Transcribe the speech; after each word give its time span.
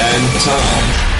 and 0.00 0.40
Tom. 0.44 1.18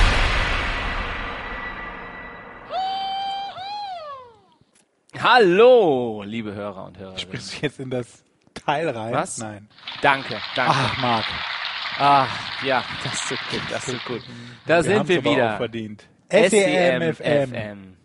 Hallo, 5.20 6.22
liebe 6.24 6.54
Hörer 6.54 6.84
und 6.84 6.98
Hörerinnen. 6.98 7.18
Sprichst 7.18 7.54
du 7.54 7.66
jetzt 7.66 7.80
in 7.80 7.90
das 7.90 8.24
Teil 8.54 8.88
rein? 8.88 9.12
Was? 9.12 9.38
Nein. 9.38 9.68
Danke, 10.00 10.38
danke. 10.54 10.74
Ach, 10.76 10.98
Marc. 11.02 11.24
Ach, 11.98 12.62
ja, 12.64 12.84
das 13.02 13.30
ist 13.30 13.50
gut, 13.50 13.60
das 13.70 13.88
ist 13.88 14.04
gut. 14.04 14.22
Da 14.66 14.82
sind 14.82 14.94
haben's 14.94 15.08
wir 15.08 15.24
wieder. 15.24 15.54
Auch 15.54 15.56
verdient. 15.58 16.08
SEM 16.30 16.50
SEM 16.50 17.14
FM. 17.14 17.52
FM. 17.52 17.96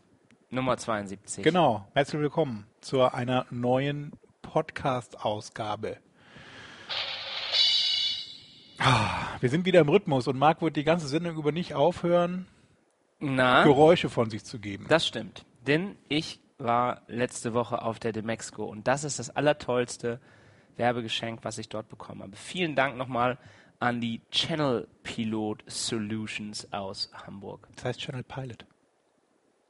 Nummer 0.49 0.77
72. 0.77 1.43
Genau. 1.43 1.87
Herzlich 1.93 2.21
willkommen 2.21 2.65
zu 2.81 3.03
einer 3.03 3.45
neuen 3.51 4.13
Podcast-Ausgabe. 4.41 5.97
Ah, 8.79 9.27
wir 9.39 9.49
sind 9.49 9.65
wieder 9.65 9.79
im 9.81 9.89
Rhythmus 9.89 10.27
und 10.27 10.37
Marc 10.37 10.61
wird 10.61 10.75
die 10.75 10.83
ganze 10.83 11.07
Sendung 11.07 11.35
über 11.37 11.51
nicht 11.51 11.73
aufhören, 11.73 12.47
Na, 13.19 13.63
Geräusche 13.63 14.09
von 14.09 14.29
sich 14.29 14.43
zu 14.43 14.59
geben. 14.59 14.85
das 14.89 15.07
stimmt. 15.07 15.45
Denn 15.67 15.95
ich 16.09 16.39
war 16.57 17.01
letzte 17.07 17.53
Woche 17.53 17.81
auf 17.81 17.99
der 17.99 18.11
Demexco 18.11 18.63
und 18.65 18.87
das 18.87 19.03
ist 19.03 19.19
das 19.19 19.29
allertollste 19.29 20.19
Werbegeschenk, 20.77 21.39
was 21.43 21.57
ich 21.57 21.69
dort 21.69 21.87
bekommen 21.89 22.21
habe. 22.23 22.35
Vielen 22.35 22.75
Dank 22.75 22.97
nochmal 22.97 23.37
an 23.79 24.01
die 24.01 24.21
Channel 24.31 24.87
Pilot 25.03 25.63
Solutions 25.67 26.71
aus 26.73 27.11
Hamburg. 27.13 27.67
Das 27.75 27.85
heißt 27.85 27.99
Channel 28.01 28.23
Pilot. 28.23 28.65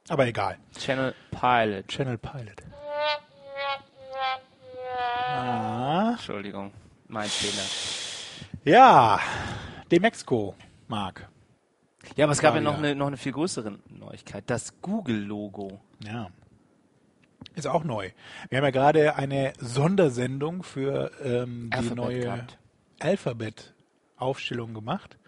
Aber 0.08 0.26
egal. 0.26 0.58
Channel 0.78 1.14
Pilot. 1.30 1.88
Channel 1.88 2.18
Pilot. 2.18 2.62
Ah, 4.96 6.10
Entschuldigung, 6.12 6.72
mein 7.08 7.28
Fehler. 7.28 7.64
Ja, 8.64 9.20
Demexco, 9.90 10.54
Marc. 10.88 11.28
Ja, 12.16 12.26
aber 12.26 12.32
es 12.32 12.40
gab 12.40 12.52
Ah, 12.52 12.56
ja 12.56 12.62
noch 12.62 12.72
ja. 12.72 12.78
eine, 12.78 12.94
noch 12.94 13.06
eine 13.06 13.16
viel 13.16 13.32
größere 13.32 13.78
Neuigkeit. 13.88 14.44
Das 14.46 14.80
Google-Logo. 14.82 15.80
Ja. 16.04 16.28
Ist 17.54 17.66
auch 17.66 17.84
neu. 17.84 18.10
Wir 18.48 18.58
haben 18.58 18.64
ja 18.64 18.70
gerade 18.70 19.16
eine 19.16 19.52
Sondersendung 19.58 20.62
für 20.62 21.10
ähm, 21.22 21.70
die 21.70 21.76
Alphabet 21.76 21.96
neue. 21.96 22.46
Alphabet-Aufstellung 23.00 24.74
gemacht. 24.74 25.18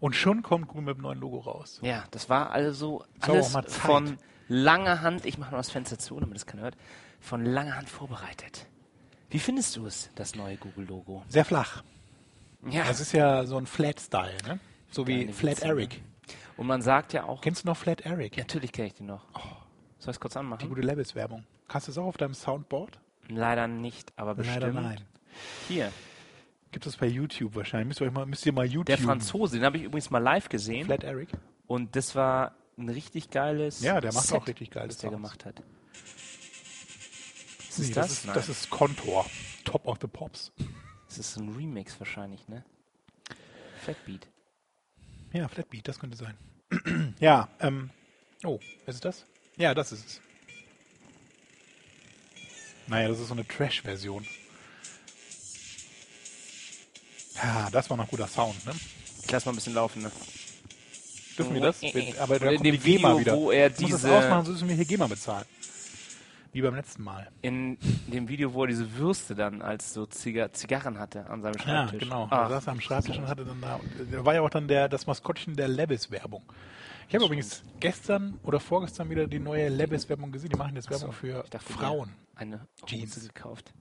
Und 0.00 0.14
schon 0.14 0.42
kommt 0.42 0.68
Google 0.68 0.82
mit 0.84 0.96
dem 0.96 1.02
neuen 1.02 1.20
Logo 1.20 1.38
raus. 1.38 1.80
Ja, 1.82 2.04
das 2.10 2.28
war 2.28 2.50
also 2.50 3.04
alles 3.20 3.52
Zeit. 3.52 3.70
von 3.70 4.18
langer 4.48 5.00
Hand, 5.00 5.24
ich 5.26 5.38
mache 5.38 5.52
mal 5.52 5.56
das 5.58 5.70
Fenster 5.70 5.98
zu, 5.98 6.18
damit 6.20 6.34
das 6.34 6.46
keiner 6.46 6.64
hört, 6.64 6.76
von 7.20 7.44
langer 7.44 7.76
Hand 7.76 7.88
vorbereitet. 7.88 8.66
Wie 9.30 9.38
findest 9.38 9.76
du 9.76 9.86
es, 9.86 10.10
das 10.14 10.34
neue 10.34 10.56
Google-Logo? 10.56 11.24
Sehr 11.28 11.44
flach. 11.44 11.82
Ja, 12.68 12.84
Das 12.84 13.00
ist 13.00 13.12
ja 13.12 13.44
so 13.46 13.56
ein 13.58 13.66
Flat-Style, 13.66 14.36
ne? 14.46 14.60
So 14.90 15.06
wie 15.06 15.18
Kleine 15.18 15.32
Flat 15.32 15.56
Witze, 15.58 15.66
Eric. 15.66 15.90
ne? 15.90 16.02
und 16.56 16.66
man 16.66 16.82
sagt 16.82 17.12
ja 17.12 17.24
auch, 17.24 17.40
Kennst 17.40 17.64
du 17.64 17.68
noch 17.68 17.76
Flat 17.76 18.00
Eric? 18.02 18.36
natürlich 18.38 18.72
kenne 18.72 18.88
ich 18.88 18.94
den 18.94 19.06
noch. 19.06 19.24
Oh. 19.34 19.40
Soll 19.98 20.10
ich 20.12 20.16
es 20.16 20.20
kurz 20.20 20.32
Die 20.34 20.38
anmachen? 20.38 20.68
gute 20.68 20.80
Levis-Werbung. 20.82 21.44
Hast 21.68 21.88
du 21.88 21.92
es 21.92 21.98
auch 21.98 22.04
auf 22.06 22.16
deinem 22.16 22.34
Soundboard? 22.34 22.98
Leider 23.28 23.66
nicht, 23.66 24.12
aber 24.16 24.34
bestimmt. 24.34 24.60
Leider 24.60 24.72
nein. 24.80 25.00
Hier, 25.68 25.92
Gibt 26.72 26.86
es 26.86 26.96
bei 26.96 27.06
YouTube 27.06 27.54
wahrscheinlich. 27.54 27.88
Müsst 27.88 28.00
ihr, 28.00 28.06
euch 28.06 28.12
mal, 28.12 28.26
müsst 28.26 28.44
ihr 28.44 28.52
mal 28.52 28.66
YouTube. 28.66 28.86
der 28.86 28.98
Franzose, 28.98 29.56
den 29.56 29.64
habe 29.64 29.78
ich 29.78 29.84
übrigens 29.84 30.10
mal 30.10 30.18
live 30.18 30.48
gesehen. 30.48 30.84
Flat 30.86 31.04
Eric. 31.04 31.30
Und 31.66 31.96
das 31.96 32.14
war 32.14 32.54
ein 32.76 32.88
richtig 32.90 33.30
geiles 33.30 33.80
Ja, 33.80 34.00
der 34.00 34.12
macht 34.12 34.26
Set, 34.26 34.36
auch 34.38 34.46
richtig 34.46 34.70
geile 34.70 34.88
was 34.88 34.98
der 34.98 35.10
Sounds. 35.10 35.16
gemacht 35.16 35.44
hat. 35.46 35.62
Was 37.68 37.78
Nee, 37.78 37.84
ist 37.86 37.96
das, 37.96 38.08
das? 38.08 38.24
ist, 38.24 38.36
das 38.36 38.48
ist 38.48 38.70
Contour. 38.70 39.24
Top 39.64 39.86
of 39.86 39.98
the 40.00 40.06
Pops. 40.06 40.52
Das 41.16 41.28
ist 41.30 41.36
ein 41.36 41.54
Remix 41.54 41.98
wahrscheinlich, 41.98 42.46
ne? 42.48 42.64
Flatbeat. 43.82 44.26
Ja, 45.32 45.48
Flatbeat, 45.48 45.86
das 45.88 45.98
könnte 45.98 46.16
sein. 46.16 46.36
ja, 47.20 47.48
ähm. 47.60 47.90
Oh, 48.44 48.58
ist 48.86 48.94
es 48.96 49.00
das? 49.00 49.24
Ja, 49.56 49.74
das 49.74 49.92
ist 49.92 50.06
es. 50.06 50.20
Naja, 52.86 53.08
das 53.08 53.18
ist 53.18 53.28
so 53.28 53.34
eine 53.34 53.46
Trash-Version. 53.46 54.26
Ja, 57.36 57.68
das 57.70 57.90
war 57.90 57.96
noch 57.96 58.08
guter 58.08 58.28
Sound, 58.28 58.64
ne? 58.66 58.72
Ich 59.24 59.30
lass 59.30 59.44
mal 59.44 59.52
ein 59.52 59.56
bisschen 59.56 59.74
laufen, 59.74 60.02
ne? 60.02 60.12
Dürfen 61.36 61.54
wir 61.54 61.60
das? 61.60 61.82
Aber 62.18 62.38
da 62.38 62.46
in 62.50 62.54
kommt 62.56 62.66
dem 62.66 62.72
die 62.74 62.78
GEMA 62.78 63.08
Video, 63.10 63.20
wieder. 63.20 63.36
wo 63.36 63.50
er 63.50 63.66
Ich 63.70 63.80
muss 63.80 63.90
das 63.90 64.00
diese- 64.02 64.16
ausmachen, 64.16 64.44
sonst 64.46 64.60
müssen 64.60 64.68
wir 64.68 64.76
hier 64.76 64.84
GEMA 64.84 65.06
bezahlen. 65.06 65.44
Wie 66.56 66.62
beim 66.62 66.74
letzten 66.74 67.02
Mal. 67.04 67.28
In 67.42 67.76
dem 68.06 68.28
Video, 68.30 68.54
wo 68.54 68.62
er 68.62 68.68
diese 68.68 68.96
Würste 68.96 69.34
dann 69.34 69.60
als 69.60 69.92
so 69.92 70.06
Ziga 70.06 70.50
Zigarren 70.54 70.98
hatte 70.98 71.28
an 71.28 71.42
seinem 71.42 71.56
Ja, 71.56 71.60
Schreibtisch. 71.62 71.98
genau. 72.04 72.28
Ah, 72.30 72.44
Er 72.44 72.48
saß 72.48 72.68
am 72.68 72.80
Schreibtisch 72.80 73.18
und 73.18 73.28
hatte 73.28 73.44
dann 73.44 73.60
da. 73.60 73.78
Da 74.10 74.24
war 74.24 74.32
ja 74.32 74.40
auch 74.40 74.48
dann 74.48 74.66
der, 74.66 74.88
das 74.88 75.06
Maskottchen 75.06 75.54
der 75.54 75.68
Levis-Werbung. 75.68 76.42
Ich 77.10 77.14
habe 77.14 77.26
übrigens 77.26 77.62
gestern 77.78 78.40
oder 78.42 78.58
vorgestern 78.58 79.10
wieder 79.10 79.26
die 79.26 79.38
neue 79.38 79.68
Levis-Werbung 79.68 80.32
gesehen. 80.32 80.48
Die 80.48 80.56
machen 80.56 80.74
jetzt 80.76 80.88
Werbung 80.88 81.12
für 81.12 81.42
ich 81.44 81.50
dachte, 81.50 81.70
Frauen. 81.74 82.14
der 82.32 82.40
Eine 82.40 82.60
Jeans. 82.86 83.14
Hose 83.16 83.28
gekauft. 83.28 83.74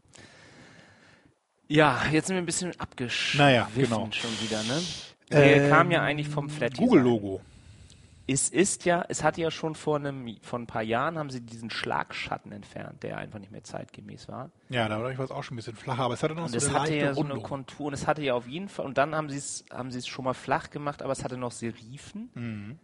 Ja, 1.69 2.01
jetzt 2.11 2.27
sind 2.27 2.35
wir 2.35 2.41
ein 2.43 2.45
bisschen 2.45 2.77
abgeschwiffen 2.77 3.37
Naja, 3.45 3.69
genau. 3.73 4.09
schon 4.11 4.31
wieder, 4.41 4.61
ne? 4.63 4.81
Wir 5.29 5.39
Ähm, 5.63 5.69
kamen 5.69 5.91
ja 5.91 6.01
eigentlich 6.01 6.27
vom 6.27 6.49
Flat 6.49 6.75
Google-Logo. 6.75 7.39
Es 8.27 8.49
ist 8.49 8.85
ja, 8.85 9.05
es 9.07 9.23
hat 9.23 9.37
ja 9.37 9.51
schon 9.51 9.75
vor 9.75 9.97
einem, 9.97 10.37
vor 10.41 10.57
ein 10.57 10.65
paar 10.65 10.81
Jahren 10.81 11.19
haben 11.19 11.29
sie 11.29 11.41
diesen 11.41 11.69
Schlagschatten 11.69 12.51
entfernt, 12.51 13.03
der 13.03 13.17
einfach 13.17 13.37
nicht 13.37 13.51
mehr 13.51 13.63
zeitgemäß 13.63 14.27
war. 14.27 14.49
Ja, 14.69 14.89
da 14.89 14.99
war 15.01 15.11
ich 15.11 15.19
was 15.19 15.29
auch 15.29 15.43
schon 15.43 15.53
ein 15.55 15.57
bisschen 15.57 15.75
flacher, 15.75 16.01
aber 16.03 16.15
es 16.15 16.23
hatte 16.23 16.33
noch 16.33 16.45
Und 16.45 16.49
so 16.49 16.57
es 16.57 16.65
eine 16.69 16.73
hatte 16.79 16.91
leichte 16.91 17.05
ja 17.05 17.13
so 17.13 17.23
eine. 17.23 17.39
Kontur 17.41 17.87
und 17.87 17.93
es 17.93 18.07
hatte 18.07 18.23
ja 18.23 18.33
auf 18.33 18.47
jeden 18.47 18.67
Fall, 18.67 18.85
und 18.85 18.97
dann 18.97 19.13
haben 19.13 19.29
sie 19.29 19.37
es, 19.37 19.63
haben 19.71 19.91
sie 19.91 19.99
es 19.99 20.07
schon 20.07 20.25
mal 20.25 20.33
flach 20.33 20.71
gemacht, 20.71 21.03
aber 21.03 21.11
es 21.11 21.23
hatte 21.23 21.37
noch 21.37 21.51
Serifen. 21.51 22.31
Mhm. 22.33 22.79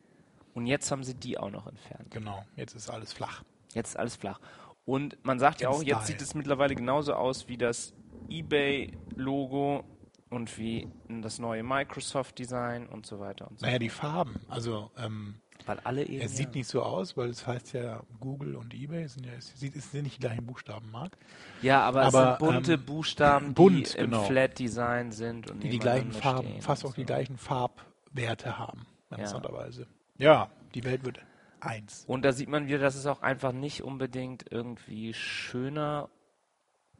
Und 0.53 0.68
jetzt 0.68 0.91
haben 0.91 1.03
sie 1.03 1.16
die 1.16 1.38
auch 1.40 1.50
noch 1.50 1.66
entfernt. 1.66 2.12
Genau, 2.12 2.44
jetzt 2.56 2.75
ist 2.75 2.90
alles 2.90 3.13
flach. 3.13 3.44
Jetzt 3.74 3.90
ist 3.91 3.97
alles 3.97 4.18
flach. 4.18 4.40
Und 4.85 5.18
man 5.24 5.40
sagt 5.40 5.62
ja 5.62 5.69
Im 5.69 5.75
auch, 5.75 5.81
jetzt 5.84 6.03
Style. 6.03 6.19
sieht 6.19 6.22
es 6.22 6.35
mittlerweile 6.35 6.75
genauso 6.75 7.13
aus 7.13 7.47
wie 7.47 7.57
das 7.57 7.94
eBay-Logo 8.30 9.85
und 10.31 10.58
wie 10.58 10.88
das 11.08 11.40
neue 11.40 11.62
Microsoft-Design 11.62 12.88
und 12.88 13.06
so 13.06 13.19
weiter 13.19 13.50
und 13.50 13.59
so 13.59 13.66
Naja, 13.66 13.80
die 13.80 13.90
Farben. 13.90 14.40
Also, 14.47 14.90
ähm, 14.97 15.36
Weil 15.66 15.80
alle 15.84 16.06
eben. 16.06 16.22
es 16.22 16.38
sieht 16.38 16.47
ja, 16.47 16.56
nicht 16.56 16.68
so 16.68 16.81
aus, 16.81 17.18
weil 17.18 17.30
es 17.30 17.46
heißt 17.46 17.74
ja 17.74 18.02
Google 18.19 18.56
und 18.56 18.74
eBay. 18.74 19.08
Sind 19.08 19.25
ja, 19.25 19.34
es, 19.34 19.47
sieht, 19.59 19.75
es 19.75 19.92
sind 19.92 20.03
nicht 20.03 20.16
die 20.16 20.22
gleichen 20.22 20.46
Buchstaben, 20.46 20.90
Marc. 20.90 21.18
ja, 21.62 21.81
aber, 21.81 22.03
aber, 22.03 22.34
es 22.34 22.40
sind 22.40 22.40
bunte 22.40 22.74
ähm, 22.74 22.86
Buchstaben, 22.86 23.53
bunt, 23.53 23.94
die 23.94 23.97
im 23.97 24.12
genau. 24.12 24.24
Flat-Design 24.24 25.12
sind 25.12 25.52
und 25.52 25.62
Die 25.62 25.69
die 25.69 25.80
gleichen 25.80 26.14
Farben, 26.14 26.62
fast 26.62 26.86
auch 26.86 26.94
die 26.94 27.02
so. 27.02 27.08
gleichen 27.08 27.38
Farbwerte 27.38 28.58
haben. 28.58 28.88
Ja. 29.09 29.18
Interessanterweise. 29.18 29.88
Ja, 30.18 30.50
die 30.74 30.86
Welt 30.86 31.03
wird 31.03 31.19
eins. 31.59 32.06
Und 32.08 32.24
da 32.24 32.31
sieht 32.31 32.48
man 32.48 32.68
wieder, 32.68 32.80
dass 32.80 32.96
es 32.96 33.06
auch 33.06 33.22
einfach 33.22 33.52
nicht 33.52 33.84
unbedingt 33.84 34.46
irgendwie 34.50 35.13
schöner. 35.13 36.09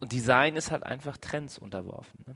Design 0.04 0.58
ist 0.58 0.72
halt 0.72 0.84
einfach 0.84 1.18
Trends 1.18 1.58
unterworfen. 1.58 2.26
Ne? 2.28 2.36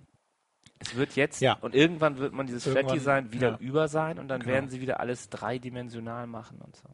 Es 0.80 0.96
wird 0.96 1.16
jetzt 1.16 1.42
Ja. 1.42 1.54
und 1.54 1.74
irgendwann 1.74 2.18
wird 2.18 2.34
man 2.34 2.48
dieses 2.48 2.66
Irgendwann, 2.66 2.86
Flat-Design 2.86 3.32
wieder 3.34 3.52
ja. 3.52 3.58
über 3.58 3.88
sein 3.88 4.20
und 4.20 4.28
dann 4.28 4.42
Genau. 4.42 4.54
werden 4.54 4.70
sie 4.70 4.82
wieder 4.82 5.00
alles 5.00 5.30
dreidimensional 5.30 6.28
machen 6.28 6.60
und 6.62 6.76
so. 6.76 6.90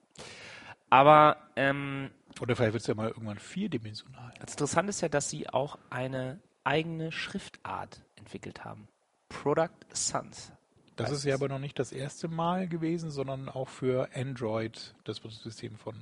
Aber 0.90 1.38
ähm, 1.56 2.12
Oder 2.40 2.56
vielleicht 2.56 2.74
wird 2.74 2.82
es 2.82 2.88
ja 2.88 2.96
mal 2.96 3.08
irgendwann 3.10 3.40
vierdimensional. 3.40 4.34
das 4.40 4.52
Interessante 4.52 4.90
ist 4.92 5.02
ja, 5.02 5.10
dass 5.10 5.30
sie 5.30 5.50
auch 5.50 5.78
eine 5.90 6.40
eigene 6.64 7.12
Schriftart 7.12 8.02
entwickelt 8.16 8.64
haben. 8.66 8.88
Product 9.30 9.70
Sans. 9.94 10.52
Das 10.98 11.10
ist 11.12 11.24
ja 11.24 11.34
aber 11.34 11.48
noch 11.48 11.58
nicht 11.60 11.80
das 11.80 11.92
erste 11.92 12.28
Mal 12.28 12.68
gewesen, 12.68 13.10
sondern 13.10 13.50
auch 13.50 13.70
für 13.70 14.10
Android, 14.14 14.94
das 15.06 15.18
System 15.18 15.76
von 15.78 15.96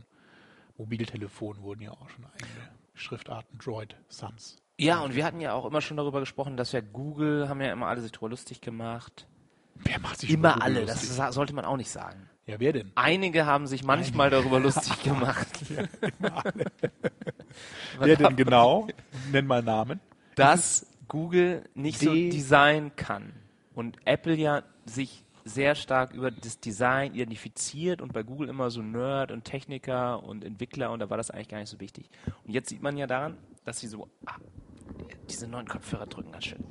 Mobiltelefonen, 0.77 1.61
wurden 1.61 1.81
ja 1.81 1.91
auch 1.91 2.09
schon 2.09 2.25
eigene 2.25 2.69
Schriftarten, 2.95 3.57
Droid, 3.59 3.95
Sans. 4.09 4.57
Ja, 4.79 4.99
und 5.01 5.15
wir 5.15 5.25
hatten 5.25 5.39
ja 5.41 5.53
auch 5.53 5.65
immer 5.65 5.81
schon 5.81 5.97
darüber 5.97 6.19
gesprochen, 6.21 6.55
dass 6.57 6.71
ja 6.71 6.79
Google, 6.81 7.49
haben 7.49 7.61
ja 7.61 7.71
immer 7.71 7.87
alle 7.87 8.01
sich 8.01 8.11
drüber 8.11 8.29
lustig 8.29 8.61
gemacht. 8.61 9.27
Wer 9.75 9.99
macht 9.99 10.19
sich 10.19 10.29
Immer 10.29 10.61
alle, 10.61 10.85
das 10.85 10.95
lustig? 11.01 11.09
sa- 11.11 11.31
sollte 11.31 11.53
man 11.53 11.65
auch 11.65 11.77
nicht 11.77 11.89
sagen. 11.89 12.29
Ja, 12.45 12.59
wer 12.59 12.73
denn? 12.73 12.91
Einige 12.95 13.45
haben 13.45 13.67
sich 13.67 13.83
manchmal 13.83 14.29
darüber 14.29 14.59
lustig 14.59 15.01
gemacht. 15.03 15.47
Wer 17.99 18.15
denn 18.15 18.35
genau? 18.35 18.87
Nenn 19.31 19.45
mal 19.47 19.61
Namen. 19.63 19.99
Dass 20.35 20.85
Google 21.07 21.63
nicht 21.75 21.99
so 21.99 22.13
D- 22.13 22.29
Design 22.29 22.95
kann. 22.95 23.33
Und 23.73 23.97
Apple 24.05 24.35
ja 24.35 24.63
sich 24.85 25.23
sehr 25.45 25.75
stark 25.75 26.13
über 26.13 26.31
das 26.31 26.59
Design 26.59 27.13
identifiziert 27.15 28.01
und 28.01 28.13
bei 28.13 28.23
Google 28.23 28.49
immer 28.49 28.69
so 28.69 28.81
Nerd 28.81 29.31
und 29.31 29.43
Techniker 29.45 30.21
und 30.23 30.43
Entwickler 30.43 30.91
und 30.91 30.99
da 30.99 31.09
war 31.09 31.17
das 31.17 31.31
eigentlich 31.31 31.47
gar 31.49 31.59
nicht 31.59 31.69
so 31.69 31.79
wichtig. 31.79 32.09
Und 32.45 32.51
jetzt 32.53 32.69
sieht 32.69 32.81
man 32.81 32.97
ja 32.97 33.07
daran, 33.07 33.37
dass 33.65 33.79
sie 33.79 33.87
so, 33.87 34.07
diese 35.29 35.47
neuen 35.47 35.67
Kopfhörer 35.67 36.07
drücken 36.07 36.31
ganz 36.31 36.45
schön, 36.45 36.63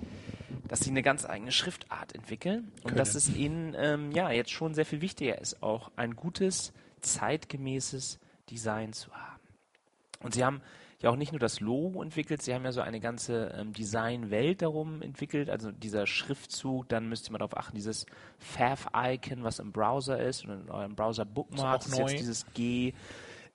dass 0.66 0.80
sie 0.80 0.90
eine 0.90 1.02
ganz 1.02 1.24
eigene 1.24 1.52
Schriftart 1.52 2.14
entwickeln 2.14 2.72
und 2.76 2.82
Können. 2.84 2.96
dass 2.96 3.14
es 3.14 3.34
ihnen 3.34 3.74
ähm, 3.78 4.12
ja 4.12 4.30
jetzt 4.30 4.50
schon 4.50 4.74
sehr 4.74 4.86
viel 4.86 5.00
wichtiger 5.00 5.40
ist, 5.40 5.62
auch 5.62 5.90
ein 5.96 6.14
gutes, 6.16 6.72
zeitgemäßes 7.00 8.18
Design 8.50 8.92
zu 8.92 9.12
haben. 9.12 9.42
Und 10.20 10.34
sie 10.34 10.44
haben 10.44 10.60
ja 11.00 11.10
auch 11.10 11.16
nicht 11.16 11.32
nur 11.32 11.38
das 11.38 11.60
Logo 11.60 12.02
entwickelt, 12.02 12.42
sie 12.42 12.52
haben 12.52 12.64
ja 12.64 12.72
so 12.72 12.80
eine 12.80 12.98
ganze 12.98 13.54
ähm, 13.56 13.72
Designwelt 13.72 14.62
darum 14.62 15.00
entwickelt, 15.00 15.48
also 15.48 15.70
dieser 15.70 16.06
Schriftzug, 16.06 16.88
dann 16.88 17.08
müsst 17.08 17.28
ihr 17.28 17.32
mal 17.32 17.38
darauf 17.38 17.56
achten, 17.56 17.76
dieses 17.76 18.04
Fav-Icon, 18.38 19.44
was 19.44 19.60
im 19.60 19.70
Browser 19.70 20.20
ist 20.20 20.44
und 20.44 20.62
in 20.62 20.70
eurem 20.70 20.96
Browser-Bookmark 20.96 21.82
Ist 21.82 21.88
ist, 21.88 21.94
auch 21.94 22.08
jetzt 22.08 22.18
dieses 22.18 22.46
G, 22.54 22.94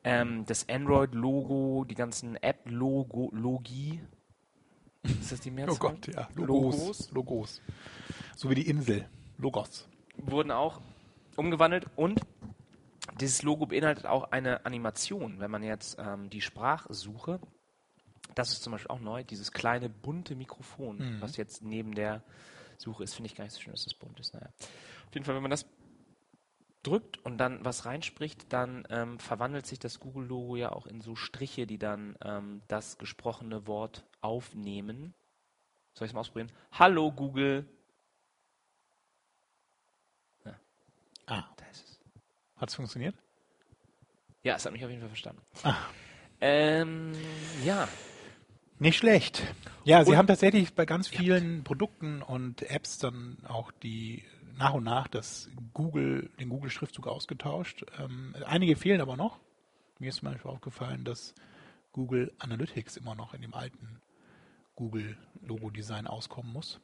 ähm, 0.05 0.45
das 0.45 0.69
Android-Logo, 0.69 1.85
die 1.85 1.95
ganzen 1.95 2.35
App-Logi. 2.37 3.99
Ist 5.03 5.31
das 5.31 5.39
die 5.41 5.51
Mehrzahl? 5.51 5.75
Oh 5.75 5.79
Gott, 5.79 6.07
ja. 6.07 6.27
Logos. 6.35 7.11
Logos. 7.11 7.61
So 8.35 8.49
wie 8.49 8.55
die 8.55 8.67
Insel. 8.67 9.07
Logos. 9.37 9.87
wurden 10.17 10.51
auch 10.51 10.79
umgewandelt 11.35 11.87
und 11.95 12.21
dieses 13.19 13.41
Logo 13.43 13.65
beinhaltet 13.65 14.05
auch 14.05 14.31
eine 14.31 14.65
Animation. 14.65 15.39
Wenn 15.39 15.51
man 15.51 15.63
jetzt 15.63 15.97
ähm, 15.99 16.29
die 16.29 16.41
Sprachsuche, 16.41 17.39
das 18.35 18.51
ist 18.53 18.63
zum 18.63 18.71
Beispiel 18.71 18.91
auch 18.91 18.99
neu, 19.01 19.23
dieses 19.23 19.51
kleine 19.51 19.89
bunte 19.89 20.35
Mikrofon, 20.35 20.97
Mhm. 20.97 21.21
was 21.21 21.35
jetzt 21.37 21.63
neben 21.63 21.93
der 21.95 22.23
Suche 22.77 23.03
ist, 23.03 23.13
finde 23.13 23.27
ich 23.27 23.35
gar 23.35 23.43
nicht 23.43 23.53
so 23.53 23.59
schön, 23.61 23.73
dass 23.73 23.83
das 23.83 23.93
bunt 23.93 24.19
ist. 24.19 24.33
Naja. 24.33 24.47
Auf 25.07 25.13
jeden 25.13 25.25
Fall, 25.25 25.35
wenn 25.35 25.41
man 25.43 25.51
das 25.51 25.65
drückt 26.81 27.17
und 27.25 27.37
dann 27.37 27.63
was 27.63 27.85
reinspricht, 27.85 28.51
dann 28.51 28.85
ähm, 28.89 29.19
verwandelt 29.19 29.65
sich 29.65 29.79
das 29.79 29.99
Google-Logo 29.99 30.55
ja 30.55 30.71
auch 30.71 30.85
in 30.85 31.01
so 31.01 31.15
Striche, 31.15 31.65
die 31.67 31.77
dann 31.77 32.15
ähm, 32.23 32.61
das 32.67 32.97
gesprochene 32.97 33.67
Wort 33.67 34.03
aufnehmen. 34.23 35.13
Soll 35.93 36.05
ich 36.05 36.09
es 36.09 36.13
mal 36.13 36.21
ausprobieren? 36.21 36.51
Hallo 36.71 37.11
Google. 37.11 37.65
Ah, 41.25 41.43
Da 41.55 41.65
ist 41.71 41.85
es. 41.85 41.99
hat 42.57 42.67
es 42.69 42.75
funktioniert? 42.75 43.15
Ja, 44.43 44.55
es 44.55 44.65
hat 44.65 44.73
mich 44.73 44.83
auf 44.83 44.89
jeden 44.89 44.99
Fall 45.01 45.09
verstanden. 45.09 45.41
Ah. 45.63 45.77
Ähm, 46.41 47.13
ja, 47.63 47.87
Nicht 48.79 48.97
schlecht. 48.97 49.41
Ja, 49.85 50.03
sie 50.03 50.11
Und- 50.11 50.17
haben 50.17 50.27
tatsächlich 50.27 50.73
bei 50.73 50.85
ganz 50.85 51.07
vielen 51.07 51.63
Produkten 51.63 52.21
und 52.21 52.63
Apps 52.63 52.97
dann 52.97 53.37
auch 53.47 53.71
die 53.71 54.25
nach 54.57 54.73
und 54.73 54.83
nach 54.83 55.07
das 55.07 55.49
Google, 55.73 56.29
den 56.41 56.49
Google-Schriftzug 56.49 57.07
ausgetauscht. 57.07 57.85
Ähm, 57.97 58.35
einige 58.45 58.75
fehlen 58.75 58.99
aber 58.99 59.15
noch. 59.15 59.39
Mir 59.99 60.09
ist 60.09 60.17
zum 60.17 60.29
Beispiel 60.29 60.51
aufgefallen, 60.51 61.05
dass 61.05 61.33
Google 61.93 62.33
Analytics 62.39 62.97
immer 62.97 63.15
noch 63.15 63.33
in 63.33 63.41
dem 63.41 63.53
alten 63.53 64.01
Google-Logo-Design 64.75 66.07
auskommen 66.07 66.51
muss. 66.53 66.79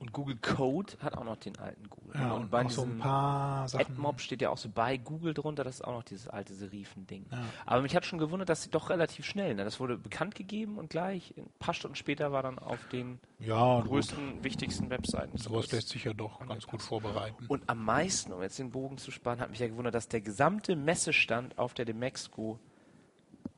und 0.00 0.12
Google 0.12 0.36
Code 0.36 0.92
hat 1.00 1.16
auch 1.18 1.24
noch 1.24 1.36
den 1.38 1.58
alten 1.58 1.88
Google. 1.90 2.14
Ja, 2.14 2.32
und 2.32 2.42
und 2.44 2.50
bei 2.52 2.64
auch 2.64 2.70
so 2.70 2.82
ein 2.82 2.88
diesem 2.88 3.00
paar 3.00 3.68
Sachen. 3.68 3.94
AdMob 3.94 4.20
steht 4.20 4.40
ja 4.40 4.50
auch 4.50 4.56
so 4.56 4.68
bei 4.68 4.96
Google 4.96 5.34
drunter, 5.34 5.64
das 5.64 5.76
ist 5.76 5.82
auch 5.82 5.92
noch 5.92 6.04
dieses 6.04 6.28
alte 6.28 6.54
Serifen-Ding. 6.54 7.26
Ja. 7.32 7.38
Aber 7.66 7.82
mich 7.82 7.96
hat 7.96 8.06
schon 8.06 8.20
gewundert, 8.20 8.48
dass 8.48 8.62
sie 8.62 8.70
doch 8.70 8.90
relativ 8.90 9.24
schnell, 9.26 9.56
ne? 9.56 9.64
das 9.64 9.80
wurde 9.80 9.98
bekannt 9.98 10.36
gegeben 10.36 10.78
und 10.78 10.88
gleich 10.88 11.34
ein 11.36 11.48
paar 11.58 11.74
Stunden 11.74 11.96
später 11.96 12.30
war 12.30 12.44
dann 12.44 12.60
auf 12.60 12.78
den 12.92 13.18
Ja, 13.40 13.80
gut. 13.80 13.88
größten, 13.88 14.44
wichtigsten 14.44 14.88
Webseiten. 14.88 15.36
Sowas 15.36 15.70
lässt 15.72 15.88
sich 15.88 16.04
ja 16.04 16.12
doch 16.12 16.46
ganz 16.46 16.64
gut 16.66 16.80
vorbereiten. 16.80 17.46
Und 17.48 17.68
am 17.68 17.84
meisten, 17.84 18.32
um 18.32 18.40
jetzt 18.40 18.58
den 18.60 18.70
Bogen 18.70 18.98
zu 18.98 19.10
spannen, 19.10 19.40
hat 19.40 19.50
mich 19.50 19.58
ja 19.58 19.66
gewundert, 19.66 19.94
dass 19.96 20.06
der 20.08 20.20
gesamte 20.20 20.76
Messestand 20.76 21.58
auf 21.58 21.74
der 21.74 21.84
Demexco 21.86 22.60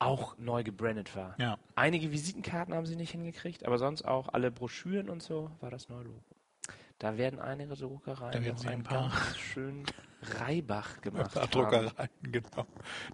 auch 0.00 0.36
neu 0.38 0.64
gebrandet 0.64 1.14
war. 1.14 1.34
Ja. 1.38 1.58
Einige 1.76 2.10
Visitenkarten 2.10 2.74
haben 2.74 2.86
sie 2.86 2.96
nicht 2.96 3.12
hingekriegt, 3.12 3.64
aber 3.66 3.78
sonst 3.78 4.02
auch 4.02 4.28
alle 4.32 4.50
Broschüren 4.50 5.08
und 5.08 5.22
so 5.22 5.50
war 5.60 5.70
das 5.70 5.88
neue 5.88 6.04
Logo. 6.04 6.20
Da 6.98 7.16
werden 7.16 7.38
einige 7.38 7.74
Druckereien 7.76 8.32
Da 8.32 8.44
werden 8.44 8.56
sie 8.58 8.68
ein 8.68 8.82
paar- 8.82 9.12
schönen 9.36 9.84
Reibach 10.38 11.00
gemacht 11.00 11.26
Ein 11.28 11.32
paar 11.32 11.42
haben. 11.42 11.50
Druckereien, 11.50 12.10
genau. 12.22 12.66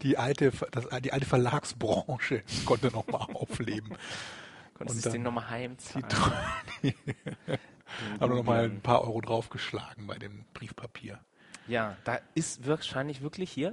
Die 0.03 0.17
alte, 0.17 0.53
das, 0.73 0.87
die 1.03 1.13
alte 1.13 1.27
Verlagsbranche 1.27 2.43
konnte 2.65 2.89
nochmal 2.89 3.27
aufleben. 3.35 3.97
Konntest 4.75 5.07
du 5.07 5.11
den 5.11 5.23
nochmal 5.23 5.49
heimzahlen? 5.51 6.07
Die 6.83 6.95
haben 8.21 8.35
nochmal 8.37 8.65
ein 8.65 8.81
paar 8.81 9.03
Euro 9.03 9.21
draufgeschlagen 9.21 10.07
bei 10.07 10.19
dem 10.19 10.45
Briefpapier. 10.55 11.19
Ja, 11.69 11.97
da 12.05 12.19
ist 12.35 12.67
wahrscheinlich 12.67 13.23
wirklich 13.23 13.51
hier. 13.51 13.73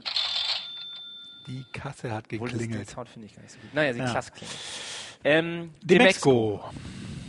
Die 1.48 1.64
Kasse 1.74 2.12
hat 2.12 2.26
das- 2.26 2.30
Den 2.30 2.40
geklingelt. 2.46 2.90
Sound 2.90 3.10
finde 3.10 3.28
ich 3.28 3.36
gar 3.36 3.42
nicht 3.44 3.52
so 3.54 3.60
gut. 3.60 3.74
Naja, 3.74 3.94
die 3.94 4.00
Ja. 4.00 4.10
Klasse 4.12 4.32
klingelt. 4.32 4.58
Ähm, 5.26 5.74
Demexco. 5.82 6.64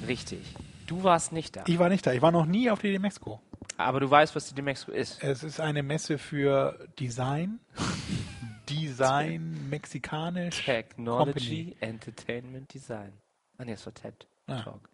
Richtig. 0.07 0.41
Du 0.87 1.03
warst 1.03 1.33
nicht 1.33 1.57
da. 1.57 1.65
Ich 1.67 1.79
war 1.79 1.89
nicht 1.89 2.07
da. 2.07 2.13
Ich 2.13 2.23
war 2.23 2.33
noch 2.33 2.47
nie 2.47 2.71
auf 2.71 2.81
der 2.81 2.93
Demexco. 2.93 3.41
Aber 3.77 4.01
du 4.01 4.11
weißt, 4.11 4.37
was 4.37 4.49
die 4.49 4.55
Demexco 4.55 4.93
ist. 4.93 5.23
Es 5.23 5.43
ist 5.43 5.59
eine 5.61 5.83
Messe 5.83 6.19
für 6.19 6.87
Design. 6.99 7.59
Design 8.69 9.69
mexikanisch. 9.69 10.65
Technology, 10.65 11.77
Entertainment, 11.81 12.73
Design. 12.73 13.13
Ah, 13.59 13.65
nee, 13.65 13.73
das 13.73 13.85
war 13.87 13.95
TED 13.95 14.27
Ah. 14.47 14.63
Talk. 14.63 14.89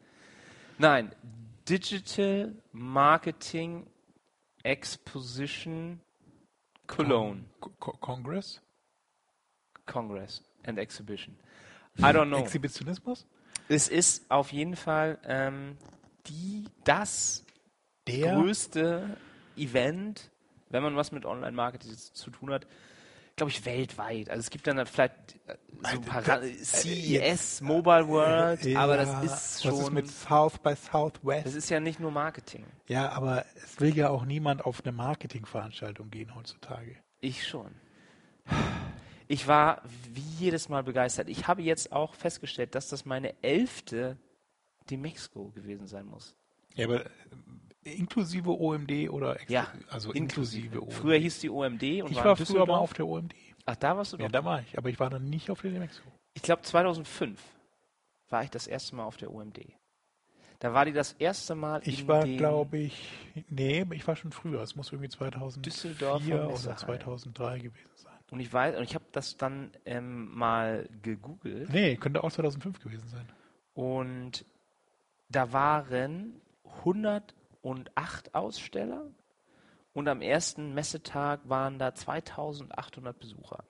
Nein, 0.78 1.12
Digital 1.68 2.54
Marketing 2.72 3.86
Exposition 4.62 6.00
Cologne 6.86 7.44
Co- 7.60 7.70
Co- 7.78 7.96
Congress. 8.00 8.60
Congress 9.90 10.42
and 10.64 10.78
Exhibition. 10.78 11.36
I 11.98 12.02
don't 12.12 12.26
know. 12.28 12.38
Exhibitionismus. 12.38 13.26
es 13.68 13.88
ist 13.88 14.30
auf 14.30 14.52
jeden 14.52 14.76
Fall 14.76 15.18
ähm, 15.24 15.76
die, 16.26 16.64
das 16.84 17.44
Der. 18.06 18.34
größte 18.36 19.16
Event, 19.56 20.30
wenn 20.70 20.82
man 20.82 20.96
was 20.96 21.12
mit 21.12 21.26
Online-Marketing 21.26 21.92
zu 21.96 22.30
tun 22.30 22.50
hat, 22.52 22.66
glaube 23.36 23.50
ich, 23.50 23.64
weltweit. 23.64 24.28
Also 24.30 24.40
es 24.40 24.50
gibt 24.50 24.66
dann 24.66 24.84
vielleicht 24.86 25.14
äh, 25.46 25.56
so 25.82 25.88
ein 25.96 26.02
paar 26.02 26.26
Ra- 26.28 26.40
CES, 26.62 27.60
Mobile 27.62 28.06
World, 28.08 28.76
aber 28.76 28.96
das 28.96 29.08
ist 29.24 29.30
Was 29.64 29.74
ist 29.78 29.82
schon, 29.84 29.94
mit 29.94 30.08
South 30.08 30.58
by 30.58 30.74
Southwest? 30.76 31.46
das 31.46 31.54
ist 31.54 31.70
ja 31.70 31.80
nicht 31.80 32.00
nur 32.00 32.10
Marketing. 32.10 32.64
Ja, 32.86 33.10
aber 33.10 33.44
es 33.64 33.80
will 33.80 33.96
ja 33.96 34.10
auch 34.10 34.24
niemand 34.24 34.64
auf 34.64 34.82
eine 34.84 34.92
Marketingveranstaltung 34.92 36.10
gehen 36.10 36.34
heutzutage. 36.34 36.96
Ich 37.20 37.46
schon. 37.48 37.70
Ich 39.30 39.46
war 39.46 39.82
wie 40.12 40.44
jedes 40.44 40.68
Mal 40.68 40.82
begeistert. 40.82 41.28
Ich 41.28 41.46
habe 41.46 41.62
jetzt 41.62 41.92
auch 41.92 42.14
festgestellt, 42.14 42.74
dass 42.74 42.88
das 42.88 43.04
meine 43.04 43.40
elfte 43.44 44.16
Demexco 44.90 45.50
gewesen 45.50 45.86
sein 45.86 46.06
muss. 46.06 46.34
Ja, 46.74 46.86
aber 46.86 47.06
äh, 47.84 47.92
inklusive 47.92 48.50
OMD 48.50 49.08
oder 49.08 49.38
Ja, 49.48 49.68
also 49.88 50.10
inklusive, 50.10 50.82
OMD. 50.82 50.92
Früher 50.92 51.16
hieß 51.18 51.38
die 51.38 51.48
OMD 51.48 51.82
und 52.02 52.10
ich 52.10 52.16
war, 52.16 52.24
war 52.24 52.36
früher 52.36 52.44
Düsseldorf. 52.46 52.68
mal 52.68 52.78
auf 52.78 52.92
der 52.92 53.06
OMD. 53.06 53.32
Ach, 53.66 53.76
da 53.76 53.96
warst 53.96 54.12
du 54.12 54.16
doch. 54.16 54.24
Ja, 54.24 54.30
da 54.30 54.44
war 54.44 54.62
ich, 54.62 54.76
aber 54.76 54.88
ich 54.88 54.98
war 54.98 55.10
dann 55.10 55.30
nicht 55.30 55.48
auf 55.48 55.62
der 55.62 55.70
Demexco. 55.70 56.10
Ich 56.34 56.42
glaube 56.42 56.62
2005 56.62 57.40
war 58.30 58.42
ich 58.42 58.50
das 58.50 58.66
erste 58.66 58.96
Mal 58.96 59.04
auf 59.04 59.16
der 59.16 59.32
OMD. 59.32 59.60
Da 60.58 60.74
war 60.74 60.86
die 60.86 60.92
das 60.92 61.12
erste 61.12 61.54
Mal 61.54 61.82
Ich 61.84 62.00
in 62.00 62.08
war, 62.08 62.24
glaube 62.24 62.78
ich, 62.78 63.12
nee, 63.48 63.86
ich 63.92 64.08
war 64.08 64.16
schon 64.16 64.32
früher. 64.32 64.60
Es 64.60 64.74
muss 64.74 64.90
irgendwie 64.90 65.08
2004 65.08 65.62
Düsseldorfer 65.62 66.34
oder 66.46 66.48
Messehalle. 66.48 66.76
2003 66.78 67.58
gewesen 67.60 67.90
sein. 67.94 68.19
Und 68.30 68.40
ich 68.40 68.52
weiß 68.52 68.76
und 68.76 68.82
ich 68.84 68.94
habe 68.94 69.04
das 69.12 69.36
dann 69.36 69.70
ähm, 69.84 70.32
mal 70.34 70.88
gegoogelt 71.02 71.68
Nee, 71.70 71.96
könnte 71.96 72.22
auch 72.24 72.32
2005 72.32 72.80
gewesen 72.80 73.08
sein. 73.08 73.28
und 73.74 74.44
da 75.28 75.52
waren 75.52 76.40
108 76.78 78.34
Aussteller 78.34 79.06
und 79.92 80.08
am 80.08 80.22
ersten 80.22 80.74
Messetag 80.74 81.40
waren 81.48 81.78
da 81.78 81.94
2800 81.94 83.18
Besucher. 83.18 83.64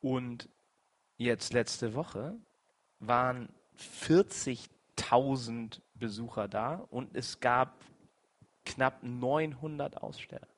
Und 0.00 0.48
jetzt 1.16 1.52
letzte 1.52 1.94
Woche 1.94 2.36
waren 3.00 3.48
40.000 3.78 5.80
Besucher 5.94 6.48
da 6.48 6.76
und 6.90 7.14
es 7.16 7.40
gab 7.40 7.74
knapp 8.64 9.02
900 9.02 10.02
Aussteller. 10.02 10.48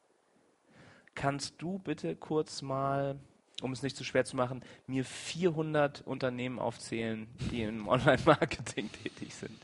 Kannst 1.16 1.54
du 1.58 1.78
bitte 1.80 2.14
kurz 2.14 2.62
mal, 2.62 3.18
um 3.62 3.72
es 3.72 3.82
nicht 3.82 3.96
zu 3.96 4.04
schwer 4.04 4.24
zu 4.24 4.36
machen, 4.36 4.62
mir 4.86 5.04
400 5.04 6.02
Unternehmen 6.02 6.58
aufzählen, 6.60 7.26
die 7.50 7.62
im 7.62 7.88
Online-Marketing 7.88 8.92
tätig 8.92 9.34
sind? 9.34 9.58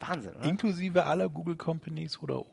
Wahnsinn, 0.00 0.32
oder? 0.36 0.44
Inklusive 0.48 1.04
aller 1.04 1.28
Google 1.28 1.56
Companies 1.56 2.18
oder 2.22 2.38
ohne. 2.40 2.48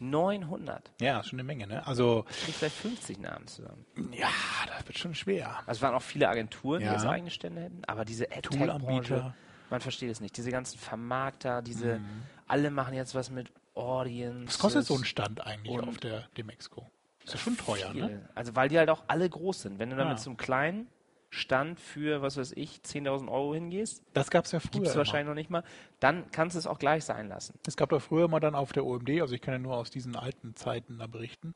900. 0.00 0.90
Ja, 1.00 1.24
schon 1.24 1.38
eine 1.38 1.44
Menge, 1.44 1.66
ne? 1.66 1.86
Also, 1.86 2.26
Ich 2.30 2.44
krieg 2.44 2.54
vielleicht 2.56 2.76
50 2.76 3.18
Namen 3.20 3.46
zusammen. 3.46 3.84
ja, 4.12 4.28
das 4.66 4.86
wird 4.86 4.98
schon 4.98 5.14
schwer. 5.14 5.58
Also 5.60 5.78
es 5.78 5.82
waren 5.82 5.94
auch 5.94 6.02
viele 6.02 6.28
Agenturen, 6.28 6.80
die 6.80 6.86
Ja. 6.86 6.92
jetzt 6.92 7.06
eigene 7.06 7.30
Stände 7.30 7.62
hätten, 7.62 7.82
aber 7.86 8.04
diese 8.04 8.28
Toolanbieter. 8.28 9.34
man 9.70 9.80
versteht 9.80 10.10
es 10.10 10.20
nicht. 10.20 10.36
Diese 10.36 10.50
ganzen 10.50 10.78
Vermarkter, 10.78 11.62
diese, 11.62 12.00
Mhm. 12.00 12.22
alle 12.46 12.70
machen 12.70 12.94
jetzt 12.94 13.14
was 13.14 13.30
mit 13.30 13.50
Audience. 13.74 14.46
Was 14.48 14.58
kostet 14.58 14.84
so 14.84 14.94
ein 14.94 15.04
Stand 15.04 15.44
eigentlich 15.46 15.78
auf 15.80 15.96
der 15.98 16.28
Demexco? 16.36 16.86
Ist 17.24 17.32
ja 17.34 17.38
schon 17.38 17.56
teuer, 17.56 17.92
ne? 17.94 18.08
Viel. 18.08 18.28
Also 18.34 18.54
weil 18.56 18.68
die 18.68 18.78
halt 18.78 18.90
auch 18.90 19.02
alle 19.08 19.28
groß 19.28 19.62
sind. 19.62 19.78
Wenn 19.78 19.90
du 19.90 19.96
dann 19.96 20.06
Ja. 20.08 20.12
mit 20.14 20.20
so 20.20 20.30
einem 20.30 20.36
kleinen 20.36 20.88
Stand 21.30 21.80
für, 21.80 22.22
was 22.22 22.36
weiß 22.36 22.52
ich, 22.52 22.80
10.000 22.84 23.28
Euro 23.28 23.54
hingehst, 23.54 24.04
Das 24.12 24.30
gab 24.30 24.44
es 24.44 24.52
ja 24.52 24.60
früher. 24.60 24.70
gibt 24.72 24.86
es 24.86 24.96
wahrscheinlich 24.96 25.26
noch 25.26 25.34
nicht 25.34 25.50
mal, 25.50 25.64
dann 25.98 26.30
kannst 26.30 26.54
du 26.54 26.58
es 26.60 26.66
auch 26.66 26.78
gleich 26.78 27.04
sein 27.04 27.28
lassen. 27.28 27.58
Es 27.66 27.76
gab 27.76 27.88
doch 27.88 28.00
früher 28.00 28.28
mal 28.28 28.38
dann 28.40 28.54
auf 28.54 28.72
der 28.72 28.84
OMD, 28.84 29.20
also 29.20 29.34
ich 29.34 29.40
kann 29.40 29.52
ja 29.54 29.58
nur 29.58 29.76
aus 29.76 29.90
diesen 29.90 30.14
alten 30.14 30.54
Zeiten 30.54 30.98
da 30.98 31.08
berichten, 31.08 31.54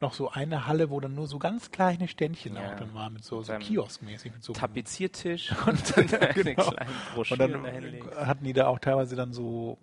noch 0.00 0.12
so 0.12 0.30
eine 0.30 0.66
Halle, 0.66 0.90
wo 0.90 0.98
dann 0.98 1.14
nur 1.14 1.26
so 1.28 1.38
ganz 1.38 1.70
kleine 1.70 2.08
Ständchen 2.08 2.56
Ja. 2.56 2.62
auch 2.68 2.74
dann 2.74 2.94
waren, 2.94 3.12
mit 3.12 3.24
so, 3.24 3.42
so 3.42 3.56
Kioskmäßig. 3.58 4.32
Mit 4.32 4.42
so 4.42 4.52
Tapeziertisch 4.54 5.52
und 5.66 5.96
dann 5.96 6.04
eine 6.20 6.34
Genau. 6.34 6.70
kleine 6.72 7.24
Und 7.30 7.38
dann 7.38 8.26
hatten 8.26 8.44
die 8.44 8.52
da 8.54 8.66
auch 8.66 8.80
teilweise 8.80 9.14
dann 9.14 9.32
so 9.32 9.78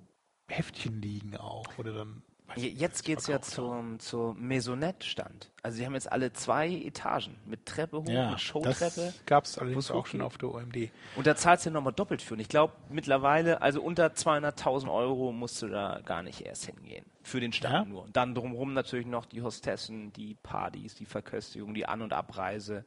Heftchen 0.49 1.01
liegen 1.01 1.37
auch, 1.37 1.65
wo 1.77 1.83
du 1.83 1.93
dann. 1.93 2.23
Jetzt 2.55 3.03
geht 3.03 3.19
es 3.19 3.27
ja 3.27 3.41
zum, 3.41 3.99
zur 3.99 4.33
Maisonette-Stand. 4.35 5.51
Also 5.61 5.77
sie 5.77 5.85
haben 5.85 5.93
jetzt 5.93 6.11
alle 6.11 6.33
zwei 6.33 6.69
Etagen 6.69 7.37
mit 7.45 7.65
Treppe 7.65 7.97
hoch. 7.97 8.07
Ja, 8.07 8.31
mit 8.31 8.39
Showtreppe. 8.41 8.73
das 8.95 9.25
gab 9.25 9.45
es 9.45 9.57
allerdings 9.57 9.89
auch 9.91 10.05
schon 10.05 10.21
auf 10.21 10.37
der 10.37 10.49
OMD. 10.53 10.89
Und 11.15 11.25
da 11.27 11.35
zahlst 11.35 11.65
du 11.65 11.71
nochmal 11.71 11.93
doppelt 11.93 12.21
für. 12.21 12.33
Und 12.35 12.39
ich 12.39 12.49
glaube, 12.49 12.73
mittlerweile, 12.89 13.61
also 13.61 13.81
unter 13.81 14.07
200.000 14.07 14.91
Euro 14.93 15.31
musst 15.31 15.61
du 15.61 15.67
da 15.67 16.01
gar 16.05 16.21
nicht 16.23 16.41
erst 16.41 16.65
hingehen. 16.65 17.05
Für 17.23 17.39
den 17.39 17.53
Stand 17.53 17.73
Ja? 17.73 17.85
nur. 17.85 18.03
Und 18.03 18.15
dann 18.17 18.35
drumherum 18.35 18.73
natürlich 18.73 19.07
noch 19.07 19.25
die 19.25 19.41
Hostessen, 19.41 20.11
die 20.13 20.35
Partys, 20.35 20.95
die 20.95 21.05
Verköstigung, 21.05 21.73
die 21.73 21.85
An- 21.85 22.01
und 22.01 22.13
Abreise, 22.13 22.83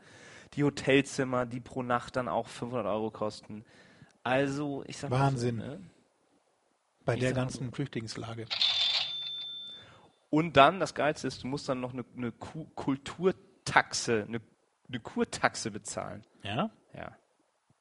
die 0.54 0.64
Hotelzimmer, 0.64 1.46
die 1.46 1.60
pro 1.60 1.82
Nacht 1.82 2.16
dann 2.16 2.28
auch 2.28 2.46
500 2.48 2.86
Euro 2.86 3.10
kosten. 3.10 3.64
Also, 4.22 4.84
ich 4.86 4.98
sag 4.98 5.10
Wahnsinn. 5.10 5.56
Mal 5.58 5.64
so, 5.64 5.70
ne? 5.72 5.80
Bei 7.04 7.14
Ich 7.14 7.20
der 7.20 7.32
ganzen 7.32 7.72
Flüchtlingslage. 7.72 8.46
Und 10.30 10.56
dann, 10.56 10.80
das 10.80 10.94
Geilste 10.94 11.28
ist, 11.28 11.42
du 11.42 11.46
musst 11.46 11.68
dann 11.68 11.80
noch 11.80 11.92
eine, 11.92 12.04
eine 12.16 12.32
Ku- 12.32 12.66
Kulturtaxe, 12.74 14.24
eine, 14.26 14.40
eine 14.88 15.00
Kurtaxe 15.00 15.70
bezahlen. 15.70 16.24
Ja? 16.42 16.70
Ja. 16.94 17.16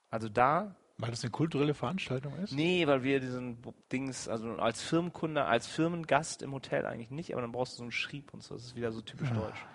Also 0.09 0.29
da 0.29 0.75
Weil 0.97 1.11
das 1.11 1.23
eine 1.23 1.31
kulturelle 1.31 1.73
Veranstaltung 1.73 2.33
ist? 2.37 2.53
Nee, 2.53 2.85
weil 2.87 3.03
wir 3.03 3.19
diesen 3.19 3.57
Dings, 3.91 4.27
also 4.29 4.53
als 4.57 4.81
Firmenkunde, 4.81 5.45
als 5.45 5.67
Firmengast 5.67 6.41
im 6.41 6.53
Hotel 6.53 6.85
eigentlich 6.85 7.11
nicht, 7.11 7.33
aber 7.33 7.41
dann 7.41 7.51
brauchst 7.51 7.73
du 7.73 7.77
so 7.77 7.83
einen 7.83 7.91
Schrieb 7.91 8.33
und 8.33 8.43
so. 8.43 8.53
Das 8.55 8.63
ist 8.63 8.75
wieder 8.75 8.91
so 8.91 9.01
typisch 9.01 9.31
deutsch. 9.31 9.65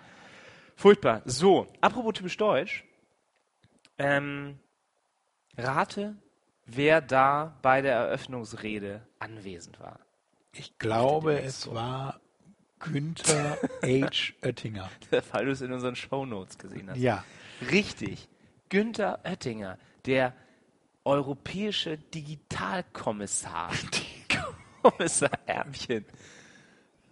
Furchtbar. 0.75 1.21
So, 1.25 1.67
apropos 1.81 2.13
typisch 2.13 2.37
deutsch. 2.37 2.85
Ähm, 3.97 4.57
rate, 5.57 6.15
wer 6.65 7.01
da 7.01 7.59
bei 7.61 7.81
der 7.81 7.95
Eröffnungsrede 7.95 9.05
anwesend 9.19 9.79
war. 9.79 9.99
Ich 10.53 10.79
glaube, 10.79 11.39
es 11.39 11.71
war 11.71 12.19
Günther 12.83 13.57
H. 13.83 14.33
Oettinger. 14.41 14.89
Weil 15.31 15.45
du 15.45 15.51
es 15.51 15.61
in 15.61 15.71
unseren 15.71 15.95
Shownotes 15.95 16.57
gesehen 16.57 16.89
hast. 16.89 16.97
Ja. 16.97 17.23
Richtig. 17.69 18.27
Günther 18.69 19.19
Oettinger, 19.23 19.77
der 20.05 20.33
europäische 21.03 21.97
Digitalkommissar. 21.97 23.71
Kommissar 24.81 25.31
Ärmchen. 25.45 26.05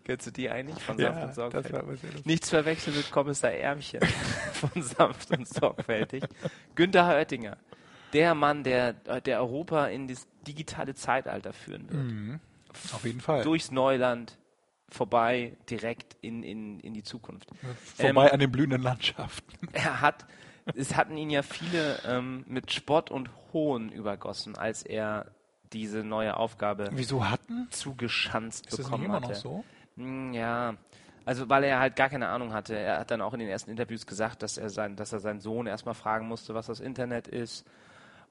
Kennst 0.03 0.25
du 0.25 0.31
die 0.31 0.49
eigentlich 0.49 0.81
von 0.83 0.97
Sanft 0.97 1.23
und 1.23 1.35
Sorgfältig? 1.35 1.73
war 1.73 1.87
was 1.87 2.01
sehr 2.01 2.09
Nichts 2.25 2.49
verwechseln 2.49 2.97
mit 2.97 3.11
Kommissar 3.11 3.51
Ärmchen 3.51 4.01
von 4.53 4.81
Sanft 4.81 5.29
und 5.29 5.47
Sorgfältig. 5.47 6.23
Günther 6.73 7.15
Oettinger. 7.15 7.57
Der 8.13 8.33
Mann, 8.33 8.63
der, 8.63 8.93
der 8.93 9.39
Europa 9.39 9.85
in 9.85 10.07
das 10.07 10.27
digitale 10.47 10.95
Zeitalter 10.95 11.53
führen 11.53 11.87
wird. 11.91 12.39
Auf 12.91 13.05
jeden 13.05 13.21
Fall. 13.21 13.43
Durchs 13.43 13.69
Neuland, 13.69 14.38
vorbei, 14.89 15.55
direkt 15.69 16.15
in, 16.21 16.43
in, 16.43 16.79
in 16.79 16.93
die 16.93 17.03
Zukunft. 17.03 17.49
Vorbei 17.95 18.27
Ähm, 18.27 18.33
an 18.33 18.39
den 18.39 18.51
blühenden 18.51 18.81
Landschaften. 18.81 19.67
er 19.73 20.01
hat, 20.01 20.25
es 20.75 20.95
hatten 20.95 21.17
ihn 21.17 21.29
ja 21.29 21.41
viele 21.41 21.99
ähm, 22.07 22.43
mit 22.47 22.71
Spott 22.71 23.11
und 23.11 23.29
Hohn 23.53 23.89
übergossen, 23.89 24.57
als 24.57 24.83
er 24.83 25.27
diese 25.73 26.03
neue 26.03 26.35
Aufgabe 26.37 26.89
Wieso 26.93 27.29
hatten? 27.29 27.67
zugeschanzt 27.69 28.65
Ist 28.67 28.73
das 28.73 28.79
nicht 28.79 28.85
bekommen 28.87 29.05
immer 29.05 29.15
hatte. 29.15 29.27
noch 29.29 29.35
so? 29.35 29.63
Hm, 29.97 30.33
Ja, 30.33 30.75
also 31.25 31.47
weil 31.49 31.63
er 31.63 31.79
halt 31.79 31.95
gar 31.95 32.09
keine 32.09 32.27
Ahnung 32.29 32.53
hatte. 32.53 32.75
Er 32.75 32.99
hat 32.99 33.11
dann 33.11 33.21
auch 33.21 33.33
in 33.33 33.39
den 33.39 33.49
ersten 33.49 33.69
Interviews 33.69 34.07
gesagt, 34.07 34.41
dass 34.41 34.57
er, 34.57 34.69
sein, 34.71 34.95
dass 34.95 35.13
er 35.13 35.19
seinen 35.19 35.39
Sohn 35.41 35.67
erstmal 35.67 35.93
fragen 35.93 36.27
musste, 36.27 36.55
was 36.55 36.65
das 36.67 36.79
Internet 36.79 37.27
ist. 37.27 37.65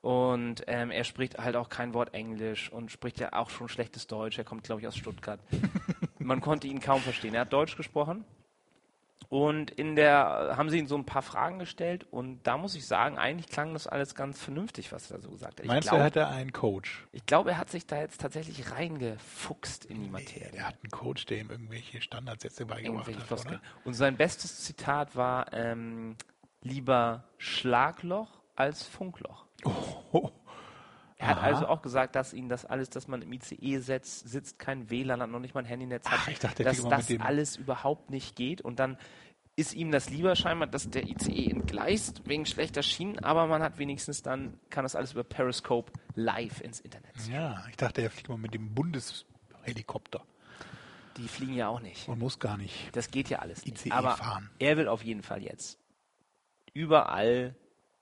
Und 0.00 0.62
ähm, 0.68 0.90
er 0.92 1.02
spricht 1.04 1.38
halt 1.38 1.56
auch 1.56 1.68
kein 1.68 1.92
Wort 1.94 2.14
Englisch 2.14 2.70
und 2.72 2.90
spricht 2.90 3.18
ja 3.20 3.32
auch 3.32 3.50
schon 3.50 3.68
schlechtes 3.68 4.06
Deutsch. 4.06 4.38
Er 4.38 4.44
kommt, 4.44 4.62
glaube 4.64 4.80
ich, 4.80 4.86
aus 4.86 4.96
Stuttgart. 4.96 5.40
Man 6.28 6.42
konnte 6.42 6.66
ihn 6.66 6.80
kaum 6.80 7.00
verstehen. 7.00 7.34
Er 7.34 7.40
hat 7.40 7.52
Deutsch 7.54 7.74
gesprochen. 7.76 8.24
Und 9.30 9.70
in 9.70 9.96
der 9.96 10.54
haben 10.56 10.70
sie 10.70 10.78
ihn 10.78 10.86
so 10.86 10.94
ein 10.94 11.04
paar 11.04 11.22
Fragen 11.22 11.58
gestellt 11.58 12.06
und 12.10 12.46
da 12.46 12.56
muss 12.56 12.74
ich 12.74 12.86
sagen, 12.86 13.18
eigentlich 13.18 13.48
klang 13.48 13.74
das 13.74 13.86
alles 13.86 14.14
ganz 14.14 14.40
vernünftig, 14.40 14.92
was 14.92 15.10
er 15.10 15.20
so 15.20 15.30
gesagt 15.30 15.58
hat. 15.58 15.64
Ich 15.64 15.66
Meinst 15.66 15.88
du, 15.88 15.96
er 15.96 16.10
glaube, 16.10 16.22
hatte 16.22 16.28
einen 16.28 16.52
Coach? 16.52 17.06
ich 17.12 17.26
glaube, 17.26 17.50
er 17.50 17.58
hat 17.58 17.68
sich 17.68 17.86
da 17.86 17.98
jetzt 17.98 18.20
tatsächlich 18.20 18.70
reingefuchst 18.70 19.84
in 19.86 20.02
die 20.02 20.08
Materie. 20.08 20.52
Er 20.54 20.68
hat 20.68 20.76
einen 20.82 20.90
Coach, 20.90 21.26
der 21.26 21.40
ihm 21.40 21.50
irgendwelche 21.50 22.00
Standardsätze 22.00 22.64
beigebracht 22.64 23.08
Irgendwelche 23.08 23.30
hat, 23.30 23.46
oder? 23.46 23.60
Und 23.84 23.94
sein 23.94 24.16
bestes 24.16 24.64
Zitat 24.64 25.16
war 25.16 25.52
ähm, 25.52 26.16
lieber 26.62 27.24
Schlagloch 27.36 28.40
als 28.54 28.86
Funkloch. 28.86 29.46
Oh, 30.12 30.30
Er 31.20 31.28
hat 31.28 31.38
Aha. 31.38 31.46
also 31.46 31.66
auch 31.66 31.82
gesagt, 31.82 32.14
dass 32.14 32.32
ihn 32.32 32.48
das 32.48 32.64
alles, 32.64 32.90
dass 32.90 33.08
man 33.08 33.22
im 33.22 33.32
ICE 33.32 33.78
setzt, 33.80 34.28
sitzt, 34.28 34.58
kein 34.60 34.88
WLAN 34.88 35.20
hat, 35.20 35.28
noch 35.30 35.40
nicht 35.40 35.52
mal 35.54 35.60
ein 35.60 35.66
Handynetz 35.66 36.06
hat, 36.08 36.20
Ach, 36.22 36.28
ich 36.28 36.38
dachte, 36.38 36.62
dass 36.62 36.80
das 36.80 37.10
alles 37.20 37.56
überhaupt 37.56 38.08
nicht 38.10 38.36
geht. 38.36 38.60
Und 38.60 38.78
dann 38.78 38.96
ist 39.56 39.74
ihm 39.74 39.90
das 39.90 40.10
lieber 40.10 40.36
scheinbar, 40.36 40.68
dass 40.68 40.88
der 40.88 41.08
ICE 41.08 41.50
entgleist 41.50 42.22
wegen 42.28 42.46
schlechter 42.46 42.84
Schienen, 42.84 43.18
aber 43.18 43.48
man 43.48 43.60
hat 43.64 43.78
wenigstens 43.78 44.22
dann, 44.22 44.60
kann 44.70 44.84
das 44.84 44.94
alles 44.94 45.12
über 45.12 45.24
Periscope 45.24 45.92
live 46.14 46.60
ins 46.60 46.78
Internet. 46.78 47.10
Ja, 47.28 47.64
ich 47.68 47.76
dachte, 47.76 48.00
er 48.02 48.10
fliegt 48.10 48.28
mal 48.28 48.38
mit 48.38 48.54
dem 48.54 48.72
Bundeshelikopter 48.72 50.22
Die 51.16 51.26
fliegen 51.26 51.54
ja 51.54 51.66
auch 51.66 51.80
nicht. 51.80 52.06
und 52.06 52.20
muss 52.20 52.38
gar 52.38 52.56
nicht. 52.56 52.94
Das 52.94 53.10
geht 53.10 53.28
ja 53.28 53.40
alles 53.40 53.64
nicht. 53.64 53.84
ICE 53.84 53.90
Aber 53.90 54.12
fahren. 54.16 54.48
er 54.60 54.76
will 54.76 54.86
auf 54.86 55.02
jeden 55.02 55.24
Fall 55.24 55.42
jetzt 55.42 55.80
überall 56.74 57.56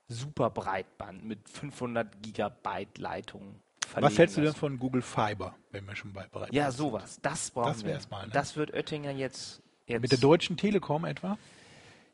super 0.08 0.50
Breitband 0.50 1.24
mit 1.24 1.48
500 1.48 2.22
Gigabyte 2.22 2.98
Leitung 2.98 3.60
verlegen 3.86 4.12
Was 4.12 4.18
hältst 4.18 4.36
du 4.36 4.40
denn 4.42 4.54
von 4.54 4.78
Google 4.78 5.02
Fiber, 5.02 5.54
wenn 5.70 5.86
wir 5.86 5.96
schon 5.96 6.12
bei 6.12 6.26
bereit 6.28 6.52
Ja, 6.52 6.70
sowas. 6.70 7.18
Das 7.22 7.50
brauchen 7.50 7.72
Das 7.72 7.84
wir. 7.84 7.98
mal, 8.10 8.26
ne? 8.26 8.32
Das 8.32 8.56
wird 8.56 8.72
Oettinger 8.72 9.10
jetzt, 9.12 9.62
jetzt 9.86 10.02
Mit 10.02 10.10
der 10.12 10.18
Deutschen 10.18 10.56
Telekom 10.56 11.04
etwa? 11.04 11.38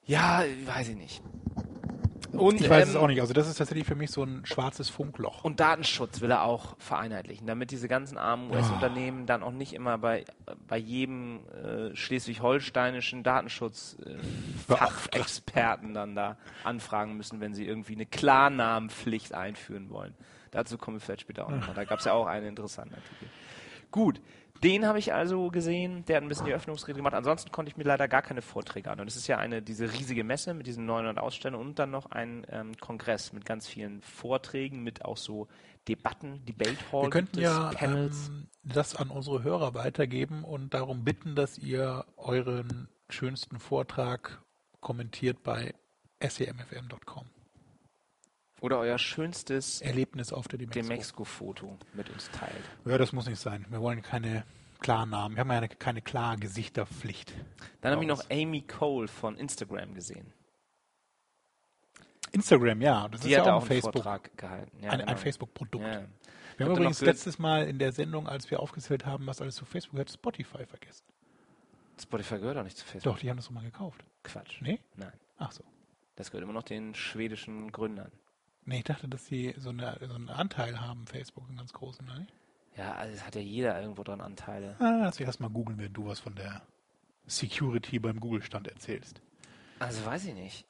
Ja, 0.04 0.42
weiß 0.66 0.88
ich 0.88 0.96
nicht. 0.96 1.22
Und, 2.32 2.60
Ich 2.60 2.68
weiß 2.70 2.84
ähm, 2.84 2.90
es 2.90 2.96
auch 2.96 3.06
nicht. 3.06 3.20
Also 3.20 3.34
das 3.34 3.48
ist 3.48 3.58
tatsächlich 3.58 3.86
für 3.86 3.94
mich 3.94 4.10
so 4.10 4.22
ein 4.24 4.44
schwarzes 4.46 4.88
Funkloch. 4.88 5.44
Und 5.44 5.60
Datenschutz 5.60 6.20
will 6.20 6.30
er 6.30 6.44
auch 6.44 6.76
vereinheitlichen, 6.78 7.46
damit 7.46 7.70
diese 7.70 7.88
ganzen 7.88 8.16
armen 8.18 8.50
Ah. 8.50 8.54
US-Unternehmen 8.56 9.26
dann 9.26 9.42
auch 9.42 9.50
nicht 9.52 9.74
immer 9.74 9.98
bei, 9.98 10.24
bei 10.66 10.78
jedem 10.78 11.40
äh, 11.50 11.94
schleswig-holsteinischen 11.94 13.22
Datenschutz-Fachexperten 13.22 15.94
dann 15.94 16.14
da 16.14 16.36
anfragen 16.64 17.16
müssen, 17.16 17.40
wenn 17.40 17.54
sie 17.54 17.66
irgendwie 17.66 17.94
eine 17.94 18.06
Klarnamenpflicht 18.06 19.34
einführen 19.34 19.90
wollen. 19.90 20.14
Dazu 20.50 20.76
kommen 20.78 20.96
wir 20.96 21.00
vielleicht 21.00 21.22
später 21.22 21.46
auch 21.46 21.50
noch. 21.50 21.74
Da 21.74 21.84
gab 21.84 21.98
es 22.00 22.04
ja 22.04 22.12
auch 22.12 22.26
einen 22.26 22.46
interessanten 22.46 22.94
Artikel. 22.94 23.28
Gut, 23.90 24.20
den 24.62 24.86
habe 24.86 24.98
ich 24.98 25.12
also 25.12 25.48
gesehen. 25.48 26.04
Der 26.06 26.16
hat 26.16 26.22
ein 26.22 26.28
bisschen 26.28 26.46
die 26.46 26.54
Öffnungsrede 26.54 26.96
gemacht. 26.96 27.14
Ansonsten 27.14 27.50
konnte 27.50 27.70
ich 27.70 27.76
mir 27.76 27.84
leider 27.84 28.06
gar 28.08 28.22
keine 28.22 28.42
Vorträge 28.42 28.90
an. 28.90 29.00
Und 29.00 29.08
es 29.08 29.16
ist 29.16 29.26
ja 29.26 29.38
eine 29.38 29.62
diese 29.62 29.92
riesige 29.92 30.24
Messe 30.24 30.54
mit 30.54 30.66
diesen 30.66 30.86
900 30.86 31.18
Ausstellungen 31.18 31.68
und 31.68 31.78
dann 31.78 31.90
noch 31.90 32.10
ein 32.10 32.46
ähm, 32.50 32.76
Kongress 32.80 33.32
mit 33.32 33.44
ganz 33.44 33.66
vielen 33.68 34.02
Vorträgen, 34.02 34.82
mit 34.82 35.04
auch 35.04 35.16
so 35.16 35.48
Debatten, 35.88 36.44
Debate 36.46 36.76
Hall, 36.92 37.02
Wir 37.04 37.10
könnten 37.10 37.40
ja 37.40 37.70
Panels. 37.74 38.28
ähm, 38.28 38.46
das 38.62 38.94
an 38.94 39.10
unsere 39.10 39.42
Hörer 39.42 39.74
weitergeben 39.74 40.44
und 40.44 40.74
darum 40.74 41.02
bitten, 41.04 41.34
dass 41.34 41.58
ihr 41.58 42.04
euren 42.16 42.88
schönsten 43.08 43.58
Vortrag 43.58 44.40
kommentiert 44.80 45.42
bei 45.42 45.74
semfm.com. 46.20 47.26
oder 48.62 48.78
euer 48.78 48.98
schönstes 48.98 49.80
Erlebnis 49.82 50.32
auf 50.32 50.48
der 50.48 50.58
Demexco. 50.58 50.80
Demexco-Foto 50.88 51.78
mit 51.94 52.08
uns 52.10 52.30
teilt. 52.30 52.64
Ja, 52.86 52.96
das 52.96 53.12
muss 53.12 53.26
nicht 53.26 53.40
sein. 53.40 53.66
Wir 53.68 53.80
wollen 53.80 54.00
keine 54.02 54.44
Klarnamen. 54.80 55.36
Wir 55.36 55.40
haben 55.40 55.50
ja 55.50 55.58
eine, 55.58 55.68
keine 55.68 56.00
klare 56.00 56.36
Gesichterpflicht. 56.38 57.32
Dann 57.82 57.92
habe 57.92 58.02
ich 58.02 58.08
noch 58.08 58.28
Amy 58.30 58.62
Cole 58.62 59.08
von 59.08 59.36
Instagram 59.36 59.94
gesehen. 59.94 60.32
Instagram, 62.32 62.80
ja. 62.80 63.08
Das 63.08 63.20
Die 63.20 63.28
ist 63.28 63.32
ja 63.36 63.42
auch 63.42 63.46
ein 63.46 63.52
einen 63.54 63.66
Facebook. 63.66 64.04
Ja, 64.04 64.12
ein, 64.12 64.68
genau. 64.80 65.04
ein 65.04 65.18
Facebook-Produkt. 65.18 65.84
Ja. 65.84 66.02
Wir 66.56 66.66
haben 66.66 66.72
übrigens 66.76 67.00
gehört- 67.00 67.16
letztes 67.16 67.38
Mal 67.38 67.66
in 67.68 67.78
der 67.78 67.92
Sendung, 67.92 68.28
als 68.28 68.50
wir 68.50 68.60
aufgezählt 68.60 69.04
haben, 69.06 69.26
was 69.26 69.40
alles 69.40 69.56
zu 69.56 69.64
Facebook 69.64 70.00
hat, 70.00 70.10
Spotify 70.10 70.64
vergessen. 70.66 71.04
Spotify 72.00 72.38
gehört 72.38 72.56
auch 72.58 72.64
nicht 72.64 72.76
zu 72.78 72.84
Facebook. 72.84 73.14
Doch, 73.14 73.20
die 73.20 73.28
haben 73.28 73.36
das 73.36 73.46
doch 73.46 73.52
mal 73.52 73.62
gekauft. 73.64 74.02
Quatsch. 74.22 74.60
Nee? 74.62 74.80
Nein. 74.96 75.12
Ach 75.38 75.52
so. 75.52 75.62
Das 76.16 76.30
gehört 76.30 76.44
immer 76.44 76.52
noch 76.52 76.62
den 76.62 76.94
schwedischen 76.94 77.70
Gründern. 77.72 78.10
Nee, 78.64 78.78
ich 78.78 78.84
dachte, 78.84 79.08
dass 79.08 79.26
sie 79.26 79.54
so, 79.58 79.70
eine, 79.70 79.98
so 80.00 80.14
einen 80.14 80.28
Anteil 80.28 80.80
haben, 80.80 81.06
Facebook, 81.06 81.48
einen 81.48 81.58
ganz 81.58 81.72
großen, 81.72 82.06
ne? 82.06 82.26
Ja, 82.76 82.94
also 82.94 83.14
es 83.14 83.26
hat 83.26 83.34
ja 83.34 83.40
jeder 83.40 83.80
irgendwo 83.80 84.02
dran 84.02 84.20
Anteile. 84.20 84.76
Ah, 84.78 85.00
lass 85.02 85.18
mich 85.18 85.26
erstmal 85.26 85.50
googeln, 85.50 85.78
wenn 85.78 85.92
du 85.92 86.06
was 86.06 86.20
von 86.20 86.34
der 86.34 86.62
Security 87.26 87.98
beim 87.98 88.20
Google-Stand 88.20 88.68
erzählst. 88.68 89.20
Also 89.78 90.04
weiß 90.06 90.26
ich 90.26 90.34
nicht. 90.34 90.64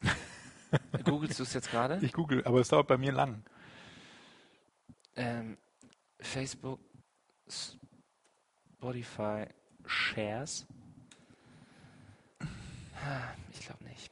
Googlest 1.04 1.38
du 1.38 1.42
es 1.42 1.52
jetzt 1.52 1.70
gerade? 1.70 1.98
Ich 2.02 2.12
google, 2.12 2.44
aber 2.44 2.60
es 2.60 2.68
dauert 2.68 2.88
bei 2.88 2.96
mir 2.96 3.12
lang. 3.12 3.44
Ähm, 5.16 5.58
Facebook, 6.18 6.80
Spotify, 8.80 9.46
Shares. 9.86 10.66
Ich 13.50 13.60
glaube 13.66 13.84
nicht. 13.84 14.10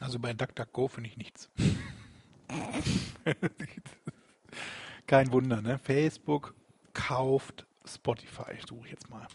Also 0.00 0.18
bei 0.18 0.32
DuckDuckGo 0.32 0.88
finde 0.88 1.10
ich 1.10 1.16
nichts. 1.16 1.50
Kein 5.06 5.32
Wunder, 5.32 5.60
ne? 5.60 5.78
Facebook 5.78 6.54
kauft 6.92 7.66
Spotify. 7.84 8.58
Suche 8.66 8.86
ich 8.86 8.92
jetzt 8.92 9.10
mal. 9.10 9.26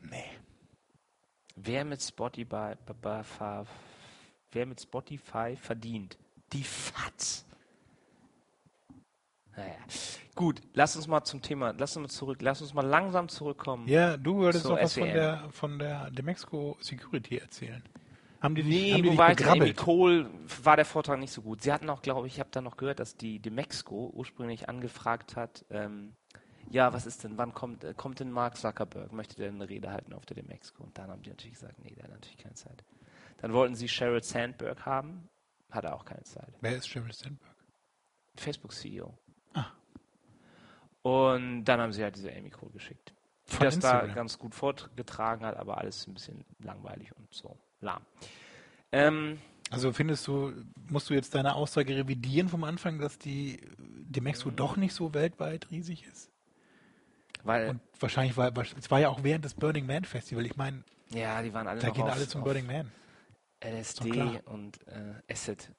Nee. 0.00 0.30
Wer 1.56 1.84
mit 1.84 2.02
Spotify, 2.02 2.74
wer 4.52 4.66
mit 4.66 4.80
Spotify 4.80 5.56
verdient? 5.56 6.16
Die 6.52 6.64
FATS. 6.64 7.44
Naja. 9.56 9.74
Gut, 10.36 10.62
lass 10.72 10.94
uns 10.94 11.08
mal 11.08 11.24
zum 11.24 11.42
Thema, 11.42 11.74
lass 11.76 11.96
uns 11.96 12.12
mal 12.12 12.16
zurück, 12.16 12.38
lass 12.42 12.62
uns 12.62 12.72
mal 12.74 12.86
langsam 12.86 13.28
zurückkommen. 13.28 13.88
Ja, 13.88 14.16
du 14.16 14.36
wolltest 14.36 14.64
So, 14.64 14.70
noch 14.70 14.80
was 14.80 14.94
von 14.94 15.08
der, 15.08 15.50
von 15.50 15.78
der 15.80 16.10
Demexco 16.12 16.76
Security 16.80 17.38
erzählen. 17.38 17.82
Haben 18.40 18.54
die 18.54 18.62
dich, 18.62 18.70
Nee, 18.72 18.92
haben 18.92 19.02
die? 19.02 19.08
Amy 19.10 19.34
begrabbelt? 19.34 19.76
Cole 19.76 20.30
war 20.62 20.76
der 20.76 20.84
Vortrag 20.84 21.18
nicht 21.18 21.32
so 21.32 21.42
gut. 21.42 21.62
Sie 21.62 21.72
hatten 21.72 21.90
auch, 21.90 22.02
glaube 22.02 22.26
ich, 22.26 22.34
ich 22.34 22.40
habe 22.40 22.50
da 22.52 22.60
noch 22.60 22.76
gehört, 22.76 23.00
dass 23.00 23.16
die 23.16 23.40
Demexco 23.40 24.10
ursprünglich 24.14 24.68
angefragt 24.68 25.36
hat, 25.36 25.64
ähm, 25.70 26.14
ja, 26.70 26.92
was 26.92 27.06
ist 27.06 27.24
denn, 27.24 27.38
wann 27.38 27.54
kommt, 27.54 27.82
äh, 27.82 27.94
kommt 27.94 28.20
denn 28.20 28.30
Mark 28.30 28.56
Zuckerberg? 28.56 29.12
Möchte 29.12 29.36
der 29.36 29.48
eine 29.48 29.68
Rede 29.68 29.90
halten 29.90 30.12
auf 30.12 30.26
der 30.26 30.36
Demexco? 30.36 30.84
Und 30.84 30.96
dann 30.98 31.10
haben 31.10 31.22
die 31.22 31.30
natürlich 31.30 31.54
gesagt, 31.54 31.82
nee, 31.82 31.94
der 31.94 32.04
hat 32.04 32.10
natürlich 32.10 32.36
keine 32.36 32.54
Zeit. 32.54 32.84
Dann 33.38 33.52
wollten 33.52 33.74
sie 33.74 33.88
Sheryl 33.88 34.22
Sandberg 34.22 34.84
haben, 34.84 35.28
hat 35.70 35.84
er 35.84 35.96
auch 35.96 36.04
keine 36.04 36.24
Zeit. 36.24 36.52
Wer 36.60 36.76
ist 36.76 36.88
Sheryl 36.88 37.12
Sandberg? 37.12 37.56
Facebook-CEO. 38.36 39.14
Ah. 39.54 39.66
Und 41.02 41.64
dann 41.64 41.80
haben 41.80 41.92
sie 41.92 42.02
halt 42.02 42.16
diese 42.16 42.30
Amy 42.32 42.50
Cole 42.50 42.72
geschickt. 42.72 43.14
Die 43.50 43.56
das 43.58 43.78
da 43.78 43.92
Instagram. 43.92 44.14
ganz 44.14 44.38
gut 44.38 44.54
vorgetragen 44.54 45.44
hat, 45.46 45.56
aber 45.56 45.78
alles 45.78 46.06
ein 46.06 46.14
bisschen 46.14 46.44
langweilig 46.58 47.16
und 47.16 47.32
so 47.32 47.58
lahm. 47.80 48.02
Ähm, 48.92 49.38
Also 49.70 49.92
findest 49.92 50.26
du, 50.26 50.52
musst 50.88 51.10
du 51.10 51.14
jetzt 51.14 51.34
deine 51.34 51.54
Aussage 51.54 51.94
revidieren 51.96 52.48
vom 52.48 52.64
Anfang, 52.64 52.98
dass 52.98 53.18
die 53.18 53.60
Demexco 53.78 54.50
doch 54.50 54.76
nicht 54.76 54.94
so 54.94 55.12
weltweit 55.14 55.70
riesig 55.70 56.06
ist? 56.06 56.30
weil, 57.44 57.68
Und 57.70 57.80
wahrscheinlich 58.00 58.36
war, 58.36 58.52
es 58.56 58.90
war 58.90 59.00
ja 59.00 59.08
auch 59.08 59.22
während 59.22 59.44
des 59.44 59.54
Burning 59.54 59.86
Man 59.86 60.04
Festival. 60.04 60.44
Ich 60.46 60.56
meine, 60.56 60.82
ja, 61.10 61.40
die 61.42 61.52
waren 61.54 61.66
alle 61.66 61.80
da 61.80 61.90
gehen 61.90 62.04
auf, 62.04 62.12
alle 62.12 62.26
zum 62.28 62.42
Burning 62.44 62.66
Man. 62.66 62.90
LSD 63.62 64.40
und 64.44 64.78
äh, 64.86 65.32
Acid 65.32 65.70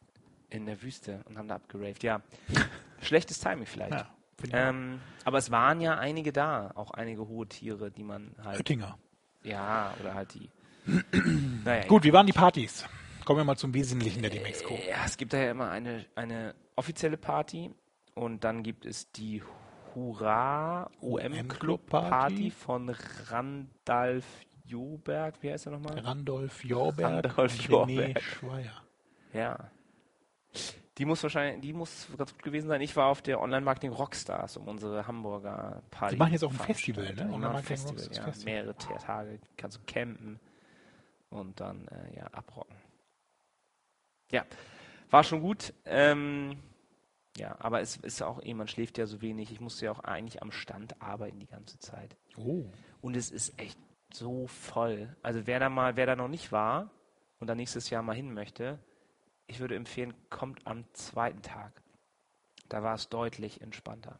in 0.49 0.65
der 0.65 0.81
Wüste 0.81 1.21
und 1.25 1.37
haben 1.37 1.47
da 1.47 1.55
abgeraved. 1.55 2.03
Ja, 2.03 2.21
schlechtes 3.01 3.39
Timing 3.39 3.65
vielleicht. 3.65 3.93
Ja, 3.93 4.09
ähm, 4.51 4.99
aber 5.25 5.37
es 5.37 5.51
waren 5.51 5.81
ja 5.81 5.97
einige 5.97 6.31
da, 6.31 6.71
auch 6.75 6.91
einige 6.91 7.27
hohe 7.27 7.47
Tiere, 7.47 7.91
die 7.91 8.03
man 8.03 8.35
halt, 8.43 8.59
Oettinger. 8.59 8.97
ja, 9.43 9.93
oder 9.99 10.13
halt 10.13 10.33
die. 10.33 10.49
naja, 11.65 11.85
Gut, 11.87 12.03
wie 12.03 12.13
waren 12.13 12.25
die 12.25 12.33
Partys? 12.33 12.85
Kommen 13.25 13.39
wir 13.39 13.43
mal 13.43 13.57
zum 13.57 13.73
Wesentlichen 13.73 14.21
der 14.21 14.31
Demexco. 14.31 14.73
Ja, 14.87 15.05
es 15.05 15.17
gibt 15.17 15.33
da 15.33 15.37
ja 15.37 15.51
immer 15.51 15.69
eine, 15.69 16.05
eine 16.15 16.55
offizielle 16.75 17.17
Party 17.17 17.71
und 18.15 18.43
dann 18.43 18.63
gibt 18.63 18.85
es 18.85 19.11
die 19.11 19.43
Hurra 19.93 20.89
OM 21.01 21.47
Club 21.47 21.85
Party. 21.87 22.49
Von 22.51 22.89
Randalf 23.27 24.25
Joberg. 24.65 25.35
Wie 25.41 25.51
heißt 25.51 25.67
er 25.67 25.73
nochmal? 25.73 25.99
Randolph 25.99 26.63
Jorberg 26.63 27.37
Randolph. 27.37 28.21
Schweier. 28.21 28.83
Ja. 29.33 29.71
Die 30.97 31.05
muss 31.05 31.23
wahrscheinlich, 31.23 31.61
die 31.61 31.71
muss 31.71 32.07
ganz 32.17 32.33
gut 32.33 32.43
gewesen 32.43 32.67
sein. 32.67 32.81
Ich 32.81 32.95
war 32.95 33.05
auf 33.07 33.21
der 33.21 33.39
Online-Marketing 33.39 33.91
Rockstars, 33.91 34.57
um 34.57 34.67
unsere 34.67 35.07
Hamburger 35.07 35.81
Party. 35.91 36.15
Die 36.15 36.19
machen 36.19 36.33
jetzt 36.33 36.43
auch 36.43 36.51
ein 36.51 36.57
Festival, 36.57 37.13
ne? 37.13 37.21
Online-Marketing 37.31 37.63
Festival, 37.67 37.95
Rockstars 38.03 38.17
ja. 38.17 38.23
Festival. 38.25 38.53
Mehrere 38.53 38.75
Ta- 38.75 38.93
Tage 38.95 39.39
kannst 39.55 39.77
du 39.77 39.81
campen 39.85 40.39
und 41.29 41.59
dann 41.59 41.87
äh, 41.87 42.15
ja 42.15 42.27
abrocken. 42.27 42.75
Ja, 44.31 44.45
war 45.09 45.23
schon 45.23 45.41
gut. 45.41 45.73
Ähm, 45.85 46.57
ja, 47.37 47.55
aber 47.59 47.81
es 47.81 47.97
ist 47.97 48.21
auch 48.21 48.43
eh, 48.43 48.53
man 48.53 48.67
schläft 48.67 48.97
ja 48.97 49.05
so 49.05 49.21
wenig. 49.21 49.51
Ich 49.51 49.59
musste 49.59 49.85
ja 49.85 49.91
auch 49.91 49.99
eigentlich 49.99 50.41
am 50.41 50.51
Stand 50.51 51.01
arbeiten 51.01 51.39
die 51.39 51.47
ganze 51.47 51.79
Zeit. 51.79 52.15
Oh. 52.37 52.65
Und 53.01 53.15
es 53.15 53.31
ist 53.31 53.59
echt 53.59 53.79
so 54.13 54.47
voll. 54.47 55.15
Also 55.21 55.47
wer 55.47 55.59
da 55.59 55.69
mal, 55.69 55.95
wer 55.95 56.05
da 56.05 56.15
noch 56.15 56.27
nicht 56.27 56.51
war 56.51 56.91
und 57.39 57.47
dann 57.47 57.57
nächstes 57.57 57.89
Jahr 57.89 58.03
mal 58.03 58.15
hin 58.15 58.33
möchte, 58.33 58.79
ich 59.47 59.59
würde 59.59 59.75
empfehlen, 59.75 60.13
kommt 60.29 60.65
am 60.67 60.85
zweiten 60.93 61.41
Tag. 61.41 61.81
Da 62.67 62.83
war 62.83 62.93
es 62.93 63.09
deutlich 63.09 63.61
entspannter. 63.61 64.19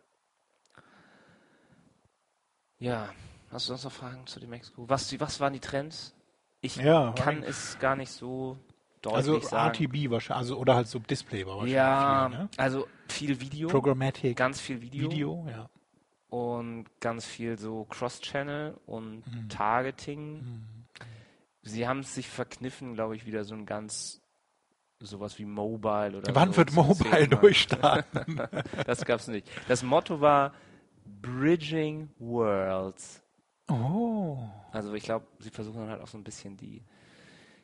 Ja, 2.79 3.13
hast 3.51 3.67
du 3.67 3.73
sonst 3.73 3.83
noch 3.83 3.91
Fragen 3.91 4.25
zu 4.25 4.39
dem 4.39 4.53
Expo? 4.53 4.87
Was, 4.89 5.19
was 5.19 5.39
waren 5.39 5.53
die 5.53 5.59
Trends? 5.59 6.15
Ich 6.61 6.75
Ja, 6.77 7.13
kann 7.13 7.43
es 7.43 7.77
gar 7.79 7.95
nicht 7.95 8.11
so 8.11 8.57
deutlich 9.01 9.17
Also 9.17 9.39
sagen. 9.39 9.69
RTB 9.85 10.09
wahrscheinlich, 10.11 10.39
also 10.39 10.57
oder 10.57 10.75
halt 10.75 10.87
so 10.87 10.99
Display 10.99 11.45
war 11.45 11.53
wahrscheinlich 11.55 11.73
ja, 11.75 12.27
viel, 12.29 12.37
ne? 12.39 12.49
also 12.57 12.87
viel 13.07 13.39
Video, 13.39 13.69
Programmatic 13.69 14.35
ganz 14.35 14.59
viel 14.59 14.81
Video, 14.81 15.09
Video, 15.09 15.47
ja. 15.49 15.69
und 16.29 16.85
ganz 16.99 17.25
viel 17.25 17.57
so 17.57 17.85
Cross-Channel 17.85 18.77
und 18.85 19.23
Mhm. 19.27 19.49
Targeting. 19.49 20.61
Sie 21.61 21.87
haben 21.87 21.99
es 21.99 22.13
sich 22.15 22.27
verkniffen, 22.27 22.93
glaube 22.93 23.15
ich, 23.15 23.25
wieder 23.25 23.43
so 23.43 23.53
ein 23.55 23.65
ganz 23.65 24.21
sowas 25.01 25.39
wie 25.39 25.45
Mobile 25.45 26.17
oder 26.17 26.35
Wann 26.35 26.51
so 26.51 26.57
wird 26.57 26.73
Mobile 26.73 27.27
durchstarten? 27.29 28.41
Das 28.85 29.05
gab's 29.05 29.27
nicht. 29.29 29.49
Das 29.69 29.81
Motto 29.81 30.19
war 30.19 30.53
Bridging 31.21 32.09
Worlds. 32.19 33.21
Oh. 33.69 34.37
Also 34.71 34.93
ich 34.93 35.03
glaube, 35.03 35.25
sie 35.39 35.49
versuchen 35.49 35.79
dann 35.79 35.89
halt 35.89 36.01
auch 36.01 36.07
so 36.07 36.17
ein 36.17 36.23
bisschen 36.23 36.57
die 36.57 36.81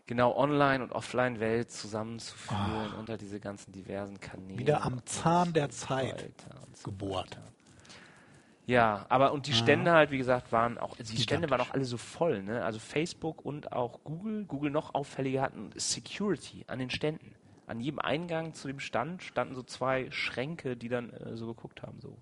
genau 0.08 0.36
Online- 0.36 0.84
und 0.84 0.92
Offline-Welt 0.92 1.72
zusammenzuführen 1.72 2.94
unter 3.00 3.18
diese 3.18 3.40
ganzen 3.40 3.72
diversen 3.72 4.20
Kanäle. 4.20 4.60
Wieder 4.60 4.84
am 4.84 5.06
Zahn 5.06 5.54
der 5.54 5.72
so 5.72 5.88
Zeit 5.88 6.34
so 6.74 6.92
gebohrt. 6.92 7.38
Ja, 8.68 9.06
aber 9.10 9.32
und 9.32 9.46
die 9.46 9.54
Stände 9.54 9.92
halt, 9.92 10.10
wie 10.10 10.18
gesagt, 10.18 10.52
waren 10.52 10.80
auch, 10.80 10.96
die 10.98 11.18
Stände 11.18 11.50
waren 11.52 11.62
auch 11.62 11.72
alle 11.72 11.86
so 11.86 11.98
voll, 11.98 12.42
ne? 12.42 12.66
Also 12.66 12.80
Facebook 12.80 13.46
und 13.46 13.72
auch 13.72 14.00
Google, 14.04 14.46
Google 14.46 14.72
noch 14.72 14.96
auffälliger 14.96 15.44
hatten 15.44 15.70
Security 15.76 16.66
an 16.68 16.80
den 16.80 16.90
Ständen. 16.90 17.36
An 17.68 17.80
jedem 17.80 18.00
Eingang 18.00 18.54
zu 18.54 18.68
dem 18.68 18.80
Stand 18.80 19.24
standen 19.24 19.56
so 19.56 19.64
zwei 19.64 20.10
Schränke, 20.12 20.76
die 20.76 20.90
dann 20.90 21.12
äh, 21.12 21.36
so 21.36 21.48
geguckt 21.48 21.84
haben, 21.84 22.00
so 22.00 22.18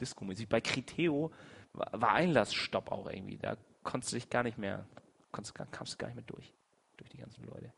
Disco-mäßig. 0.00 0.48
Bei 0.48 0.60
Criteo 0.60 1.30
war, 1.72 2.12
Einlassstopp 2.12 2.90
auch 2.90 3.08
irgendwie. 3.08 3.38
Da 3.38 3.56
konntest 3.82 4.12
du 4.12 4.16
dich 4.16 4.30
gar 4.30 4.42
nicht 4.42 4.58
mehr, 4.58 4.86
konntest, 5.32 5.54
kamst 5.54 5.94
du 5.94 5.96
gar 5.98 6.08
nicht 6.08 6.16
mehr 6.16 6.24
durch. 6.26 6.52
Durch 6.96 7.10
die 7.10 7.18
ganzen 7.18 7.44
Leute. 7.44 7.72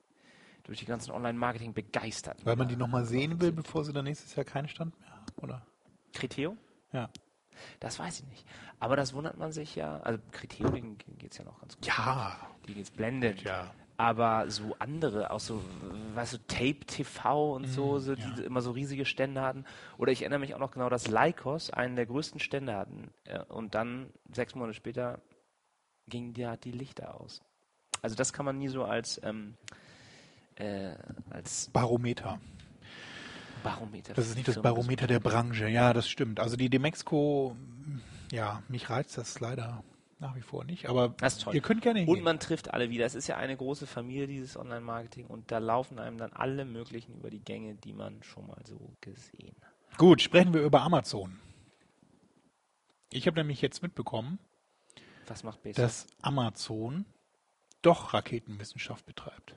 Durch 0.65 0.79
die 0.79 0.87
ganzen 0.87 1.11
Online-Marketing 1.13 1.75
begeistert. 1.75 2.45
Weil 2.45 2.57
man 2.57 2.69
die 2.69 2.77
nochmal 2.77 3.05
sehen 3.05 3.41
will, 3.41 3.53
bevor 3.53 3.85
sie 3.85 3.93
dann 3.93 4.05
nächstes 4.05 4.35
Jahr 4.35 4.45
keinen 4.45 4.69
Stand 4.69 4.99
mehr 5.01 5.11
haben, 5.11 5.27
oder? 5.37 5.67
Criteo? 6.13 6.57
Ja. 6.93 7.11
Das 7.81 7.99
weiß 7.99 8.21
ich 8.21 8.27
nicht. 8.27 8.47
Aber 8.81 8.97
das 8.97 9.13
wundert 9.15 9.37
man 9.37 9.53
sich 9.53 9.77
ja. 9.77 9.99
Also 10.01 10.21
denen 10.61 10.99
geht 10.99 11.33
es 11.33 11.39
ja 11.39 11.45
noch 11.45 11.61
ganz 11.61 11.77
gut. 11.77 11.87
Ja. 11.87 12.37
Die 12.67 12.75
geht's 12.75 12.91
blended. 12.91 13.43
Ja. 13.43 13.73
Aber 14.03 14.51
so 14.51 14.75
andere, 14.81 15.31
auch 15.31 15.39
so, 15.39 15.63
weißt 16.15 16.33
du, 16.33 16.39
Tape 16.49 16.81
TV 16.87 17.55
und 17.55 17.69
so, 17.69 18.01
so 18.01 18.17
die 18.17 18.23
Mhm, 18.23 18.37
ja. 18.39 18.43
immer 18.43 18.61
so 18.61 18.73
riesige 18.73 19.05
Stände 19.05 19.43
hatten. 19.43 19.65
Oder 19.97 20.11
ich 20.11 20.23
erinnere 20.23 20.41
mich 20.41 20.57
auch 20.57 20.59
noch 20.59 20.73
genau, 20.73 20.89
dass 20.89 21.07
Lycos 21.07 21.71
einen 21.71 21.95
der 21.95 22.07
größten 22.07 22.41
Stände 22.41 22.75
hatten. 22.75 23.11
Und 23.49 23.77
dann, 23.77 24.11
sechs 24.33 24.57
Monate 24.57 24.75
später, 24.75 25.21
gingen 26.09 26.35
die, 26.35 26.49
die 26.65 26.73
Lichter 26.73 27.21
aus. 27.21 27.43
Also 28.03 28.17
das 28.17 28.33
kann 28.33 28.45
man 28.45 28.59
nie 28.59 28.67
so 28.67 28.83
als, 28.83 29.21
ähm, 29.23 29.55
äh, 30.57 30.95
als 31.31 31.71
Barometer. 31.73 32.41
Barometer. 33.63 34.15
Das 34.15 34.27
ist 34.27 34.35
nicht 34.35 34.49
das 34.49 34.61
Barometer 34.61 35.07
der 35.07 35.21
Branche. 35.21 35.69
Ja, 35.69 35.93
das 35.93 36.09
stimmt. 36.09 36.41
Also 36.41 36.57
die 36.57 36.69
Demexco, 36.69 37.55
ja, 38.33 38.65
mich 38.67 38.91
reizt 38.91 39.17
das 39.17 39.39
leider 39.39 39.85
nach 40.23 40.35
wie 40.37 40.41
vor 40.41 40.65
nicht. 40.65 40.89
Aber 40.89 41.11
Das 41.19 41.35
ist 41.35 41.43
toll. 41.43 41.55
ihr 41.55 41.61
könnt 41.61 41.83
gerne 41.83 42.01
Und 42.01 42.07
hingehen. 42.07 42.25
man 42.25 42.39
trifft 42.41 42.73
alle 42.73 42.89
wieder. 42.89 43.05
Es 43.05 43.15
ist 43.15 43.27
ja 43.27 43.37
eine 43.37 43.57
große 43.57 43.87
Familie, 43.87 44.27
dieses 44.27 44.57
Online-Marketing. 44.57 45.27
Und 45.27 45.51
da 45.51 45.59
laufen 45.59 45.99
einem 45.99 46.17
dann 46.17 46.33
alle 46.33 46.65
möglichen 46.65 47.15
über 47.15 47.29
die 47.29 47.41
Gänge, 47.41 47.75
die 47.75 47.93
man 47.93 48.23
schon 48.23 48.47
mal 48.47 48.63
so 48.65 48.79
gesehen 49.03 49.55
hat. 49.61 49.99
Gut, 49.99 50.23
sprechen 50.23 50.55
wir 50.55 50.63
über 50.63 50.81
Amazon. 50.83 51.39
Ich 53.13 53.27
habe 53.27 53.39
nämlich 53.39 53.61
jetzt 53.61 53.83
mitbekommen, 53.83 54.39
Was 55.27 55.43
macht 55.45 55.59
dass 55.77 56.07
Amazon 56.23 57.05
doch 57.83 58.15
Raketenwissenschaft 58.15 59.05
betreibt. 59.05 59.55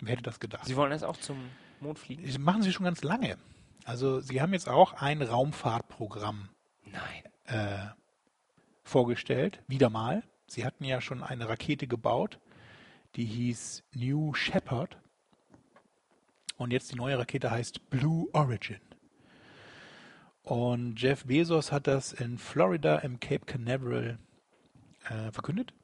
Wer 0.00 0.12
hätte 0.12 0.22
das 0.22 0.40
gedacht? 0.40 0.66
Sie 0.66 0.76
wollen 0.76 0.92
es 0.92 1.02
auch 1.02 1.16
zum 1.16 1.38
Mondfliegen? 1.80 2.26
Das 2.26 2.38
machen 2.38 2.62
sie 2.62 2.72
schon 2.72 2.84
ganz 2.84 3.02
lange. 3.02 3.38
Also 3.84 4.20
sie 4.20 4.42
haben 4.42 4.52
jetzt 4.52 4.68
auch 4.68 4.94
ein 4.94 5.22
Raumfahrtprogramm 5.22 6.48
Nein. 6.86 7.22
äh, 7.44 7.86
vorgestellt, 8.86 9.62
wieder 9.66 9.90
mal. 9.90 10.22
Sie 10.46 10.64
hatten 10.64 10.84
ja 10.84 11.00
schon 11.00 11.22
eine 11.22 11.48
Rakete 11.48 11.86
gebaut, 11.86 12.38
die 13.16 13.24
hieß 13.24 13.82
New 13.94 14.32
Shepard. 14.34 14.96
Und 16.56 16.72
jetzt 16.72 16.92
die 16.92 16.96
neue 16.96 17.18
Rakete 17.18 17.50
heißt 17.50 17.90
Blue 17.90 18.28
Origin. 18.32 18.80
Und 20.42 21.00
Jeff 21.00 21.24
Bezos 21.24 21.72
hat 21.72 21.88
das 21.88 22.12
in 22.12 22.38
Florida 22.38 22.98
im 22.98 23.18
Cape 23.18 23.44
Canaveral 23.44 24.18
äh, 25.08 25.32
verkündet 25.32 25.74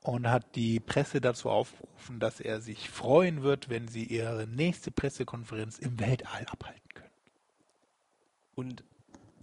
und 0.00 0.28
hat 0.30 0.56
die 0.56 0.80
Presse 0.80 1.20
dazu 1.20 1.50
aufgerufen, 1.50 2.18
dass 2.18 2.40
er 2.40 2.60
sich 2.62 2.88
freuen 2.88 3.42
wird, 3.42 3.68
wenn 3.68 3.88
sie 3.88 4.04
ihre 4.04 4.46
nächste 4.46 4.90
Pressekonferenz 4.90 5.78
im 5.78 6.00
Weltall 6.00 6.46
abhalten 6.46 6.88
können. 6.94 7.10
Und 8.54 8.84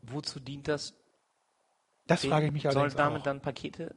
wozu 0.02 0.40
dient 0.40 0.68
das? 0.68 0.96
Das 2.08 2.26
frage 2.26 2.48
ich 2.48 2.52
mich 2.52 2.64
Sollen 2.64 2.76
allerdings 2.76 2.96
damit 2.96 3.22
auch. 3.22 3.24
dann 3.26 3.42
Pakete 3.42 3.96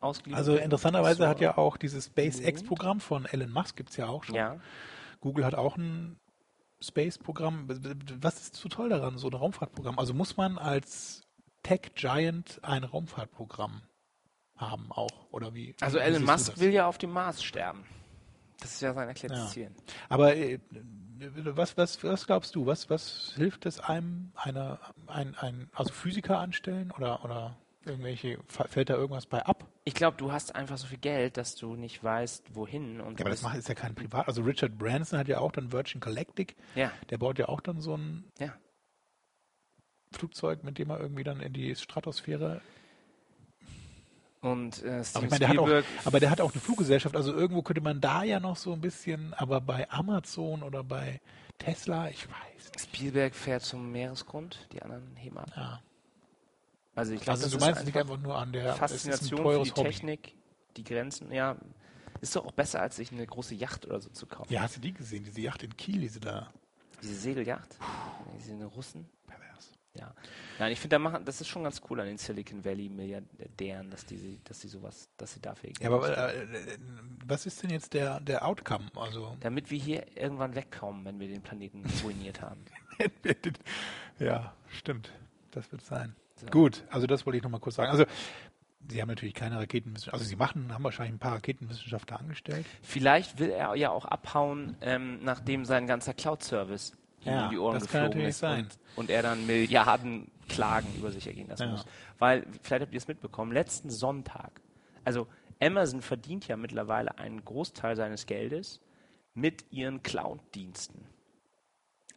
ausgeliefert 0.00 0.38
Also 0.38 0.56
interessanterweise 0.56 1.22
So. 1.22 1.28
hat 1.28 1.40
ja 1.40 1.56
auch 1.56 1.76
dieses 1.76 2.06
SpaceX-Programm 2.06 3.00
von 3.00 3.24
Elon 3.26 3.50
Musk 3.50 3.76
gibt 3.76 3.90
es 3.90 3.96
ja 3.96 4.06
auch 4.08 4.24
schon. 4.24 4.34
Ja. 4.34 4.58
Google 5.20 5.44
hat 5.44 5.54
auch 5.54 5.76
ein 5.76 6.18
Space-Programm. 6.80 7.68
Was 8.20 8.40
ist 8.40 8.56
so 8.56 8.68
toll 8.68 8.90
daran, 8.90 9.16
so 9.18 9.28
ein 9.28 9.34
Raumfahrtprogramm? 9.34 9.98
Also 9.98 10.12
muss 10.12 10.36
man 10.36 10.58
als 10.58 11.22
Tech-Giant 11.62 12.60
ein 12.62 12.84
Raumfahrtprogramm 12.84 13.82
haben 14.56 14.92
auch? 14.92 15.30
Oder 15.32 15.54
wie? 15.54 15.74
Also 15.80 15.98
wie 15.98 16.02
Elon 16.02 16.24
Musk 16.24 16.58
will 16.58 16.70
ja 16.72 16.86
auf 16.86 16.98
dem 16.98 17.10
Mars 17.10 17.42
sterben. 17.42 17.84
Das 18.60 18.72
ist 18.72 18.80
ja 18.82 18.92
sein 18.94 19.08
erklärtes 19.08 19.38
Ja. 19.38 19.46
Ziel. 19.46 19.70
Aber 20.08 20.36
äh, 20.36 20.58
was, 21.18 21.76
was, 21.76 22.02
was 22.04 22.26
glaubst 22.26 22.54
du? 22.54 22.66
Was, 22.66 22.90
was 22.90 23.32
hilft 23.36 23.66
es 23.66 23.80
einem, 23.80 24.32
einer, 24.34 24.78
ein, 25.06 25.34
ein, 25.36 25.70
also 25.74 25.92
Physiker 25.92 26.38
anstellen 26.38 26.90
oder, 26.90 27.24
oder 27.24 27.56
irgendwelche, 27.84 28.38
fällt 28.48 28.90
da 28.90 28.94
irgendwas 28.94 29.26
bei 29.26 29.44
ab? 29.44 29.66
Ich 29.84 29.94
glaube, 29.94 30.16
du 30.16 30.32
hast 30.32 30.54
einfach 30.54 30.78
so 30.78 30.86
viel 30.86 30.98
Geld, 30.98 31.36
dass 31.36 31.54
du 31.54 31.76
nicht 31.76 32.02
weißt, 32.02 32.54
wohin. 32.54 33.00
Und 33.00 33.18
Ja, 33.20 33.26
aber 33.26 33.30
das 33.30 33.42
macht 33.42 33.56
ist 33.56 33.68
ja 33.68 33.74
kein 33.74 33.94
Privat. 33.94 34.26
Also 34.28 34.42
Richard 34.42 34.76
Branson 34.76 35.18
hat 35.18 35.28
ja 35.28 35.38
auch 35.38 35.52
dann 35.52 35.72
Virgin 35.72 36.00
Galactic. 36.00 36.56
Ja, 36.74 36.92
Der 37.10 37.18
baut 37.18 37.38
ja 37.38 37.48
auch 37.48 37.60
dann 37.60 37.80
so 37.80 37.96
ein 37.96 38.24
ja. 38.38 38.54
Flugzeug, 40.12 40.64
mit 40.64 40.78
dem 40.78 40.90
er 40.90 41.00
irgendwie 41.00 41.24
dann 41.24 41.40
in 41.40 41.52
die 41.52 41.74
Stratosphäre. 41.74 42.60
Und 44.46 44.84
äh, 44.84 44.88
Aber, 44.88 45.04
Steven 45.04 45.24
ich 45.24 45.30
meine, 45.30 45.38
der 45.40 45.48
hat 45.48 45.58
auch, 45.58 45.82
aber 46.04 46.20
der 46.20 46.30
hat 46.30 46.40
auch 46.40 46.52
eine 46.52 46.60
Fluggesellschaft. 46.60 47.16
Also 47.16 47.32
irgendwo 47.32 47.62
könnte 47.62 47.80
man 47.80 48.00
da 48.00 48.22
ja 48.22 48.38
noch 48.38 48.56
so 48.56 48.72
ein 48.72 48.80
bisschen, 48.80 49.34
aber 49.34 49.60
bei 49.60 49.90
Amazon 49.90 50.62
oder 50.62 50.84
bei 50.84 51.20
Tesla, 51.58 52.08
ich 52.08 52.28
weiß 52.28 52.72
nicht. 52.72 52.80
Spielberg 52.80 53.34
fährt 53.34 53.62
zum 53.62 53.90
Meeresgrund, 53.90 54.68
die 54.72 54.82
anderen 54.82 55.16
heben 55.16 55.38
ab. 55.38 55.50
Ja. 55.56 55.80
Also 56.94 57.12
ich 57.12 57.20
glaube, 57.20 57.40
Also 57.40 57.58
du 57.58 57.64
meinst, 57.64 57.80
es 57.80 57.86
liegt 57.86 57.98
einfach 57.98 58.18
nur 58.18 58.38
an 58.38 58.52
der 58.52 58.74
Faszination 58.74 59.38
für 59.42 59.64
die 59.64 59.70
Hobby. 59.72 59.82
Technik, 59.82 60.34
die 60.76 60.84
Grenzen. 60.84 61.32
Ja, 61.32 61.56
ist 62.20 62.36
doch 62.36 62.46
auch 62.46 62.52
besser, 62.52 62.80
als 62.80 62.96
sich 62.96 63.10
eine 63.10 63.26
große 63.26 63.54
Yacht 63.54 63.84
oder 63.86 64.00
so 64.00 64.10
zu 64.10 64.26
kaufen. 64.26 64.52
Ja, 64.52 64.62
hast 64.62 64.76
du 64.76 64.80
die 64.80 64.92
gesehen? 64.94 65.24
Diese 65.24 65.40
Yacht 65.40 65.62
in 65.62 65.76
Kiel, 65.76 66.00
diese 66.00 66.20
da. 66.20 66.50
Diese 67.02 67.14
Segelyacht, 67.14 67.76
diese 68.38 68.64
Russen. 68.64 69.08
Ja. 69.98 70.14
Nein, 70.58 70.72
ich 70.72 70.80
finde, 70.80 70.94
da 70.94 70.98
machen, 70.98 71.24
das 71.24 71.40
ist 71.40 71.48
schon 71.48 71.64
ganz 71.64 71.80
cool 71.88 72.00
an 72.00 72.06
den 72.06 72.18
Silicon 72.18 72.64
Valley 72.64 72.88
Milliardären, 72.88 73.90
dass 73.90 74.06
die, 74.06 74.40
dass 74.44 74.60
die 74.60 74.68
sowas, 74.68 75.08
dass 75.16 75.34
sie 75.34 75.40
dafür. 75.40 75.70
Ja, 75.80 75.90
aber 75.90 76.32
äh, 76.32 76.46
was 77.26 77.46
ist 77.46 77.62
denn 77.62 77.70
jetzt 77.70 77.94
der, 77.94 78.20
der 78.20 78.46
Outcome? 78.46 78.86
Also 78.96 79.36
damit 79.40 79.70
wir 79.70 79.78
hier 79.78 80.04
irgendwann 80.16 80.54
wegkommen, 80.54 81.04
wenn 81.04 81.18
wir 81.18 81.28
den 81.28 81.42
Planeten 81.42 81.84
ruiniert 82.02 82.40
haben. 82.40 82.64
ja, 84.18 84.52
stimmt. 84.68 85.10
Das 85.50 85.70
wird 85.72 85.82
sein. 85.82 86.14
So. 86.36 86.46
Gut, 86.46 86.84
also 86.90 87.06
das 87.06 87.24
wollte 87.24 87.38
ich 87.38 87.42
noch 87.42 87.50
mal 87.50 87.58
kurz 87.60 87.76
sagen. 87.76 87.90
Also 87.90 88.04
Sie 88.88 89.00
haben 89.00 89.08
natürlich 89.08 89.34
keine 89.34 89.58
Raketenwissenschaftler, 89.58 90.14
also 90.14 90.24
Sie 90.24 90.36
machen, 90.36 90.72
haben 90.72 90.84
wahrscheinlich 90.84 91.14
ein 91.14 91.18
paar 91.18 91.34
Raketenwissenschaftler 91.34 92.20
angestellt. 92.20 92.66
Vielleicht 92.82 93.38
will 93.38 93.50
er 93.50 93.74
ja 93.74 93.90
auch 93.90 94.04
abhauen, 94.04 94.76
ähm, 94.80 95.18
nachdem 95.24 95.64
sein 95.64 95.86
ganzer 95.86 96.14
Cloud-Service 96.14 96.92
Ja, 97.26 97.44
um 97.44 97.50
die 97.50 97.58
Ohren 97.58 97.74
das 97.74 97.82
kann 97.82 97.90
geflogen 97.92 98.08
natürlich 98.08 98.28
ist 98.28 98.38
sein. 98.38 98.60
Und, 98.60 98.78
und 98.98 99.10
er 99.10 99.22
dann 99.22 99.46
Milliarden 99.46 100.30
Klagen 100.48 100.88
über 100.96 101.10
sich 101.10 101.26
ergehen 101.26 101.48
lassen 101.48 101.64
Ja. 101.64 101.70
muss. 101.70 101.84
Weil, 102.18 102.46
vielleicht 102.62 102.82
habt 102.82 102.92
ihr 102.92 102.98
es 102.98 103.08
mitbekommen, 103.08 103.52
letzten 103.52 103.90
Sonntag, 103.90 104.60
also 105.04 105.26
Amazon 105.60 106.02
verdient 106.02 106.46
ja 106.48 106.56
mittlerweile 106.56 107.18
einen 107.18 107.44
Großteil 107.44 107.96
seines 107.96 108.26
Geldes 108.26 108.80
mit 109.34 109.64
ihren 109.70 110.02
Cloud-Diensten. 110.02 111.04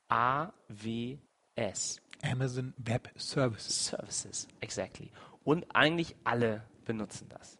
AWS. 0.10 2.02
Amazon 2.22 2.74
Web 2.78 3.10
Services. 3.16 3.86
Services, 3.88 4.48
exactly. 4.60 5.10
Und 5.44 5.66
eigentlich 5.74 6.16
alle 6.24 6.64
benutzen 6.86 7.28
das. 7.30 7.58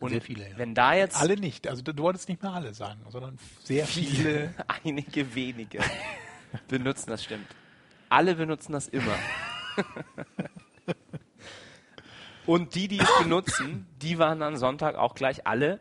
Und 0.00 0.10
Sehr 0.10 0.20
viele, 0.20 0.50
ja. 0.50 0.58
wenn 0.58 0.74
da 0.74 0.94
jetzt 0.94 1.16
Alle 1.20 1.36
nicht, 1.36 1.66
also 1.66 1.82
du 1.82 1.96
wolltest 2.02 2.28
nicht 2.28 2.42
mehr 2.42 2.52
alle 2.52 2.72
sagen, 2.74 3.00
sondern 3.08 3.36
sehr 3.64 3.86
viele. 3.88 4.54
einige 4.84 5.34
wenige 5.34 5.80
benutzen 6.68 7.10
das, 7.10 7.24
stimmt. 7.24 7.46
Alle 8.08 8.34
benutzen 8.34 8.72
das 8.72 8.88
immer. 8.88 9.14
Und 12.46 12.74
die, 12.74 12.88
die 12.88 12.98
es 12.98 13.08
benutzen, 13.22 13.86
die 14.00 14.18
waren 14.18 14.40
dann 14.40 14.56
Sonntag 14.56 14.96
auch 14.96 15.14
gleich 15.14 15.46
alle 15.46 15.80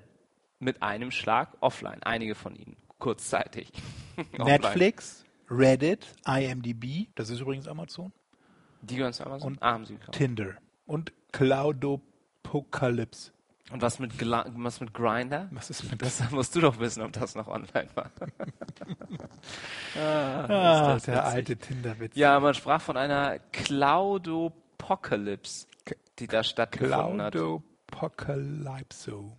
mit 0.60 0.84
einem 0.84 1.12
Schlag 1.12 1.56
offline. 1.62 2.04
Einige 2.04 2.36
von 2.36 2.56
ihnen, 2.56 2.76
kurzzeitig. 3.00 3.72
Netflix, 4.38 5.24
Reddit, 5.50 6.06
IMDb, 6.26 7.08
das 7.16 7.30
ist 7.30 7.40
übrigens 7.40 7.70
Amazon, 7.70 8.12
Die 8.82 8.98
gehören 8.98 9.14
zu 9.14 9.26
Amazon? 9.26 9.54
Und 9.54 9.64
ah, 9.64 9.72
haben 9.74 9.86
sie 9.86 9.94
gekauft. 9.94 10.18
Tinder 10.18 10.56
und 10.86 11.14
Cloudopocalypse. 11.32 13.32
Und 13.70 13.82
was 13.82 14.00
mit, 14.00 14.18
Gla 14.18 14.46
was 14.56 14.80
mit 14.80 14.94
Grinder? 14.94 15.50
Was 15.52 15.70
ist 15.70 15.84
mit 15.92 16.02
Das 16.02 16.32
musst 16.32 16.56
du 16.56 16.62
doch 16.62 16.80
wissen, 16.80 17.04
ob 17.04 17.12
das 17.12 17.36
noch 17.36 17.48
online 17.48 17.90
war. 17.96 18.10
Ah, 19.98 20.94
ist 20.96 21.08
das 21.08 21.16
der 21.16 21.26
alte 21.26 21.58
Tinderwitz. 21.58 22.16
Ja, 22.16 22.40
man 22.40 22.54
sprach 22.54 22.82
von 22.82 22.96
einer 22.98 23.40
Cloudopocalypse, 23.52 25.66
die 26.20 26.28
da 26.28 26.44
stattgefunden 26.44 27.22
hat. 27.22 27.34
Cloudopocalypso. 27.34 29.36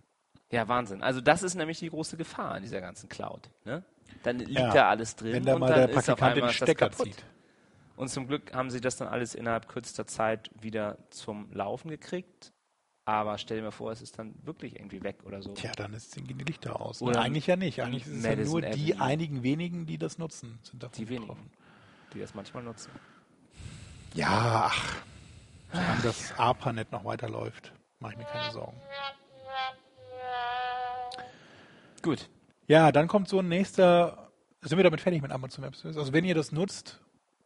Ja, 0.51 0.67
Wahnsinn. 0.67 1.03
Also 1.03 1.21
das 1.21 1.43
ist 1.45 1.55
nämlich 1.55 1.79
die 1.79 1.91
große 1.91 2.17
Gefahr 2.17 2.53
an 2.53 2.63
dieser 2.63 2.81
ganzen 2.81 3.09
Cloud. 3.09 3.51
Ne? 3.65 3.85
Dann 4.25 4.39
liegt 4.39 4.59
Ja, 4.59 4.73
da 4.73 4.89
alles 4.89 5.15
drin 5.15 5.35
Wenn 5.35 5.45
da 5.45 5.55
und 5.55 5.61
mal 5.61 5.69
dann 5.69 5.79
der 5.79 5.91
ist 5.91 5.97
auf 6.11 6.19
Praktikant 6.19 6.37
den 6.37 6.45
das 6.45 6.55
Stecker 6.55 6.91
zieht. 6.91 7.25
Und 7.97 8.09
zum 8.09 8.27
Glück 8.27 8.55
haben 8.55 8.71
sie 8.71 8.81
das 8.81 8.97
dann 8.97 9.09
alles 9.09 9.35
innerhalb 9.35 9.69
kürzester 9.69 10.07
Zeit 10.07 10.51
wieder 10.61 10.97
zum 11.11 11.53
Laufen 11.53 11.91
gekriegt. 11.91 12.53
Aber 13.09 13.39
stell 13.39 13.57
dir 13.57 13.63
mal 13.63 13.71
vor, 13.71 13.91
es 13.91 14.03
ist 14.03 14.19
dann 14.19 14.35
wirklich 14.45 14.77
irgendwie 14.77 15.03
weg 15.03 15.17
oder 15.25 15.41
so. 15.41 15.55
Tja, 15.55 15.73
dann 15.75 15.95
ist, 15.95 16.15
gehen 16.15 16.27
die 16.37 16.45
Lichter 16.45 16.79
aus. 16.79 17.01
Oder 17.01 17.23
eigentlich 17.23 17.47
ja 17.47 17.57
nicht. 17.57 17.81
Eigentlich 17.81 18.07
ist 18.07 18.13
es 18.19 18.23
ja 18.23 18.37
nur 18.37 18.61
die 18.61 18.93
Avenue. 18.97 19.01
einigen 19.01 19.43
wenigen, 19.43 19.87
die 19.87 19.97
das 19.97 20.19
nutzen, 20.19 20.59
sind 20.63 20.83
davon 20.83 20.99
Die 20.99 21.09
wenigen, 21.09 21.23
betroffen. 21.29 21.51
die 22.13 22.19
das 22.21 22.35
manchmal 22.35 22.65
nutzen. 22.65 22.91
Ja, 24.13 24.69
ach. 24.71 24.97
Solange 25.73 26.03
das 26.03 26.39
ARPANET 26.39 26.93
noch 26.93 27.07
weiterläuft, 27.07 27.73
mache 27.99 28.13
ich 28.13 28.19
mir 28.19 28.25
keine 28.27 28.53
Sorgen. 28.53 28.79
Gut. 32.03 32.29
Ja, 32.67 32.93
dann 32.93 33.09
kommt 33.09 33.31
so 33.31 33.39
ein 33.39 33.49
nächster. 33.49 34.31
Sind 34.61 34.77
wir 34.77 34.85
damit 34.85 35.01
fertig 35.01 35.23
mit 35.23 35.31
Amazon 35.33 35.65
Web 35.65 35.77
Services? 35.77 35.97
Also 35.99 36.13
wenn 36.13 36.27
ihr 36.27 36.35
das 36.35 36.53
nutzt, 36.53 37.01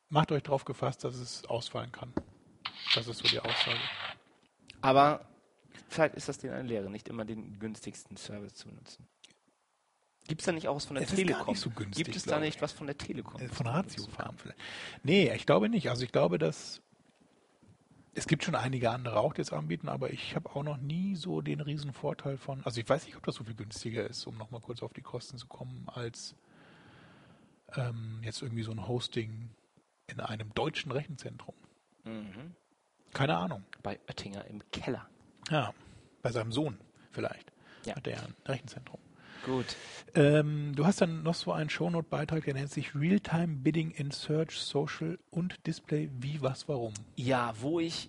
macht 0.08 0.32
euch 0.32 0.42
darauf 0.42 0.64
gefasst, 0.64 1.04
dass 1.04 1.14
es 1.14 1.44
ausfallen 1.44 1.92
kann. 1.92 2.12
Das 2.96 3.06
ist 3.06 3.18
so 3.18 3.28
die 3.28 3.38
Aussage. 3.38 3.78
Aber 4.80 5.20
vielleicht 5.92 6.14
ist 6.14 6.28
das 6.28 6.38
denen 6.38 6.54
eine 6.54 6.68
Lehre, 6.68 6.90
nicht 6.90 7.08
immer 7.08 7.24
den 7.24 7.58
günstigsten 7.58 8.16
Service 8.16 8.54
zu 8.54 8.68
benutzen. 8.68 9.06
Gibt 10.28 10.40
es 10.40 10.46
da 10.46 10.52
nicht 10.52 10.68
auch 10.68 10.76
was 10.76 10.84
von 10.84 10.94
der 10.94 11.04
Es 11.04 11.14
Telekom? 11.14 11.46
nicht 11.48 11.60
so 11.60 11.70
günstig, 11.70 12.04
Gibt 12.04 12.16
es 12.16 12.22
da 12.24 12.38
nicht 12.38 12.56
ich. 12.56 12.62
was 12.62 12.72
von 12.72 12.86
der 12.86 12.96
Telekom? 12.96 13.40
Äh, 13.40 13.48
Von 13.48 13.66
Ratio 13.66 14.06
Farm 14.06 14.36
vielleicht. 14.38 14.58
Nee, 15.02 15.32
ich 15.34 15.46
glaube 15.46 15.68
nicht. 15.68 15.90
Also 15.90 16.04
ich 16.04 16.12
glaube, 16.12 16.38
dass 16.38 16.80
es 18.14 18.26
gibt 18.28 18.44
schon 18.44 18.54
einige 18.54 18.90
andere 18.90 19.18
auch, 19.18 19.32
die 19.32 19.40
es 19.40 19.52
anbieten, 19.52 19.88
aber 19.88 20.10
ich 20.12 20.36
habe 20.36 20.50
auch 20.54 20.62
noch 20.62 20.76
nie 20.76 21.16
so 21.16 21.40
den 21.40 21.60
riesen 21.60 21.92
Vorteil 21.92 22.36
von, 22.36 22.62
also 22.64 22.80
ich 22.80 22.88
weiß 22.88 23.06
nicht, 23.06 23.16
ob 23.16 23.24
das 23.24 23.34
so 23.36 23.44
viel 23.44 23.54
günstiger 23.54 24.06
ist, 24.06 24.26
um 24.26 24.36
nochmal 24.36 24.60
kurz 24.60 24.82
auf 24.82 24.92
die 24.92 25.00
Kosten 25.02 25.38
zu 25.38 25.46
kommen, 25.46 25.86
als 25.88 26.34
ähm, 27.74 28.20
jetzt 28.22 28.42
irgendwie 28.42 28.62
so 28.62 28.70
ein 28.70 28.86
Hosting 28.86 29.50
in 30.08 30.20
einem 30.20 30.52
deutschen 30.54 30.92
Rechenzentrum. 30.92 31.54
Mhm. 32.04 32.54
Keine 33.14 33.36
Ahnung. 33.36 33.64
Bei 33.82 33.98
Oettinger 34.08 34.44
im 34.46 34.62
Keller. 34.70 35.08
Ja, 35.50 35.72
bei 36.22 36.30
seinem 36.32 36.52
Sohn 36.52 36.78
vielleicht. 37.10 37.50
Ja. 37.84 37.96
Hat 37.96 38.06
er 38.06 38.22
ein 38.22 38.34
Rechenzentrum. 38.46 39.00
Gut. 39.44 39.76
Ähm, 40.14 40.72
du 40.76 40.86
hast 40.86 41.00
dann 41.00 41.24
noch 41.24 41.34
so 41.34 41.50
einen 41.52 41.68
Shownote-Beitrag, 41.68 42.44
der 42.44 42.54
nennt 42.54 42.70
sich 42.70 42.94
Real-Time 42.94 43.56
Bidding 43.56 43.90
in 43.90 44.12
Search, 44.12 44.56
Social 44.60 45.18
und 45.30 45.66
Display. 45.66 46.08
Wie, 46.20 46.40
was, 46.42 46.68
warum? 46.68 46.94
Ja, 47.16 47.52
wo 47.60 47.80
ich 47.80 48.08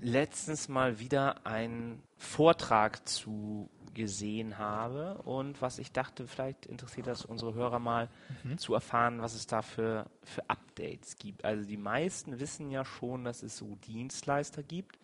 letztens 0.00 0.68
mal 0.68 0.98
wieder 0.98 1.46
einen 1.46 2.02
Vortrag 2.16 3.08
zu 3.08 3.70
gesehen 3.94 4.56
habe 4.58 5.18
und 5.22 5.60
was 5.60 5.78
ich 5.78 5.92
dachte, 5.92 6.26
vielleicht 6.26 6.64
interessiert 6.66 7.06
das 7.06 7.24
unsere 7.26 7.52
Hörer 7.54 7.78
mal 7.78 8.08
Mhm. 8.42 8.56
zu 8.56 8.72
erfahren, 8.74 9.20
was 9.20 9.34
es 9.34 9.46
da 9.46 9.60
für, 9.60 10.06
für 10.24 10.48
Updates 10.48 11.16
gibt. 11.18 11.44
Also 11.44 11.66
die 11.66 11.76
meisten 11.76 12.40
wissen 12.40 12.70
ja 12.70 12.84
schon, 12.86 13.24
dass 13.24 13.42
es 13.42 13.56
so 13.56 13.76
Dienstleister 13.86 14.62
gibt, 14.62 14.98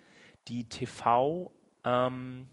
die 0.48 0.64
TV, 0.64 1.50
ähm, 1.84 2.48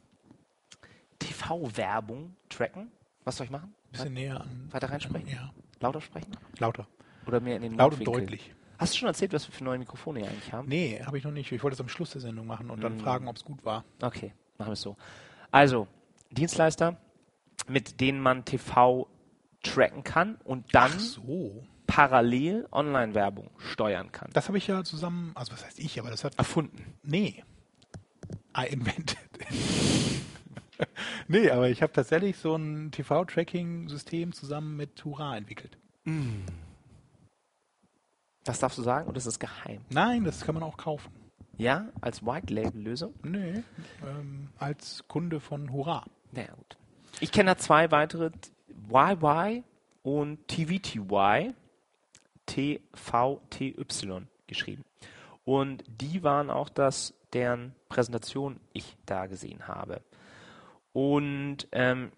TV-Werbung 1.20 2.36
tracken. 2.50 2.92
Was 3.24 3.38
soll 3.38 3.46
ich 3.46 3.52
machen? 3.52 3.74
bisschen 3.92 4.14
näher 4.14 4.42
an. 4.42 4.68
Weiter 4.72 4.90
reinsprechen? 4.90 5.30
Ja, 5.30 5.52
Lauter 5.80 6.02
sprechen? 6.02 6.32
lauter. 6.60 6.88
Oder 7.28 7.40
mehr 7.40 7.56
in 7.56 7.62
den 7.62 7.74
Laut 7.76 7.94
und 7.94 8.06
deutlich. 8.06 8.54
Hast 8.78 8.94
du 8.94 8.98
schon 9.00 9.08
erzählt, 9.08 9.32
was 9.34 9.48
wir 9.48 9.54
für 9.54 9.64
neue 9.64 9.80
Mikrofone 9.80 10.20
hier 10.20 10.30
eigentlich 10.30 10.52
haben? 10.52 10.68
Nee, 10.68 11.02
habe 11.04 11.18
ich 11.18 11.24
noch 11.24 11.32
nicht. 11.32 11.50
Ich 11.52 11.64
wollte 11.64 11.76
es 11.76 11.82
am 11.82 11.88
Schluss 11.88 12.12
der 12.12 12.20
Sendung 12.22 12.46
machen 12.46 12.70
und 12.70 12.84
dann 12.84 12.98
Mm. 12.98 13.00
fragen, 13.00 13.28
ob 13.30 13.38
es 13.38 13.46
gut 13.46 13.64
war. 13.64 13.86
Okay, 14.02 14.34
machen 14.58 14.70
wir 14.70 14.74
es 14.74 14.82
so. 14.82 14.98
Also, 15.50 15.88
Dienstleister, 16.30 16.98
mit 17.68 18.02
denen 18.02 18.20
man 18.20 18.44
TV 18.44 19.08
tracken 19.64 20.04
kann 20.04 20.36
und 20.44 20.76
dann 20.76 20.92
so. 21.00 21.66
parallel 21.88 22.68
Online-Werbung 22.72 23.50
steuern 23.58 24.12
kann. 24.12 24.30
Das 24.34 24.50
habe 24.50 24.58
ich 24.58 24.68
ja 24.68 24.84
zusammen, 24.84 25.32
also 25.36 25.54
was 25.54 25.64
heißt 25.66 25.80
ich, 25.80 25.98
aber 26.00 26.10
das 26.10 26.24
hat. 26.26 26.36
Erfunden. 26.38 26.96
Nee. 27.02 27.44
I 28.58 28.68
invented. 28.68 29.18
nee, 31.28 31.50
aber 31.50 31.70
ich 31.70 31.82
habe 31.82 31.94
tatsächlich 31.94 32.38
so 32.38 32.56
ein 32.56 32.92
TV-Tracking-System 32.92 34.34
zusammen 34.34 34.76
mit 34.76 35.04
Hurra 35.04 35.38
entwickelt. 35.38 35.78
Das 38.44 38.60
darfst 38.60 38.78
du 38.78 38.84
sagen 38.84 39.10
oder 39.10 39.18
ist 39.18 39.28
das 39.28 39.40
geheim? 39.40 39.82
Nein, 39.90 40.24
das 40.24 40.42
kann 40.42 40.54
man 40.54 40.64
auch 40.64 40.78
kaufen. 40.78 41.12
Ja, 41.58 41.88
als 42.02 42.26
White-Label-Lösung? 42.26 43.14
Nee, 43.24 43.64
ähm, 44.06 44.50
als 44.58 45.04
Kunde 45.08 45.40
von 45.40 45.72
Hurra. 45.72 46.06
Na 46.32 46.42
ja, 46.42 46.54
gut. 46.54 46.78
Ich 47.22 47.32
kenne 47.32 47.52
da 47.52 47.58
zwei 47.58 47.92
weitere, 47.92 48.30
YY 48.90 49.64
und 50.04 50.48
TVTY, 50.48 51.54
TVTY 52.46 53.76
geschrieben. 54.48 54.84
Und 55.46 55.84
die 55.88 56.24
waren 56.24 56.50
auch 56.50 56.70
das, 56.70 57.14
deren 57.36 57.76
Präsentation 57.90 58.60
ich 58.74 58.98
da 59.06 59.28
gesehen 59.28 59.68
habe. 59.68 60.02
Und 60.94 61.68
ähm, 61.72 62.12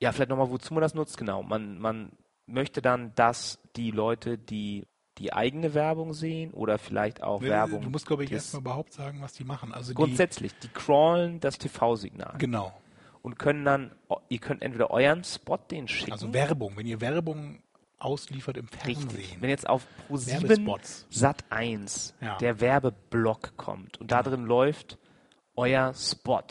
ja, 0.00 0.12
vielleicht 0.12 0.30
nochmal, 0.30 0.50
wozu 0.50 0.74
man 0.74 0.82
das 0.82 0.94
nutzt, 0.94 1.16
genau. 1.16 1.42
Man, 1.42 1.78
man 1.78 2.12
möchte 2.46 2.82
dann, 2.82 3.14
dass 3.14 3.58
die 3.74 3.90
Leute, 3.90 4.38
die 4.38 4.86
die 5.18 5.32
eigene 5.32 5.74
Werbung 5.74 6.12
sehen 6.12 6.52
oder 6.52 6.76
vielleicht 6.76 7.22
auch 7.22 7.40
Werbung. 7.40 7.82
Du 7.82 7.90
musst, 7.90 8.06
glaube 8.06 8.24
ich, 8.24 8.32
erstmal 8.32 8.62
überhaupt 8.62 8.92
sagen, 8.92 9.22
was 9.22 9.32
die 9.32 9.44
machen. 9.44 9.72
Also 9.72 9.92
die, 9.92 9.94
Grundsätzlich, 9.94 10.52
die 10.58 10.68
crawlen 10.68 11.40
das 11.40 11.58
TV-Signal 11.58 12.34
genau. 12.38 12.72
und 13.22 13.38
können 13.38 13.64
dann, 13.64 13.92
ihr 14.28 14.40
könnt 14.40 14.62
entweder 14.62 14.90
euren 14.90 15.22
Spot 15.22 15.56
den 15.56 15.86
schicken. 15.86 16.12
Also 16.12 16.34
Werbung, 16.34 16.76
wenn 16.76 16.86
ihr 16.86 17.00
Werbung 17.00 17.62
ausliefert 18.04 18.56
im 18.56 18.66
richtig. 18.66 18.98
Fernsehen. 18.98 19.40
Wenn 19.40 19.50
jetzt 19.50 19.68
auf 19.68 19.86
Pro7 20.08 20.42
Werbespots. 20.42 21.06
Sat 21.10 21.44
1 21.50 22.14
Ja. 22.20 22.36
der 22.38 22.60
Werbeblock 22.60 23.56
kommt 23.56 23.98
und 24.00 24.10
da 24.12 24.22
drin 24.22 24.44
läuft 24.44 24.98
euer 25.56 25.94
Spot. 25.94 26.42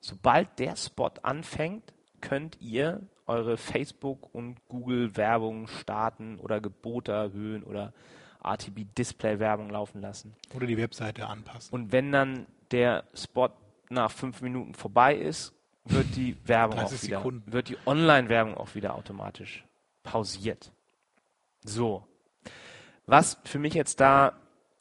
Sobald 0.00 0.58
der 0.58 0.76
Spot 0.76 1.10
anfängt, 1.22 1.92
könnt 2.20 2.60
ihr 2.60 3.00
eure 3.26 3.56
Facebook- 3.56 4.34
und 4.34 4.56
Google-Werbung 4.68 5.66
starten 5.68 6.38
oder 6.38 6.60
Gebote 6.60 7.12
erhöhen 7.12 7.62
oder 7.62 7.92
RTB-Display-Werbung 8.42 9.70
laufen 9.70 10.00
lassen. 10.00 10.34
Oder 10.54 10.66
die 10.66 10.76
Webseite 10.78 11.26
anpassen. 11.26 11.72
Und 11.72 11.92
wenn 11.92 12.10
dann 12.12 12.46
der 12.70 13.04
Spot 13.14 13.50
nach 13.90 14.10
fünf 14.10 14.40
Minuten 14.40 14.74
vorbei 14.74 15.14
ist, 15.16 15.52
wird 15.84 16.16
die 16.16 16.36
Werbung 16.46 16.78
auch 16.78 16.82
30 16.88 17.02
wieder, 17.08 17.18
Sekunden. 17.18 17.52
wird 17.52 17.68
die 17.68 17.76
Online-Werbung 17.86 18.56
auch 18.56 18.74
wieder 18.74 18.94
automatisch 18.94 19.64
pausiert. 20.10 20.72
So. 21.62 22.04
Was 23.06 23.38
für 23.44 23.60
mich 23.60 23.74
jetzt 23.74 24.00
da 24.00 24.32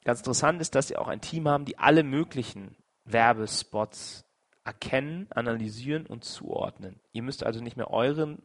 ganz 0.03 0.21
interessant 0.21 0.59
ist, 0.59 0.73
dass 0.73 0.87
sie 0.87 0.97
auch 0.97 1.07
ein 1.07 1.21
Team 1.21 1.47
haben, 1.47 1.65
die 1.65 1.77
alle 1.77 2.01
möglichen 2.01 2.75
Werbespots 3.05 4.25
erkennen, 4.63 5.27
analysieren 5.29 6.07
und 6.07 6.23
zuordnen. 6.23 6.99
Ihr 7.11 7.21
müsst 7.21 7.43
also 7.43 7.61
nicht 7.61 7.77
mehr 7.77 7.91
euren 7.91 8.41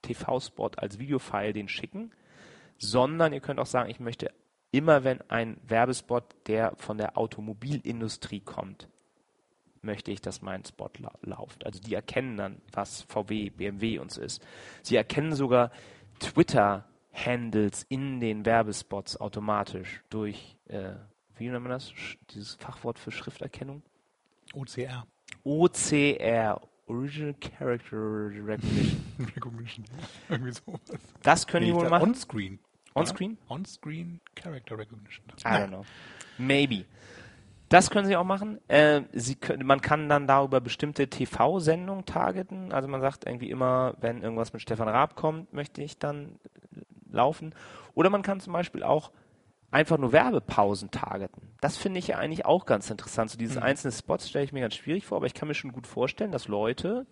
TV-Spot 0.00 0.70
als 0.76 0.98
Videofile 0.98 1.52
den 1.52 1.68
schicken, 1.68 2.12
sondern 2.78 3.34
ihr 3.34 3.40
könnt 3.40 3.60
auch 3.60 3.66
sagen, 3.66 3.90
ich 3.90 4.00
möchte 4.00 4.30
immer, 4.70 5.04
wenn 5.04 5.20
ein 5.30 5.58
Werbespot, 5.68 6.24
der 6.46 6.72
von 6.76 6.96
der 6.96 7.18
Automobilindustrie 7.18 8.40
kommt, 8.40 8.88
möchte 9.82 10.10
ich, 10.10 10.22
dass 10.22 10.40
mein 10.40 10.64
Spot 10.64 10.90
lau 10.98 11.12
läuft. 11.20 11.66
Also 11.66 11.78
die 11.78 11.94
erkennen 11.94 12.38
dann, 12.38 12.62
was 12.72 13.02
VW, 13.02 13.50
BMW 13.50 13.98
uns 13.98 14.16
ist. 14.16 14.42
Sie 14.82 14.96
erkennen 14.96 15.34
sogar 15.34 15.70
Twitter-Handles 16.22 17.84
in 17.88 18.20
den 18.20 18.44
Werbespots 18.46 19.20
automatisch 19.20 20.02
durch, 20.08 20.56
äh, 20.68 20.92
wie 21.36 21.48
nennt 21.48 21.62
man 21.62 21.72
das? 21.72 21.92
Dieses 22.30 22.54
Fachwort 22.54 22.98
für 22.98 23.10
Schrifterkennung? 23.10 23.82
OCR. 24.54 25.06
OCR, 25.44 26.60
Original 26.86 27.34
Character 27.34 27.96
Recognition. 27.96 29.04
Recognition. 29.34 29.84
Irgendwie 30.28 30.52
sowas. 30.52 30.80
Das 31.22 31.46
können 31.46 31.66
die 31.66 31.74
wohl 31.74 31.88
machen. 31.88 32.10
On-Screen. 32.10 32.58
On-Screen? 32.94 33.38
Ja? 33.48 33.54
On-Screen 33.54 34.20
Character 34.34 34.78
Recognition. 34.78 35.24
I 35.44 35.48
don't 35.48 35.68
know. 35.68 35.84
Maybe. 36.38 36.84
Das 37.72 37.88
können 37.88 38.06
Sie 38.06 38.16
auch 38.16 38.24
machen. 38.24 38.60
Äh, 38.68 39.00
Sie 39.12 39.34
können, 39.34 39.66
man 39.66 39.80
kann 39.80 40.06
dann 40.10 40.26
darüber 40.26 40.60
bestimmte 40.60 41.08
TV-Sendungen 41.08 42.04
targeten. 42.04 42.70
Also 42.70 42.86
man 42.86 43.00
sagt 43.00 43.24
irgendwie 43.24 43.48
immer, 43.48 43.94
wenn 43.98 44.22
irgendwas 44.22 44.52
mit 44.52 44.60
Stefan 44.60 44.88
Raab 44.88 45.16
kommt, 45.16 45.54
möchte 45.54 45.82
ich 45.82 45.98
dann 45.98 46.38
laufen. 47.10 47.54
Oder 47.94 48.10
man 48.10 48.20
kann 48.20 48.40
zum 48.40 48.52
Beispiel 48.52 48.82
auch 48.82 49.10
einfach 49.70 49.96
nur 49.96 50.12
Werbepausen 50.12 50.90
targeten. 50.90 51.48
Das 51.62 51.78
finde 51.78 51.98
ich 51.98 52.08
ja 52.08 52.18
eigentlich 52.18 52.44
auch 52.44 52.66
ganz 52.66 52.90
interessant. 52.90 53.30
So 53.30 53.38
dieses 53.38 53.56
einzelne 53.56 53.92
Spots 53.92 54.28
stelle 54.28 54.44
ich 54.44 54.52
mir 54.52 54.60
ganz 54.60 54.74
schwierig 54.74 55.06
vor, 55.06 55.16
aber 55.16 55.26
ich 55.26 55.34
kann 55.34 55.48
mir 55.48 55.54
schon 55.54 55.72
gut 55.72 55.86
vorstellen, 55.86 56.30
dass 56.30 56.48
Leute, 56.48 57.06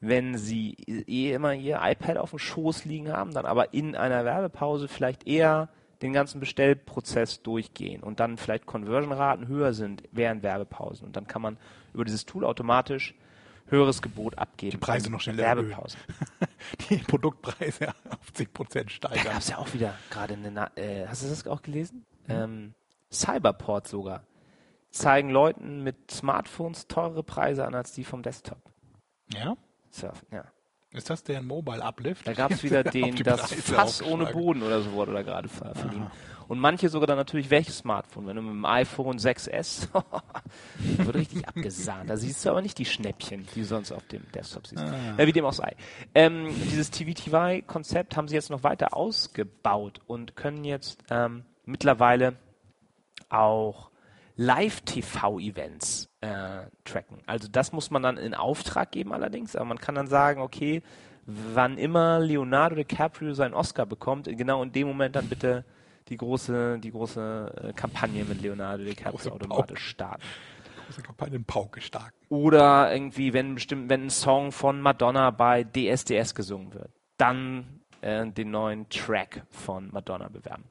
wenn 0.00 0.36
sie 0.36 0.74
eh 1.06 1.32
immer 1.32 1.54
ihr 1.54 1.80
iPad 1.82 2.18
auf 2.18 2.30
dem 2.30 2.38
Schoß 2.38 2.84
liegen 2.84 3.10
haben, 3.10 3.32
dann 3.32 3.46
aber 3.46 3.72
in 3.72 3.96
einer 3.96 4.26
Werbepause 4.26 4.88
vielleicht 4.88 5.26
eher 5.26 5.70
den 6.02 6.12
ganzen 6.12 6.40
Bestellprozess 6.40 7.42
durchgehen 7.42 8.02
und 8.02 8.20
dann 8.20 8.36
vielleicht 8.36 8.66
Conversion-Raten 8.66 9.48
höher 9.48 9.72
sind 9.72 10.02
während 10.12 10.42
Werbepausen. 10.42 11.06
Und 11.06 11.16
dann 11.16 11.26
kann 11.26 11.42
man 11.42 11.56
über 11.94 12.04
dieses 12.04 12.26
Tool 12.26 12.44
automatisch 12.44 13.14
höheres 13.68 14.02
Gebot 14.02 14.38
abgeben. 14.38 14.72
Die 14.72 14.76
Preise 14.76 15.10
noch 15.10 15.20
schneller. 15.20 15.38
Werbepausen. 15.38 15.98
Die 16.90 16.98
Produktpreise 16.98 17.88
auf 18.10 18.32
10% 18.34 18.84
Da 18.84 18.88
steigern. 18.88 19.24
gab 19.24 19.38
es 19.38 19.48
ja 19.48 19.58
auch 19.58 19.72
wieder 19.72 19.94
gerade 20.10 20.34
eine, 20.34 20.50
Na 20.50 20.70
äh, 20.76 21.06
hast 21.06 21.24
du 21.24 21.28
das 21.28 21.46
auch 21.46 21.62
gelesen? 21.62 22.04
Ähm, 22.28 22.74
Cyberport 23.12 23.88
sogar. 23.88 24.22
Zeigen 24.90 25.30
Leuten 25.30 25.82
mit 25.82 26.10
Smartphones 26.10 26.86
teurere 26.86 27.22
Preise 27.22 27.66
an 27.66 27.74
als 27.74 27.92
die 27.92 28.04
vom 28.04 28.22
Desktop. 28.22 28.58
Ja? 29.32 29.56
Surfen, 29.90 30.26
ja. 30.30 30.44
Ist 30.96 31.10
das 31.10 31.22
der 31.22 31.42
Mobile 31.42 31.82
Uplift? 31.82 32.26
Da 32.26 32.32
gab 32.32 32.52
es 32.52 32.62
wieder 32.64 32.82
den, 32.82 33.14
das 33.16 33.52
Fass 33.52 34.02
ohne. 34.02 34.26
Boden 34.26 34.62
oder 34.62 34.80
so 34.80 34.92
wurde 34.92 35.12
da 35.12 35.22
gerade 35.22 35.48
ver 35.48 35.74
verliehen. 35.74 36.06
Und 36.48 36.58
manche 36.58 36.88
sogar 36.88 37.06
dann 37.06 37.16
natürlich 37.16 37.50
welches 37.50 37.78
Smartphone. 37.78 38.26
Wenn 38.26 38.36
du 38.36 38.42
mit 38.42 38.52
dem 38.52 38.64
iPhone 38.64 39.18
6S, 39.18 39.88
da 39.92 40.04
wird 41.04 41.16
richtig 41.16 41.46
abgesahnt. 41.46 42.08
Da 42.08 42.16
siehst 42.16 42.44
du 42.44 42.50
aber 42.50 42.62
nicht 42.62 42.78
die 42.78 42.84
Schnäppchen, 42.84 43.46
die 43.54 43.60
du 43.60 43.66
sonst 43.66 43.92
auf 43.92 44.06
dem 44.06 44.22
Desktop 44.32 44.66
siehst. 44.66 44.84
Äh, 45.16 45.26
wie 45.26 45.32
dem 45.32 45.44
auch 45.44 45.52
sei. 45.52 45.74
Ähm, 46.14 46.48
dieses 46.70 46.90
TVTY-Konzept 46.90 48.16
haben 48.16 48.28
sie 48.28 48.34
jetzt 48.34 48.50
noch 48.50 48.62
weiter 48.62 48.96
ausgebaut 48.96 50.00
und 50.06 50.36
können 50.36 50.64
jetzt 50.64 51.02
ähm, 51.10 51.44
mittlerweile 51.64 52.36
auch 53.28 53.90
Live-TV-Events 54.36 56.10
äh, 56.20 56.66
tracken. 56.84 57.18
Also 57.26 57.48
das 57.50 57.72
muss 57.72 57.90
man 57.90 58.02
dann 58.02 58.18
in 58.18 58.34
Auftrag 58.34 58.92
geben 58.92 59.12
allerdings, 59.12 59.56
aber 59.56 59.64
man 59.64 59.78
kann 59.78 59.94
dann 59.94 60.06
sagen, 60.06 60.40
okay, 60.40 60.82
wann 61.26 61.78
immer 61.78 62.20
Leonardo 62.20 62.76
DiCaprio 62.76 63.34
seinen 63.34 63.54
Oscar 63.54 63.86
bekommt, 63.86 64.26
genau 64.26 64.62
in 64.62 64.72
dem 64.72 64.86
Moment 64.86 65.16
dann 65.16 65.28
bitte 65.28 65.64
die 66.08 66.16
große, 66.16 66.78
die 66.78 66.92
große 66.92 67.52
äh, 67.68 67.72
Kampagne 67.72 68.24
mit 68.24 68.40
Leonardo 68.40 68.84
DiCaprio 68.84 69.32
automatisch 69.32 69.88
starten. 69.88 70.22
Große 70.86 71.02
Kampagne 71.02 71.40
Pauke 71.40 71.80
stark. 71.80 72.12
Oder 72.28 72.92
irgendwie, 72.92 73.32
wenn 73.32 73.54
bestimmt, 73.54 73.88
wenn 73.88 74.06
ein 74.06 74.10
Song 74.10 74.52
von 74.52 74.80
Madonna 74.80 75.30
bei 75.30 75.64
DSDS 75.64 76.34
gesungen 76.34 76.74
wird, 76.74 76.90
dann 77.16 77.75
äh, 78.06 78.30
den 78.30 78.52
neuen 78.52 78.88
Track 78.88 79.42
von 79.50 79.90
Madonna 79.92 80.28
bewerben. 80.28 80.64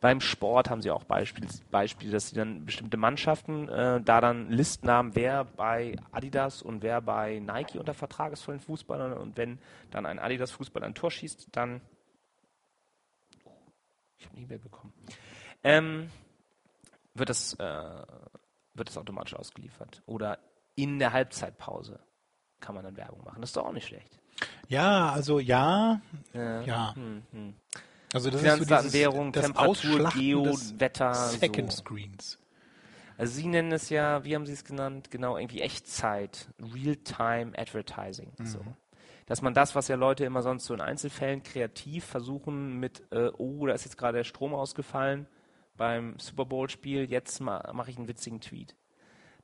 Beim 0.00 0.20
Sport 0.20 0.68
haben 0.68 0.82
sie 0.82 0.90
auch 0.90 1.04
Beispiele, 1.04 1.48
Beispiele 1.70 2.12
dass 2.12 2.28
sie 2.28 2.36
dann 2.36 2.66
bestimmte 2.66 2.98
Mannschaften 2.98 3.68
äh, 3.68 4.00
da 4.02 4.20
dann 4.20 4.50
Listen 4.50 4.90
haben, 4.90 5.14
wer 5.14 5.44
bei 5.44 5.96
Adidas 6.10 6.60
und 6.60 6.82
wer 6.82 7.00
bei 7.00 7.38
Nike 7.38 7.78
unter 7.78 7.94
Vertrag 7.94 8.32
ist 8.32 8.42
von 8.42 8.54
den 8.54 8.60
Fußballern 8.60 9.14
und 9.14 9.36
wenn 9.38 9.58
dann 9.90 10.04
ein 10.04 10.18
Adidas-Fußballer 10.18 10.86
ein 10.86 10.94
Tor 10.94 11.10
schießt, 11.10 11.48
dann 11.52 11.80
ich 14.18 14.26
habe 14.26 14.36
nie 14.36 14.46
mehr 14.46 14.58
bekommen. 14.58 14.92
Ähm, 15.64 16.10
wird 17.14 17.30
das 17.30 17.54
äh, 17.54 18.02
wird 18.74 18.88
das 18.88 18.98
automatisch 18.98 19.34
ausgeliefert. 19.34 20.02
Oder 20.06 20.38
in 20.74 20.98
der 20.98 21.12
Halbzeitpause. 21.12 22.00
kann 22.60 22.74
man 22.76 22.84
dann 22.84 22.96
Werbung 22.96 23.24
machen. 23.24 23.40
Das 23.40 23.50
ist 23.50 23.56
doch 23.56 23.66
auch 23.66 23.72
nicht 23.72 23.88
schlecht. 23.88 24.21
Ja, 24.68 25.12
also 25.12 25.38
ja, 25.38 26.00
Äh, 26.34 26.64
ja. 26.64 26.94
Hm, 26.94 27.22
hm. 27.32 27.54
Also 28.14 28.30
das 28.30 28.40
Finanzdaten, 28.40 28.86
ist 28.86 28.92
so 28.92 28.98
dieses, 28.98 29.00
Währung, 29.00 29.32
das 29.32 29.46
Temperatur, 29.46 30.10
Geo, 30.14 30.44
Wetter, 30.78 31.14
Second 31.14 31.72
so. 31.72 31.78
Screens. 31.78 32.38
Also 33.16 33.34
Sie 33.34 33.46
nennen 33.46 33.72
es 33.72 33.88
ja, 33.88 34.24
wie 34.24 34.34
haben 34.34 34.46
Sie 34.46 34.52
es 34.52 34.64
genannt? 34.64 35.10
Genau, 35.10 35.36
irgendwie 35.36 35.60
Echtzeit, 35.60 36.48
Real-Time 36.58 37.52
Advertising. 37.56 38.32
So. 38.42 38.60
Dass 39.26 39.42
man 39.42 39.54
das, 39.54 39.74
was 39.74 39.88
ja 39.88 39.96
Leute 39.96 40.24
immer 40.24 40.42
sonst 40.42 40.64
so 40.64 40.74
in 40.74 40.80
Einzelfällen 40.80 41.42
kreativ 41.42 42.04
versuchen 42.04 42.80
mit, 42.80 43.02
äh, 43.12 43.30
oh, 43.38 43.66
da 43.66 43.74
ist 43.74 43.84
jetzt 43.84 43.96
gerade 43.96 44.18
der 44.18 44.24
Strom 44.24 44.54
ausgefallen 44.54 45.26
beim 45.76 46.18
Super 46.18 46.44
Bowl-Spiel, 46.44 47.10
jetzt 47.10 47.40
ma 47.40 47.72
mache 47.72 47.90
ich 47.90 47.98
einen 47.98 48.08
witzigen 48.08 48.40
Tweet. 48.40 48.74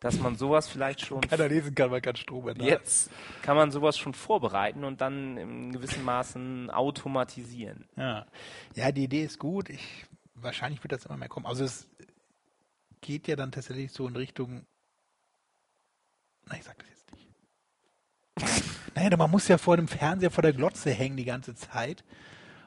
Dass 0.01 0.21
man 0.21 0.37
sowas 0.37 0.69
vielleicht 0.69 1.05
schon 1.05 1.21
Keiner 1.23 1.49
lesen 1.49 1.75
kann, 1.75 1.91
weil 1.91 2.01
kein 2.01 2.15
Strom 2.15 2.49
ist. 2.49 2.61
jetzt 2.61 3.11
kann 3.43 3.57
man 3.57 3.73
sowas 3.73 3.99
schon 3.99 4.15
vorbereiten 4.15 4.85
und 4.85 5.01
dann 5.01 5.37
in 5.37 5.73
gewissen 5.73 6.05
Maßen 6.05 6.71
automatisieren. 6.71 7.89
Ja. 7.97 8.27
ja, 8.75 8.93
die 8.93 9.05
Idee 9.05 9.25
ist 9.25 9.41
gut. 9.41 9.71
Ich, 9.71 10.07
wahrscheinlich 10.35 10.83
wird 10.85 10.93
das 10.93 11.07
immer 11.07 11.17
mehr 11.17 11.29
kommen. 11.29 11.47
Also 11.47 11.65
es 11.65 11.89
geht 13.01 13.27
ja 13.27 13.35
dann 13.35 13.51
tatsächlich 13.51 13.93
so 13.93 14.07
in 14.07 14.15
Richtung. 14.15 14.67
Na, 16.47 16.57
ich 16.57 16.65
sag 16.65 16.79
das 16.79 16.89
jetzt 16.89 17.13
nicht. 17.13 18.65
naja, 18.95 19.17
man 19.17 19.31
muss 19.31 19.49
ja 19.49 19.59
vor 19.59 19.77
dem 19.77 19.89
Fernseher 19.89 20.31
vor 20.31 20.43
der 20.43 20.53
Glotze 20.53 20.91
hängen 20.91 21.17
die 21.17 21.25
ganze 21.25 21.57
Zeit 21.57 22.05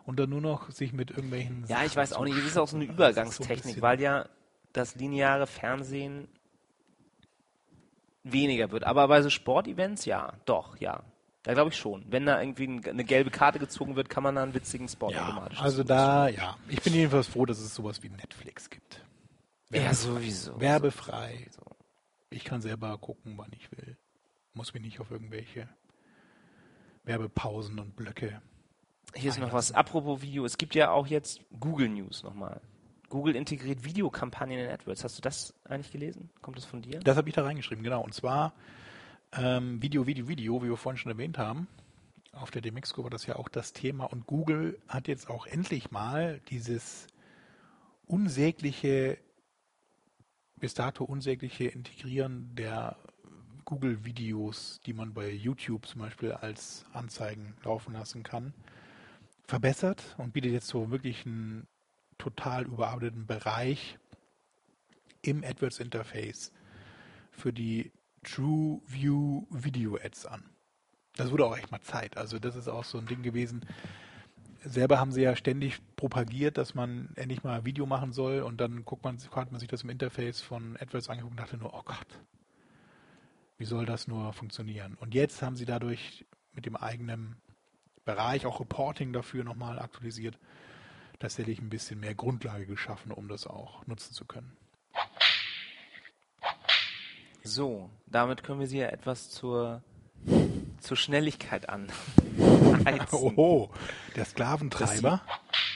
und 0.06 0.20
dann 0.20 0.30
nur 0.30 0.42
noch 0.42 0.72
sich 0.72 0.94
mit 0.94 1.12
irgendwelchen. 1.12 1.66
Ja, 1.68 1.84
ich 1.84 1.94
Sachen 1.94 1.98
weiß 1.98 2.14
auch 2.14 2.26
nicht, 2.26 2.38
es 2.38 2.46
ist 2.46 2.58
auch 2.58 2.68
so 2.68 2.76
eine 2.76 2.86
ist 2.86 2.90
so 2.90 2.94
ein 2.94 2.96
Übergangstechnik, 2.96 3.82
weil 3.82 4.02
ja 4.02 4.28
das 4.74 4.96
lineare 4.96 5.48
Fernsehen 5.48 6.28
weniger 8.24 8.72
wird. 8.72 8.84
Aber 8.84 9.08
bei 9.08 9.22
so 9.22 9.30
Sportevents, 9.30 10.06
ja, 10.06 10.34
doch, 10.46 10.78
ja. 10.80 11.04
Da 11.44 11.54
glaube 11.54 11.72
ich 11.72 11.76
schon. 11.78 12.06
Wenn 12.08 12.28
da 12.28 12.40
irgendwie 12.40 12.68
ein- 12.68 12.86
eine 12.86 13.04
gelbe 13.04 13.32
Karte 13.32 13.58
gezogen 13.58 13.96
wird, 13.96 14.10
kann 14.10 14.22
man 14.22 14.36
da 14.36 14.44
einen 14.44 14.54
witzigen 14.54 14.88
Spot 14.88 15.10
Ja, 15.10 15.24
automatisch 15.28 15.60
also 15.60 15.84
da, 15.84 16.28
ja. 16.28 16.56
Ich 16.68 16.82
bin 16.84 16.94
jedenfalls 16.94 17.28
froh, 17.28 17.46
dass 17.48 17.58
es 17.60 17.74
sowas 17.74 18.04
wie 18.04 18.10
Netflix 18.10 18.70
gibt. 18.70 19.04
Ja, 19.74 19.92
sowieso. 19.94 20.60
Werbefrei. 20.62 21.48
So. 21.52 21.64
Ich 22.30 22.44
kann 22.44 22.62
selber 22.62 22.96
gucken, 23.00 23.34
wann 23.38 23.52
ich 23.54 23.72
will. 23.72 23.98
Muss 24.54 24.74
mich 24.74 24.84
nicht 24.84 25.00
auf 25.00 25.10
irgendwelche 25.10 25.68
Werbepausen 27.04 27.80
und 27.80 27.96
Blöcke. 27.96 28.42
Hier 29.16 29.32
ist 29.32 29.40
noch 29.40 29.52
was. 29.54 29.72
Apropos 29.72 30.22
Video. 30.22 30.46
Es 30.46 30.58
gibt 30.58 30.76
ja 30.76 30.92
auch 30.92 31.08
jetzt 31.08 31.42
Google 31.60 31.90
News 31.90 32.24
nochmal. 32.24 32.62
Google 33.12 33.36
integriert 33.36 33.84
Videokampagnen 33.84 34.58
in 34.58 34.70
AdWords. 34.70 35.04
Hast 35.04 35.18
du 35.18 35.22
das 35.22 35.54
eigentlich 35.66 35.92
gelesen? 35.92 36.32
Kommt 36.42 36.58
das 36.58 36.66
von 36.66 36.82
dir? 36.82 37.02
Das 37.02 37.18
habe 37.18 37.30
ich 37.30 37.36
da 37.36 37.44
reingeschrieben, 37.44 37.84
genau. 37.84 38.02
Und 38.02 38.14
zwar 38.14 38.54
ähm, 39.34 39.82
Video, 39.82 40.08
Video, 40.08 40.28
Video, 40.28 40.64
wie 40.64 40.70
wir 40.70 40.78
vorhin 40.78 40.98
schon 40.98 41.12
erwähnt 41.12 41.38
haben. 41.38 41.68
Auf 42.32 42.52
der 42.52 42.62
Demexco 42.62 43.04
war 43.04 43.10
das 43.10 43.26
ja 43.26 43.36
auch 43.36 43.50
das 43.50 43.74
Thema. 43.74 44.06
Und 44.06 44.26
Google 44.28 44.80
hat 44.88 45.10
jetzt 45.10 45.30
auch 45.30 45.46
endlich 45.46 45.92
mal 45.92 46.40
dieses 46.50 47.08
unsägliche, 48.08 49.18
bis 50.56 50.74
dato 50.74 51.04
unsägliche 51.04 51.66
Integrieren 51.66 52.56
der 52.56 52.96
Google-Videos, 53.66 54.80
die 54.86 54.94
man 54.94 55.14
bei 55.14 55.30
YouTube 55.30 55.86
zum 55.86 56.00
Beispiel 56.00 56.32
als 56.32 56.86
Anzeigen 56.94 57.56
laufen 57.64 57.94
lassen 57.94 58.24
kann, 58.24 58.54
verbessert 59.44 60.16
und 60.18 60.32
bietet 60.32 60.54
jetzt 60.54 60.68
so 60.68 60.92
wirklich 60.92 61.26
einen 61.26 61.68
total 62.22 62.66
überarbeiteten 62.66 63.26
Bereich 63.26 63.98
im 65.24 65.44
AdWords-Interface 65.44 66.52
für 67.32 67.52
die 67.52 67.92
True 68.24 68.80
View 68.86 69.48
Video 69.50 69.98
Ads 69.98 70.28
an. 70.28 70.44
Das 71.16 71.32
wurde 71.32 71.46
auch 71.46 71.58
echt 71.58 71.72
mal 71.72 71.82
Zeit. 71.82 72.18
Also 72.18 72.38
das 72.38 72.56
ist 72.56 72.68
auch 72.68 72.84
so 72.84 73.00
ein 73.00 73.08
Ding 73.08 73.24
gewesen. 73.24 73.66
Selber 74.64 75.00
haben 75.00 75.12
sie 75.12 75.24
ja 75.24 75.36
ständig 75.36 75.82
propagiert, 75.96 76.60
dass 76.60 76.76
man 76.76 77.10
endlich 77.16 77.44
mal 77.44 77.66
Video 77.66 77.88
machen 77.88 78.14
soll 78.14 78.42
und 78.42 78.62
dann 78.62 78.86
guckt 78.86 79.04
man, 79.04 79.18
hat 79.36 79.52
man 79.52 79.60
sich 79.60 79.68
das 79.68 79.82
im 79.82 79.90
Interface 79.90 80.42
von 80.42 80.78
AdWords 80.78 81.10
angeguckt 81.10 81.32
und 81.34 81.40
dachte 81.40 81.58
nur, 81.58 81.74
oh 81.74 81.82
Gott, 81.84 82.20
wie 83.58 83.66
soll 83.66 83.88
das 83.88 84.08
nur 84.08 84.32
funktionieren? 84.34 84.96
Und 85.00 85.16
jetzt 85.16 85.42
haben 85.42 85.56
sie 85.56 85.66
dadurch 85.66 86.26
mit 86.54 86.68
dem 86.68 86.76
eigenen 86.76 87.38
Bereich, 88.06 88.46
auch 88.46 88.60
Reporting 88.60 89.12
dafür 89.12 89.44
nochmal 89.44 89.80
aktualisiert, 89.80 90.38
tatsächlich 91.22 91.60
ein 91.60 91.70
bisschen 91.70 92.00
mehr 92.00 92.16
Grundlage 92.16 92.66
geschaffen, 92.66 93.12
um 93.12 93.28
das 93.28 93.48
auch 93.48 93.86
nutzen 93.88 94.14
zu 94.14 94.26
können. 94.26 94.58
So, 97.44 97.90
damit 98.08 98.44
können 98.44 98.60
wir 98.60 98.68
sie 98.68 98.80
ja 98.80 98.88
etwas 98.88 99.30
zur, 99.30 99.82
zur 100.80 100.98
Schnelligkeit 100.98 101.70
an. 101.70 101.92
Oho, 103.12 103.72
der 104.16 104.26
Sklaventreiber. 104.26 105.22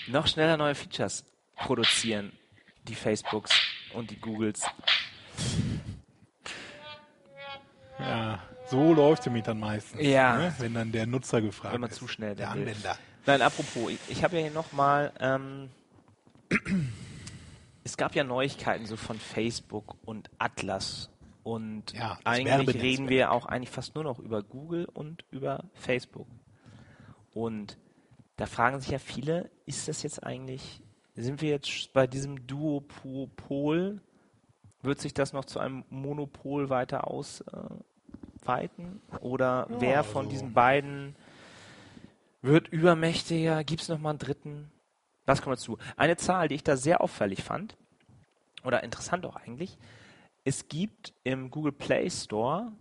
Noch 0.08 0.28
schneller 0.28 0.58
neue 0.58 0.76
Features 0.76 1.24
produzieren. 1.56 2.32
Die 2.88 2.96
Facebooks 2.96 3.52
und 3.94 4.12
die 4.12 4.20
Googles. 4.20 4.62
Ja, 7.98 8.44
so 8.68 8.94
läuft 8.94 9.22
es 9.22 9.26
nämlich 9.26 9.44
dann 9.46 9.60
meistens. 9.60 10.02
Ja. 10.02 10.38
Ne? 10.38 10.56
Wenn 10.60 10.74
dann 10.76 10.92
der 10.92 11.08
Nutzer 11.08 11.42
gefragt 11.42 11.74
Wenn 11.74 11.82
man 11.82 11.90
ist. 11.90 11.98
zu 11.98 12.08
schnell 12.08 12.36
Der 12.36 12.50
dann 12.50 12.66
will. 12.66 12.76
Nein, 13.26 13.42
apropos, 13.42 13.90
ich, 13.92 14.00
ich 14.10 14.24
habe 14.24 14.36
ja 14.36 14.44
hier 14.44 14.52
nochmal, 14.52 15.12
ähm, 15.20 15.70
es 17.84 17.98
gab 17.98 18.16
ja 18.16 18.24
Neuigkeiten 18.24 18.86
so 18.86 18.96
von 18.98 19.18
Facebook 19.20 19.96
und 20.06 20.30
Atlas 20.38 21.10
und 21.44 21.94
Ja, 21.94 22.18
eigentlich 22.24 22.82
reden 22.82 23.10
wir 23.10 23.32
auch 23.32 23.46
eigentlich 23.48 23.70
fast 23.72 23.96
nur 23.96 24.04
noch 24.04 24.20
über 24.20 24.44
Google 24.44 24.86
und 24.86 25.26
über 25.32 25.66
Facebook. 25.74 26.28
Und 27.34 27.78
da 28.38 28.46
fragen 28.46 28.80
sich 28.80 28.90
ja 28.90 29.00
viele, 29.00 29.50
ist 29.66 29.88
das 29.88 30.04
jetzt 30.04 30.24
eigentlich, 30.24 30.82
sind 31.16 31.42
wir 31.42 31.50
jetzt 31.50 31.94
bei 31.94 32.06
diesem 32.08 32.46
Duopol, 32.48 34.02
wird 34.82 35.00
sich 35.00 35.14
das 35.14 35.34
noch 35.34 35.46
zu 35.46 35.60
einem 35.60 35.84
Monopol 35.90 36.70
weiter 36.70 37.08
ausweiten? 37.10 39.02
Oder 39.20 39.68
Ja, 39.70 39.82
wer 39.82 40.04
von 40.04 40.26
also- 40.26 40.30
diesen 40.32 40.54
beiden 40.54 41.16
wird 42.46 42.68
übermächtiger? 42.70 43.64
Gibt 43.64 43.82
es 43.82 43.90
nochmal 43.90 44.12
einen 44.12 44.20
dritten? 44.20 44.72
Was 45.26 45.42
kommt 45.42 45.58
dazu? 45.58 45.78
Eine 45.98 46.18
Zahl, 46.18 46.48
die 46.48 46.56
ich 46.56 46.64
da 46.64 46.78
sehr 46.78 47.02
auffällig 47.02 47.44
fand, 47.44 47.76
oder 48.64 48.84
interessant 48.84 49.26
auch 49.26 49.36
eigentlich, 49.36 49.78
es 50.44 50.68
gibt 50.68 51.14
im 51.24 51.50
Google 51.50 51.72
Play 51.72 52.10
Store 52.10 52.72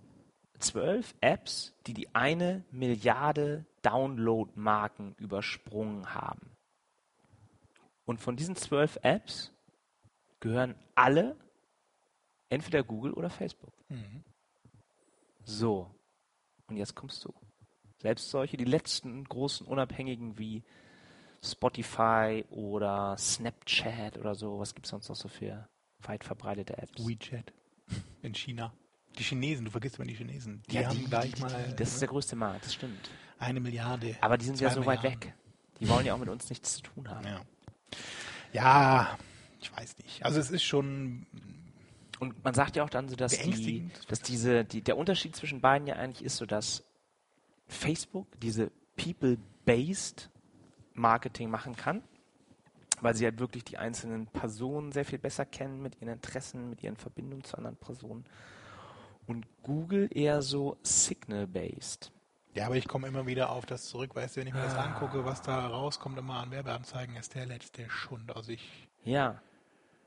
zwölf 0.59 1.15
Apps, 1.21 1.75
die 1.87 1.95
die 1.95 2.15
eine 2.15 2.65
Milliarde 2.71 3.67
Download-Marken 3.83 5.15
übersprungen 5.19 6.15
haben. 6.15 6.51
Und 8.05 8.21
von 8.21 8.37
diesen 8.37 8.57
zwölf 8.57 8.99
Apps 9.03 9.53
gehören 10.41 10.75
alle 10.95 11.37
entweder 12.51 12.83
Google 12.83 13.13
oder 13.15 13.31
Facebook. 13.31 13.73
So, 15.45 15.91
und 16.67 16.77
jetzt 16.77 16.95
kommst 16.95 17.25
du. 17.25 17.33
Selbst 18.05 18.29
solche, 18.29 18.59
die 18.59 18.67
letzten 18.67 19.25
großen 19.25 19.67
Unabhängigen 19.67 20.39
wie 20.39 20.63
Spotify 21.43 22.45
oder 22.51 23.17
Snapchat 23.17 24.19
oder 24.19 24.35
so, 24.35 24.59
was 24.59 24.75
gibt 24.75 24.85
es 24.85 24.91
sonst 24.91 25.09
noch 25.09 25.17
so 25.17 25.27
für 25.29 25.67
weit 26.03 26.23
verbreitete 26.23 26.77
Apps? 26.77 27.03
WeChat 27.03 27.51
in 28.21 28.35
China. 28.35 28.75
Die 29.19 29.23
Chinesen, 29.23 29.65
du 29.65 29.71
vergisst 29.71 29.97
immer 29.97 30.05
die 30.07 30.13
Chinesen. 30.17 30.63
Die 30.69 30.75
Ja, 30.75 30.89
haben 30.89 30.99
die, 30.99 31.05
gleich 31.07 31.33
die, 31.33 31.41
mal 31.41 31.65
die, 31.71 31.77
das 31.77 31.93
ist 31.95 32.03
der 32.03 32.09
größte 32.09 32.37
Markt, 32.37 32.67
das 32.67 32.75
stimmt. 32.75 33.09
eine 33.39 33.59
Milliarde. 33.61 34.15
Aber 34.21 34.37
die 34.37 34.45
sind 34.45 34.61
ja 34.61 34.69
so 34.69 34.85
weit 34.85 35.03
Milliarden. 35.03 35.23
weg. 35.23 35.35
Die 35.81 35.89
wollen 35.89 36.05
ja 36.05 36.13
auch 36.13 36.19
mit 36.19 36.29
uns 36.29 36.51
nichts 36.51 36.75
zu 36.75 36.83
tun 36.83 37.09
haben. 37.09 37.25
Ja. 37.27 37.41
ja, 38.53 39.19
ich 39.63 39.75
weiß 39.75 39.97
nicht. 39.97 40.23
Also 40.23 40.41
es 40.41 40.51
ist 40.51 40.63
schon 40.63 41.25
Und 42.21 42.45
man 42.45 42.53
sagt 42.53 42.77
ja 42.77 42.85
auch 42.85 42.91
dann 42.91 43.09
so, 43.09 43.17
dass, 43.17 43.33
die, 43.39 43.89
dass 44.09 44.21
diese, 44.21 44.67
die, 44.67 44.83
der 44.83 44.99
Unterschied 44.99 45.35
zwischen 45.35 45.63
beiden 45.63 45.87
ja 45.89 45.97
eigentlich 45.97 46.23
ist 46.23 46.37
so, 46.37 46.45
dass 46.45 46.85
Facebook 47.67 48.27
diese 48.41 48.71
People-Based 48.97 50.31
Marketing 50.95 51.51
machen 51.51 51.75
kann, 51.77 52.03
weil 53.01 53.15
sie 53.15 53.25
halt 53.25 53.39
wirklich 53.41 53.65
die 53.65 53.79
einzelnen 53.79 54.27
Personen 54.27 54.93
sehr 54.93 55.05
viel 55.05 55.19
besser 55.19 55.45
kennen 55.45 55.83
mit 55.83 56.01
ihren 56.01 56.09
Interessen, 56.11 56.71
mit 56.71 56.83
ihren 56.83 56.97
Verbindungen 56.97 57.45
zu 57.45 57.57
anderen 57.57 57.77
Personen. 57.77 58.25
Und 59.27 59.47
Google 59.63 60.09
eher 60.13 60.43
so 60.43 60.77
Signal-Based. 60.83 62.13
Ja, 62.55 62.67
aber 62.67 62.77
ich 62.77 62.87
komme 62.87 63.09
immer 63.09 63.27
wieder 63.27 63.51
auf 63.51 63.67
das 63.67 63.87
zurück, 63.87 64.15
weißt 64.15 64.37
du, 64.37 64.41
wenn 64.41 64.47
ich 64.47 64.55
mir 64.55 64.63
das 64.63 64.75
Ah. 64.75 64.85
angucke, 64.85 65.25
was 65.25 65.43
da 65.43 65.67
rauskommt 65.67 66.17
immer 66.19 66.35
an 66.39 66.51
Werbeanzeigen, 66.53 67.17
ist 67.17 67.35
der 67.35 67.47
letzte 67.47 67.89
Schund. 67.91 68.35
Also 68.37 68.53
ich, 68.53 68.89
Ja. 69.03 69.41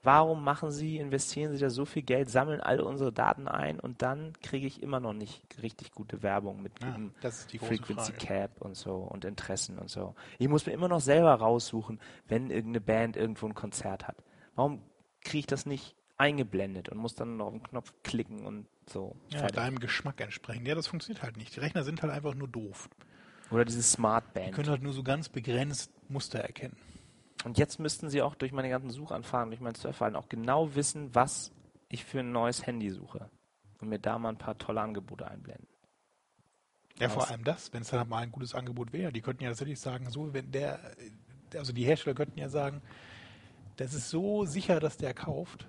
Warum 0.07 0.41
machen 0.41 0.71
Sie, 0.71 0.99
investieren 0.99 1.51
Sie 1.51 1.59
da 1.59 1.69
so 1.69 1.83
viel 1.83 2.01
Geld, 2.01 2.29
sammeln 2.29 2.61
alle 2.61 2.85
unsere 2.85 3.11
Daten 3.11 3.49
ein 3.49 3.77
und 3.77 4.01
dann 4.01 4.31
kriege 4.41 4.65
ich 4.65 4.81
immer 4.81 5.01
noch 5.01 5.11
nicht 5.11 5.43
richtig 5.61 5.91
gute 5.91 6.23
Werbung 6.23 6.61
mit 6.61 6.71
ja, 6.81 6.87
gutem 6.87 7.13
das 7.19 7.39
ist 7.39 7.51
die 7.51 7.57
große 7.57 7.75
Frequency 7.75 8.13
Frage. 8.13 8.25
Cap 8.25 8.61
und 8.61 8.77
so 8.77 8.95
und 8.95 9.25
Interessen 9.25 9.77
und 9.77 9.89
so. 9.89 10.15
Ich 10.39 10.47
muss 10.47 10.65
mir 10.65 10.71
immer 10.71 10.87
noch 10.87 11.01
selber 11.01 11.33
raussuchen, 11.33 11.99
wenn 12.29 12.51
irgendeine 12.51 12.79
Band 12.79 13.17
irgendwo 13.17 13.47
ein 13.47 13.53
Konzert 13.53 14.07
hat. 14.07 14.15
Warum 14.55 14.81
kriege 15.19 15.39
ich 15.39 15.45
das 15.47 15.65
nicht 15.65 15.93
eingeblendet 16.17 16.87
und 16.87 16.99
muss 16.99 17.15
dann 17.15 17.35
noch 17.35 17.47
auf 17.47 17.53
den 17.53 17.63
Knopf 17.63 17.93
klicken 18.03 18.45
und 18.45 18.65
so. 18.87 19.13
Ja, 19.29 19.39
fertig. 19.39 19.57
deinem 19.57 19.79
Geschmack 19.79 20.21
entsprechen. 20.21 20.65
Ja, 20.65 20.73
das 20.73 20.87
funktioniert 20.87 21.21
halt 21.21 21.35
nicht. 21.35 21.53
Die 21.55 21.59
Rechner 21.59 21.83
sind 21.83 22.01
halt 22.01 22.13
einfach 22.13 22.33
nur 22.33 22.47
doof. 22.47 22.89
Oder 23.51 23.65
dieses 23.65 23.91
Smart 23.91 24.25
Die 24.29 24.39
Band. 24.39 24.55
können 24.55 24.69
halt 24.69 24.83
nur 24.83 24.93
so 24.93 25.03
ganz 25.03 25.29
begrenzt 25.29 25.91
Muster 26.09 26.39
erkennen. 26.39 26.77
Und 27.43 27.57
jetzt 27.57 27.79
müssten 27.79 28.09
sie 28.09 28.21
auch 28.21 28.35
durch 28.35 28.51
meine 28.51 28.69
ganzen 28.69 28.89
Suchanfragen, 28.89 29.51
durch 29.51 29.61
mein 29.61 29.75
Surfverhalten 29.75 30.17
auch 30.17 30.29
genau 30.29 30.75
wissen, 30.75 31.13
was 31.13 31.51
ich 31.89 32.03
für 32.03 32.19
ein 32.19 32.31
neues 32.31 32.65
Handy 32.65 32.89
suche. 32.89 33.29
Und 33.79 33.89
mir 33.89 33.99
da 33.99 34.17
mal 34.17 34.29
ein 34.29 34.37
paar 34.37 34.57
tolle 34.57 34.81
Angebote 34.81 35.27
einblenden. 35.29 35.67
Ja, 36.99 37.09
vor 37.09 37.29
allem 37.29 37.43
das, 37.43 37.71
wenn 37.73 37.83
es 37.83 37.89
dann 37.89 38.09
mal 38.09 38.23
ein 38.23 38.31
gutes 38.31 38.55
Angebot 38.55 38.91
wäre. 38.91 39.11
Die 39.11 39.21
könnten 39.21 39.43
ja 39.43 39.49
tatsächlich 39.49 39.79
sagen, 39.79 40.09
so, 40.09 40.33
wenn 40.33 40.51
der, 40.51 40.79
also 41.55 41.71
die 41.71 41.85
Hersteller 41.85 42.15
könnten 42.15 42.39
ja 42.39 42.49
sagen, 42.49 42.81
das 43.75 43.93
ist 43.93 44.09
so 44.09 44.45
sicher, 44.45 44.79
dass 44.79 44.97
der 44.97 45.13
kauft, 45.13 45.67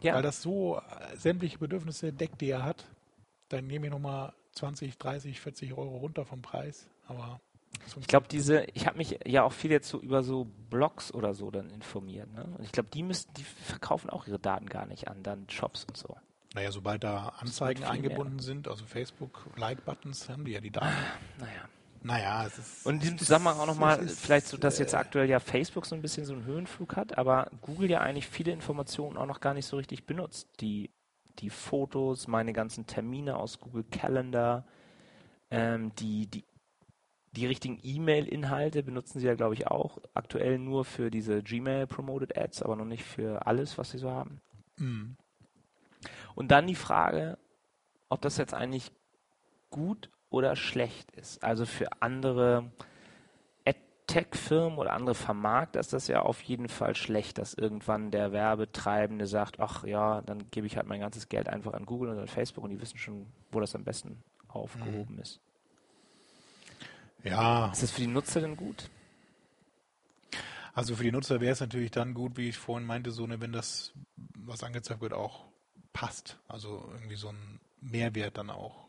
Ja, 0.00 0.14
weil 0.14 0.22
das 0.22 0.40
so 0.40 0.78
äh, 0.78 1.16
sämtliche 1.16 1.58
Bedürfnisse 1.58 2.12
deckt, 2.12 2.40
die 2.40 2.48
er 2.48 2.64
hat. 2.64 2.86
Dann 3.50 3.66
nehme 3.66 3.86
ich 3.86 3.92
nochmal 3.92 4.32
20, 4.52 4.96
30, 4.96 5.40
40 5.40 5.74
Euro 5.74 5.98
runter 5.98 6.24
vom 6.24 6.40
Preis. 6.40 6.88
Aber 7.06 7.40
ich 8.00 8.06
glaube, 8.06 8.26
diese, 8.28 8.64
ich 8.74 8.86
habe 8.86 8.98
mich 8.98 9.18
ja 9.26 9.42
auch 9.42 9.52
viel 9.52 9.70
jetzt 9.70 9.88
so 9.88 10.00
über 10.00 10.22
so 10.22 10.46
Blogs 10.70 11.12
oder 11.12 11.34
so 11.34 11.50
dann 11.50 11.70
informiert. 11.70 12.32
Ne? 12.32 12.44
Und 12.56 12.64
ich 12.64 12.72
glaube, 12.72 12.88
die 12.92 13.02
müssten, 13.02 13.32
die 13.34 13.44
verkaufen 13.44 14.10
auch 14.10 14.26
ihre 14.26 14.38
Daten 14.38 14.66
gar 14.66 14.86
nicht 14.86 15.08
an, 15.08 15.22
dann 15.22 15.48
Shops 15.48 15.84
und 15.84 15.96
so. 15.96 16.16
Naja, 16.54 16.70
sobald 16.70 17.02
da 17.02 17.28
Anzeigen 17.38 17.78
viel 17.78 17.86
mehr. 17.86 17.90
eingebunden 17.90 18.38
sind, 18.38 18.68
also 18.68 18.84
Facebook, 18.84 19.46
Like-Buttons, 19.56 20.28
haben 20.28 20.44
die 20.44 20.52
ja 20.52 20.60
die 20.60 20.70
Daten. 20.70 20.94
Naja. 21.38 21.68
Naja, 22.04 22.46
es 22.46 22.58
ist. 22.58 22.86
Und 22.86 22.94
in 22.94 23.00
diesem 23.00 23.18
Zusammenhang 23.18 23.58
auch 23.58 23.66
nochmal, 23.66 24.06
vielleicht 24.08 24.48
so, 24.48 24.56
dass 24.56 24.78
jetzt 24.78 24.92
äh, 24.92 24.96
aktuell 24.96 25.28
ja 25.28 25.38
Facebook 25.38 25.86
so 25.86 25.94
ein 25.94 26.02
bisschen 26.02 26.24
so 26.24 26.32
einen 26.32 26.44
Höhenflug 26.44 26.96
hat, 26.96 27.16
aber 27.16 27.48
Google 27.60 27.88
ja 27.88 28.00
eigentlich 28.00 28.26
viele 28.26 28.50
Informationen 28.50 29.16
auch 29.16 29.26
noch 29.26 29.40
gar 29.40 29.54
nicht 29.54 29.66
so 29.66 29.76
richtig 29.76 30.04
benutzt. 30.04 30.48
Die, 30.60 30.90
die 31.38 31.48
Fotos, 31.48 32.26
meine 32.26 32.52
ganzen 32.52 32.86
Termine 32.86 33.36
aus 33.36 33.60
Google 33.60 33.84
Calendar, 33.84 34.64
ähm, 35.50 35.94
die, 35.94 36.26
die, 36.26 36.44
die 37.32 37.46
richtigen 37.46 37.78
E-Mail-Inhalte 37.82 38.82
benutzen 38.82 39.18
sie 39.18 39.26
ja, 39.26 39.34
glaube 39.34 39.54
ich, 39.54 39.66
auch 39.66 39.98
aktuell 40.14 40.58
nur 40.58 40.84
für 40.84 41.10
diese 41.10 41.42
Gmail-Promoted 41.42 42.36
Ads, 42.36 42.62
aber 42.62 42.76
noch 42.76 42.84
nicht 42.84 43.04
für 43.04 43.46
alles, 43.46 43.78
was 43.78 43.90
sie 43.90 43.98
so 43.98 44.10
haben. 44.10 44.40
mm. 44.76 45.16
Und 46.34 46.50
dann 46.50 46.66
die 46.66 46.74
Frage, 46.74 47.38
ob 48.08 48.20
das 48.22 48.36
jetzt 48.36 48.54
eigentlich 48.54 48.90
gut 49.70 50.10
oder 50.30 50.56
schlecht 50.56 51.10
ist. 51.12 51.42
Also 51.44 51.66
für 51.66 51.88
andere 52.00 52.72
AdTech-Firmen 53.64 54.78
oder 54.78 54.92
andere 54.92 55.14
Vermarkter 55.14 55.80
ist 55.80 55.92
das 55.92 56.08
ja 56.08 56.22
auf 56.22 56.42
jeden 56.42 56.68
Fall 56.68 56.94
schlecht, 56.94 57.38
dass 57.38 57.54
irgendwann 57.54 58.10
der 58.10 58.32
Werbetreibende 58.32 59.26
sagt, 59.26 59.60
ach 59.60 59.84
ja, 59.84 60.22
dann 60.22 60.50
gebe 60.50 60.66
ich 60.66 60.76
halt 60.76 60.86
mein 60.86 61.00
ganzes 61.00 61.28
Geld 61.28 61.48
einfach 61.48 61.72
an 61.74 61.86
Google 61.86 62.10
und 62.10 62.18
an 62.18 62.28
Facebook 62.28 62.64
und 62.64 62.70
die 62.70 62.80
wissen 62.80 62.98
schon, 62.98 63.26
wo 63.50 63.60
das 63.60 63.74
am 63.74 63.84
besten 63.84 64.22
aufgehoben 64.48 65.18
ist. 65.18 65.40
Ja, 67.24 67.70
Ist 67.70 67.82
das 67.82 67.90
für 67.92 68.00
die 68.00 68.06
Nutzer 68.06 68.40
denn 68.40 68.56
gut? 68.56 68.90
also 70.74 70.96
für 70.96 71.04
die 71.04 71.12
Nutzer 71.12 71.40
wäre 71.40 71.52
es 71.52 71.60
natürlich 71.60 71.90
dann 71.90 72.14
gut, 72.14 72.36
wie 72.36 72.48
ich 72.48 72.56
vorhin 72.56 72.86
meinte, 72.86 73.10
so 73.10 73.24
eine, 73.24 73.40
wenn 73.40 73.52
das, 73.52 73.92
was 74.16 74.62
angezeigt 74.62 75.00
wird, 75.00 75.12
auch 75.12 75.44
passt. 75.92 76.38
Also 76.48 76.88
irgendwie 76.94 77.16
so 77.16 77.28
ein 77.28 77.60
Mehrwert 77.80 78.38
dann 78.38 78.50
auch 78.50 78.86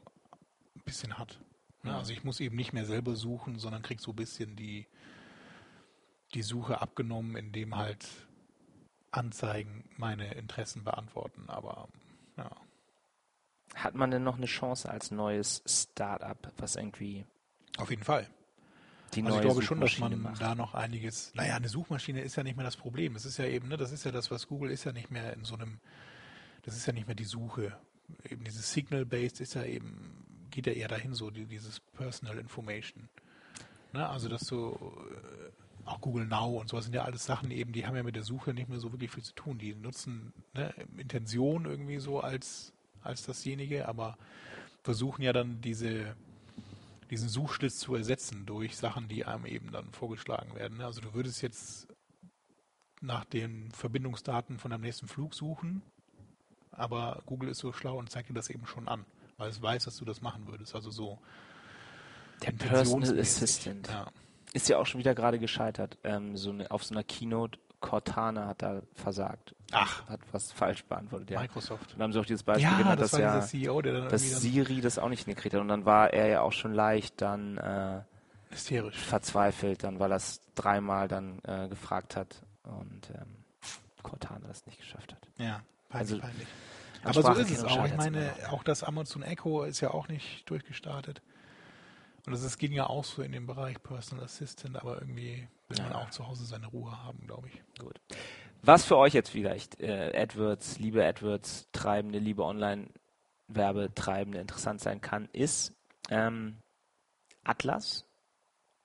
ein 0.75 0.81
bisschen 0.85 1.17
hat. 1.17 1.39
Ne? 1.83 1.91
Ja. 1.91 1.97
Also 1.97 2.13
ich 2.13 2.23
muss 2.23 2.39
eben 2.39 2.55
nicht 2.55 2.73
mehr 2.73 2.85
selber 2.85 3.15
suchen, 3.15 3.59
sondern 3.59 3.81
krieg 3.81 3.99
so 3.99 4.11
ein 4.11 4.15
bisschen 4.15 4.55
die, 4.55 4.87
die 6.33 6.41
Suche 6.41 6.81
abgenommen, 6.81 7.35
indem 7.35 7.75
halt 7.75 8.07
Anzeigen 9.11 9.83
meine 9.97 10.33
Interessen 10.35 10.83
beantworten. 10.83 11.49
Aber 11.49 11.89
ja. 12.37 12.49
Hat 13.75 13.95
man 13.95 14.11
denn 14.11 14.23
noch 14.23 14.37
eine 14.37 14.45
Chance 14.45 14.89
als 14.89 15.11
neues 15.11 15.63
Startup, 15.67 16.37
was 16.57 16.75
irgendwie 16.75 17.25
Auf 17.77 17.89
jeden 17.89 18.03
Fall. 18.03 18.27
die 19.13 19.23
Also 19.23 19.37
ich 19.37 19.41
glaube 19.41 19.61
schon, 19.61 19.81
dass 19.81 19.97
man 19.97 20.21
macht? 20.21 20.41
da 20.41 20.55
noch 20.55 20.73
einiges. 20.73 21.33
Naja, 21.35 21.55
eine 21.55 21.69
Suchmaschine 21.69 22.21
ist 22.21 22.35
ja 22.35 22.43
nicht 22.43 22.55
mehr 22.55 22.65
das 22.65 22.77
Problem. 22.77 23.15
Es 23.15 23.25
ist 23.25 23.37
ja 23.37 23.45
eben, 23.45 23.67
ne, 23.67 23.77
das 23.77 23.91
ist 23.91 24.05
ja 24.05 24.11
das, 24.11 24.31
was 24.31 24.47
Google 24.47 24.71
ist 24.71 24.83
ja 24.83 24.91
nicht 24.91 25.11
mehr 25.11 25.33
in 25.33 25.43
so 25.43 25.55
einem, 25.55 25.79
das 26.63 26.75
ist 26.75 26.85
ja 26.85 26.93
nicht 26.93 27.07
mehr 27.07 27.15
die 27.15 27.25
Suche. 27.25 27.77
Eben 28.29 28.43
dieses 28.43 28.71
Signal-Based 28.73 29.41
ist 29.41 29.55
ja 29.55 29.63
eben, 29.63 30.47
geht 30.51 30.67
ja 30.67 30.73
eher 30.73 30.87
dahin, 30.87 31.13
so 31.13 31.31
die, 31.31 31.45
dieses 31.45 31.79
Personal 31.79 32.37
Information. 32.37 33.09
Ne, 33.93 34.07
also 34.07 34.29
dass 34.29 34.43
du 34.43 34.71
äh, 34.71 35.51
auch 35.85 36.01
Google 36.01 36.25
Now 36.25 36.59
und 36.59 36.69
sowas 36.69 36.85
sind 36.85 36.95
ja 36.95 37.03
alles 37.03 37.25
Sachen 37.25 37.51
eben, 37.51 37.73
die 37.73 37.85
haben 37.85 37.95
ja 37.95 38.03
mit 38.03 38.15
der 38.15 38.23
Suche 38.23 38.53
nicht 38.53 38.69
mehr 38.69 38.79
so 38.79 38.91
wirklich 38.91 39.11
viel 39.11 39.23
zu 39.23 39.33
tun. 39.33 39.57
Die 39.57 39.75
nutzen 39.75 40.33
ne, 40.53 40.73
Intention 40.97 41.65
irgendwie 41.65 41.99
so 41.99 42.19
als, 42.19 42.73
als 43.01 43.25
dasjenige, 43.25 43.87
aber 43.87 44.17
versuchen 44.83 45.21
ja 45.21 45.33
dann 45.33 45.61
diese 45.61 46.15
diesen 47.13 47.29
Suchschlitz 47.29 47.77
zu 47.77 47.93
ersetzen 47.93 48.47
durch 48.47 48.75
Sachen, 48.75 49.07
die 49.07 49.23
einem 49.23 49.45
eben 49.45 49.71
dann 49.71 49.91
vorgeschlagen 49.91 50.55
werden. 50.55 50.81
Also 50.81 50.99
du 50.99 51.13
würdest 51.13 51.43
jetzt 51.43 51.87
nach 53.01 53.23
den 53.23 53.71
Verbindungsdaten 53.71 54.57
von 54.57 54.71
deinem 54.71 54.81
nächsten 54.81 55.07
Flug 55.07 55.35
suchen, 55.35 55.83
aber 56.71 57.21
Google 57.27 57.49
ist 57.49 57.59
so 57.59 57.71
schlau 57.71 57.99
und 57.99 58.09
zeigt 58.09 58.29
dir 58.29 58.33
das 58.33 58.49
eben 58.49 58.65
schon 58.65 58.87
an, 58.87 59.05
weil 59.37 59.51
es 59.51 59.61
weiß, 59.61 59.83
dass 59.83 59.97
du 59.97 60.05
das 60.05 60.23
machen 60.23 60.47
würdest. 60.47 60.73
Also 60.73 60.89
so 60.89 61.19
Der 62.41 62.51
Personal. 62.51 63.19
Assistant. 63.19 63.87
Ja. 63.87 64.07
Ist 64.53 64.67
ja 64.69 64.79
auch 64.79 64.87
schon 64.87 64.97
wieder 64.97 65.13
gerade 65.13 65.37
gescheitert. 65.37 65.99
Ähm, 66.03 66.35
so 66.35 66.49
eine, 66.49 66.71
auf 66.71 66.83
so 66.83 66.95
einer 66.95 67.03
Keynote, 67.03 67.59
Cortana 67.83 68.47
hat 68.47 68.61
da 68.61 68.81
versagt. 68.95 69.53
Ach, 69.71 70.07
Hat 70.07 70.21
was 70.31 70.51
falsch 70.53 70.85
beantwortet, 70.85 71.31
ja. 71.31 71.41
Microsoft. 71.41 71.91
Und 71.91 71.93
dann 71.99 72.03
haben 72.03 72.13
sie 72.13 72.19
auch 72.19 72.25
dieses 72.25 72.43
Beispiel 72.43 72.63
Ja, 72.71 72.77
genannt, 72.77 73.01
das 73.01 73.11
dass, 73.11 73.19
ja, 73.19 73.41
CEO, 73.41 73.81
dass 73.81 74.41
Siri 74.41 74.79
das 74.81 74.97
auch 74.97 75.09
nicht 75.09 75.25
hingekriegt 75.25 75.53
hat. 75.53 75.61
Und 75.61 75.67
dann 75.67 75.85
war 75.85 76.13
er 76.13 76.27
ja 76.27 76.41
auch 76.41 76.53
schon 76.53 76.73
leicht 76.73 77.21
dann 77.21 77.57
äh, 77.57 78.01
hysterisch. 78.49 78.97
verzweifelt, 78.97 79.83
dann 79.83 79.99
weil 79.99 80.11
er 80.11 80.17
es 80.17 80.39
dreimal 80.55 81.07
dann 81.09 81.39
äh, 81.43 81.67
gefragt 81.67 82.15
hat 82.15 82.41
und 82.63 83.09
ähm, 83.15 83.43
Cortana 84.01 84.47
das 84.47 84.65
nicht 84.65 84.79
geschafft 84.79 85.11
hat. 85.13 85.27
Ja, 85.37 85.61
peinlich, 85.89 86.13
Also, 86.13 86.19
peinlich. 86.19 86.47
Aber 87.03 87.21
so 87.21 87.33
ist 87.33 87.51
es 87.51 87.63
auch. 87.65 87.85
Ich 87.85 87.95
meine, 87.97 88.27
noch. 88.43 88.53
auch 88.53 88.63
das 88.63 88.81
Amazon 88.83 89.23
Echo 89.23 89.63
ist 89.63 89.81
ja 89.81 89.91
auch 89.91 90.07
nicht 90.07 90.49
durchgestartet. 90.49 91.21
Und 92.25 92.31
das 92.31 92.43
ist, 92.43 92.57
ging 92.59 92.71
ja 92.71 92.87
auch 92.87 93.03
so 93.03 93.21
in 93.21 93.33
dem 93.33 93.45
Bereich 93.45 93.83
Personal 93.83 94.23
Assistant, 94.23 94.77
aber 94.81 95.01
irgendwie 95.01 95.49
will 95.77 95.83
man 95.83 95.91
Ja. 95.93 95.99
auch 95.99 96.09
zu 96.09 96.27
Hause 96.27 96.45
seine 96.45 96.67
Ruhe 96.67 96.91
haben, 97.03 97.19
glaube 97.25 97.47
ich. 97.49 97.61
Gut. 97.79 97.99
Was 98.61 98.85
für 98.85 98.97
euch 98.97 99.13
jetzt 99.13 99.29
vielleicht 99.29 99.79
äh, 99.81 100.11
AdWords, 100.15 100.79
liebe 100.79 101.05
AdWords 101.05 101.67
Treibende, 101.73 102.19
liebe 102.19 102.43
Online-Werbetreibende 102.43 104.39
interessant 104.39 104.79
sein 104.81 105.01
kann, 105.01 105.27
ist 105.33 105.73
ähm, 106.09 106.57
Atlas, 107.43 108.05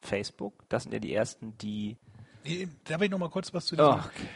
Facebook. 0.01 0.69
Das 0.69 0.83
sind 0.85 0.93
ja 0.93 0.99
die 0.99 1.15
ersten, 1.15 1.57
die. 1.59 1.97
Darf 2.85 3.03
ich 3.03 3.11
noch 3.11 3.19
mal 3.19 3.31
kurz 3.31 3.53
was 3.55 3.67
zu 3.67 3.77
Oh, 3.79 3.99
diesem 4.01 4.29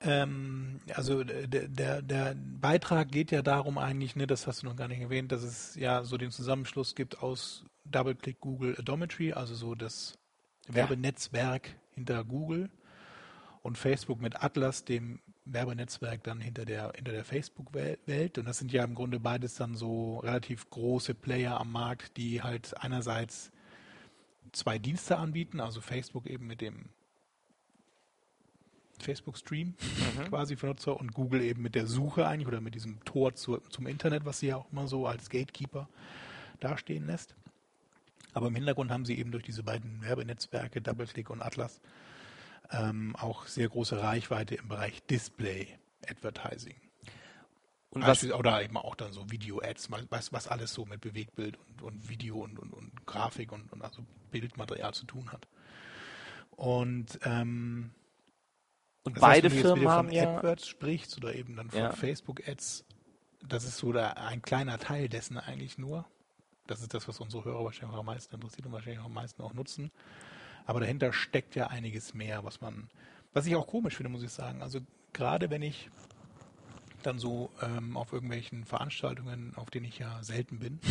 Ähm, 0.00 0.80
also 0.94 1.24
der, 1.24 1.68
der, 1.68 2.02
der 2.02 2.34
Beitrag 2.36 3.10
geht 3.10 3.30
ja 3.30 3.42
darum 3.42 3.78
eigentlich, 3.78 4.14
ne, 4.14 4.26
das 4.26 4.46
hast 4.46 4.62
du 4.62 4.66
noch 4.66 4.76
gar 4.76 4.88
nicht 4.88 5.00
erwähnt, 5.00 5.32
dass 5.32 5.42
es 5.42 5.74
ja 5.74 6.04
so 6.04 6.16
den 6.18 6.30
Zusammenschluss 6.30 6.94
gibt 6.94 7.22
aus 7.22 7.64
DoubleClick 7.86 8.38
Google 8.40 8.76
Adometry, 8.78 9.32
also 9.32 9.54
so 9.54 9.74
das 9.74 10.18
Werbenetzwerk 10.68 11.70
hinter 11.96 12.24
Google 12.24 12.70
und 13.62 13.76
Facebook 13.76 14.20
mit 14.20 14.44
Atlas, 14.44 14.84
dem 14.84 15.18
Werbenetzwerk 15.44 16.22
dann 16.22 16.40
hinter 16.40 16.64
der, 16.64 16.92
hinter 16.94 17.12
der 17.12 17.24
Facebook-Welt. 17.24 18.38
Und 18.38 18.44
das 18.46 18.58
sind 18.58 18.72
ja 18.72 18.84
im 18.84 18.94
Grunde 18.94 19.18
beides 19.18 19.54
dann 19.54 19.74
so 19.74 20.18
relativ 20.18 20.70
große 20.70 21.14
Player 21.14 21.58
am 21.58 21.72
Markt, 21.72 22.16
die 22.16 22.42
halt 22.42 22.80
einerseits 22.80 23.50
zwei 24.52 24.78
Dienste 24.78 25.18
anbieten, 25.18 25.60
also 25.60 25.80
Facebook 25.80 26.26
eben 26.26 26.46
mit 26.46 26.60
dem 26.60 26.90
Facebook-Stream 28.98 29.74
quasi 30.28 30.56
für 30.56 30.66
Nutzer 30.66 30.98
und 30.98 31.12
Google 31.12 31.42
eben 31.42 31.62
mit 31.62 31.74
der 31.74 31.86
Suche 31.86 32.26
eigentlich 32.26 32.48
oder 32.48 32.60
mit 32.60 32.74
diesem 32.74 33.04
Tor 33.04 33.34
zu, 33.34 33.58
zum 33.68 33.86
Internet, 33.86 34.24
was 34.24 34.40
sie 34.40 34.48
ja 34.48 34.56
auch 34.56 34.70
immer 34.72 34.88
so 34.88 35.06
als 35.06 35.28
Gatekeeper 35.28 35.88
dastehen 36.60 37.06
lässt. 37.06 37.34
Aber 38.36 38.48
im 38.48 38.54
Hintergrund 38.54 38.90
haben 38.90 39.06
sie 39.06 39.18
eben 39.18 39.32
durch 39.32 39.44
diese 39.44 39.62
beiden 39.62 40.02
Werbenetzwerke, 40.02 40.82
DoubleClick 40.82 41.30
und 41.30 41.40
Atlas, 41.40 41.80
ähm, 42.70 43.16
auch 43.16 43.46
sehr 43.46 43.66
große 43.66 43.98
Reichweite 43.98 44.56
im 44.56 44.68
Bereich 44.68 45.02
Display 45.06 45.68
Advertising. 46.06 46.76
und 47.88 48.02
was, 48.06 48.22
oder 48.30 48.62
eben 48.62 48.76
auch 48.76 48.94
dann 48.94 49.14
so 49.14 49.30
Video-Ads, 49.30 49.90
was, 50.10 50.34
was 50.34 50.48
alles 50.48 50.74
so 50.74 50.84
mit 50.84 51.00
Bewegtbild 51.00 51.56
und, 51.56 51.80
und 51.80 52.10
Video 52.10 52.36
und, 52.36 52.58
und, 52.58 52.74
und 52.74 53.06
Grafik 53.06 53.52
und, 53.52 53.72
und 53.72 53.80
also 53.80 54.04
Bildmaterial 54.32 54.92
zu 54.92 55.06
tun 55.06 55.32
hat. 55.32 55.48
Und 56.50 57.18
ähm, 57.22 57.92
und 59.02 59.16
das 59.16 59.20
beide 59.22 59.32
heißt, 59.32 59.44
wenn 59.44 59.50
du 59.50 59.56
jetzt 59.56 59.62
Firmen 59.62 59.80
wieder 59.80 59.92
haben 59.92 60.08
von 60.08 60.14
ja. 60.14 60.36
AdWords 60.36 60.66
sprichst 60.66 61.16
oder 61.16 61.34
eben 61.34 61.56
dann 61.56 61.70
von 61.70 61.80
Ja. 61.80 61.92
Facebook-Ads, 61.92 62.84
das 63.48 63.64
ist 63.64 63.78
so 63.78 63.92
da 63.92 64.10
ein 64.10 64.42
kleiner 64.42 64.78
Teil 64.78 65.08
dessen 65.08 65.38
eigentlich 65.38 65.78
nur. 65.78 66.04
Das 66.66 66.80
ist 66.80 66.92
das, 66.94 67.06
was 67.08 67.20
unsere 67.20 67.44
Hörer 67.44 67.64
wahrscheinlich 67.64 67.94
auch 67.94 68.00
am 68.00 68.06
meisten 68.06 68.34
interessiert 68.34 68.66
und 68.66 68.72
wahrscheinlich 68.72 69.00
auch 69.00 69.06
am 69.06 69.14
meisten 69.14 69.42
auch 69.42 69.54
nutzen. 69.54 69.90
Aber 70.64 70.80
dahinter 70.80 71.12
steckt 71.12 71.54
ja 71.54 71.68
einiges 71.68 72.14
mehr, 72.14 72.44
was 72.44 72.60
man, 72.60 72.88
was 73.32 73.46
ich 73.46 73.54
auch 73.54 73.66
komisch 73.66 73.96
finde, 73.96 74.10
muss 74.10 74.22
ich 74.22 74.32
sagen. 74.32 74.62
Also 74.62 74.80
gerade 75.12 75.50
wenn 75.50 75.62
ich 75.62 75.90
dann 77.02 77.18
so 77.18 77.50
ähm, 77.62 77.96
auf 77.96 78.12
irgendwelchen 78.12 78.64
Veranstaltungen, 78.64 79.52
auf 79.54 79.70
denen 79.70 79.86
ich 79.86 79.98
ja 79.98 80.22
selten 80.22 80.58
bin, 80.58 80.80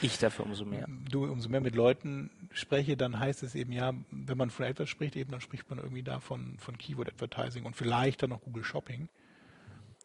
Ich 0.00 0.18
dafür 0.18 0.46
umso 0.46 0.64
mehr. 0.64 0.86
du 0.88 1.24
umso 1.24 1.48
mehr 1.48 1.60
mit 1.60 1.74
Leuten 1.74 2.30
spreche, 2.52 2.96
dann 2.96 3.18
heißt 3.18 3.42
es 3.42 3.54
eben 3.54 3.72
ja, 3.72 3.92
wenn 4.10 4.38
man 4.38 4.50
von 4.50 4.66
etwas 4.66 4.88
spricht, 4.88 5.16
eben 5.16 5.30
dann 5.30 5.40
spricht 5.40 5.68
man 5.70 5.78
irgendwie 5.78 6.02
da 6.02 6.20
von, 6.20 6.58
von 6.58 6.76
Keyword 6.78 7.08
Advertising 7.08 7.64
und 7.64 7.76
vielleicht 7.76 8.22
dann 8.22 8.30
noch 8.30 8.40
Google 8.40 8.64
Shopping. 8.64 9.08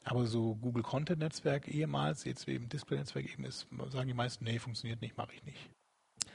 Aber 0.10 0.26
so 0.26 0.56
Google 0.56 0.84
Content 0.84 1.20
Netzwerk 1.20 1.68
ehemals, 1.68 2.24
jetzt 2.24 2.48
eben 2.48 2.70
Display 2.70 2.98
Netzwerk 2.98 3.32
eben 3.32 3.44
ist, 3.44 3.68
sagen 3.90 4.08
die 4.08 4.14
meisten, 4.14 4.46
nee, 4.46 4.58
funktioniert 4.58 5.02
nicht, 5.02 5.18
mache 5.18 5.34
ich 5.34 5.44
nicht. 5.44 5.70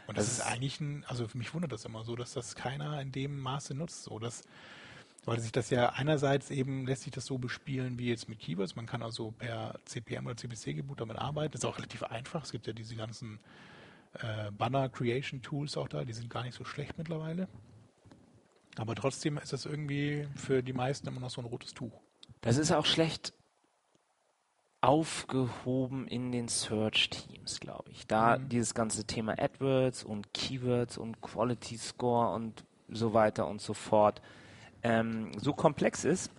Und 0.06 0.18
das, 0.18 0.26
Das 0.26 0.38
ist 0.38 0.40
eigentlich 0.42 0.78
ein, 0.80 1.04
also 1.06 1.26
für 1.26 1.38
mich 1.38 1.54
wundert 1.54 1.72
das 1.72 1.86
immer 1.86 2.04
so, 2.04 2.14
dass 2.14 2.34
das 2.34 2.54
keiner 2.54 3.00
in 3.00 3.12
dem 3.12 3.40
Maße 3.40 3.74
nutzt, 3.74 4.04
so 4.04 4.18
dass 4.18 4.42
weil 5.24 5.38
sich 5.38 5.52
das 5.52 5.70
ja 5.70 5.90
einerseits 5.90 6.50
eben 6.50 6.84
lässt 6.84 7.02
sich 7.02 7.12
das 7.12 7.26
so 7.26 7.38
bespielen 7.38 7.96
wie 7.98 8.08
jetzt 8.08 8.28
mit 8.28 8.40
Keywords. 8.40 8.74
Man 8.74 8.86
kann 8.86 9.02
also 9.02 9.30
per 9.30 9.78
CPM 9.84 10.26
oder 10.26 10.36
CPC-Gebot 10.36 11.00
damit 11.00 11.16
arbeiten. 11.16 11.52
Das 11.52 11.60
ist 11.60 11.64
auch 11.64 11.78
relativ 11.78 12.02
einfach. 12.02 12.42
Es 12.42 12.50
gibt 12.50 12.66
ja 12.66 12.72
diese 12.72 12.96
ganzen 12.96 13.38
äh, 14.14 14.50
Banner-Creation-Tools 14.50 15.76
auch 15.76 15.86
da. 15.86 16.04
Die 16.04 16.12
sind 16.12 16.28
gar 16.28 16.42
nicht 16.42 16.56
so 16.56 16.64
schlecht 16.64 16.98
mittlerweile. 16.98 17.48
Aber 18.76 18.96
trotzdem 18.96 19.38
ist 19.38 19.52
das 19.52 19.64
irgendwie 19.64 20.26
für 20.34 20.62
die 20.62 20.72
meisten 20.72 21.06
immer 21.06 21.20
noch 21.20 21.30
so 21.30 21.40
ein 21.40 21.46
rotes 21.46 21.72
Tuch. 21.72 21.92
Das 22.40 22.56
ist 22.56 22.72
auch 22.72 22.86
schlecht 22.86 23.32
aufgehoben 24.83 26.07
in 26.09 26.33
den 26.33 26.49
Search-Teams, 26.49 27.61
glaube 27.61 27.91
ich. 27.91 28.07
Da 28.07 28.37
Mhm. 28.37 28.49
dieses 28.49 28.74
ganze 28.74 29.05
Thema 29.05 29.39
AdWords 29.39 30.05
und 30.05 30.35
Keywords 30.35 30.99
und 30.99 31.20
Quality 31.22 31.78
Score 31.78 32.35
und 32.35 32.64
so 32.89 33.14
weiter 33.14 33.47
und 33.47 33.61
so 33.62 33.72
fort 33.74 34.20
ähm, 34.83 35.30
so 35.39 35.53
komplex 35.55 36.05
ist, 36.05 36.30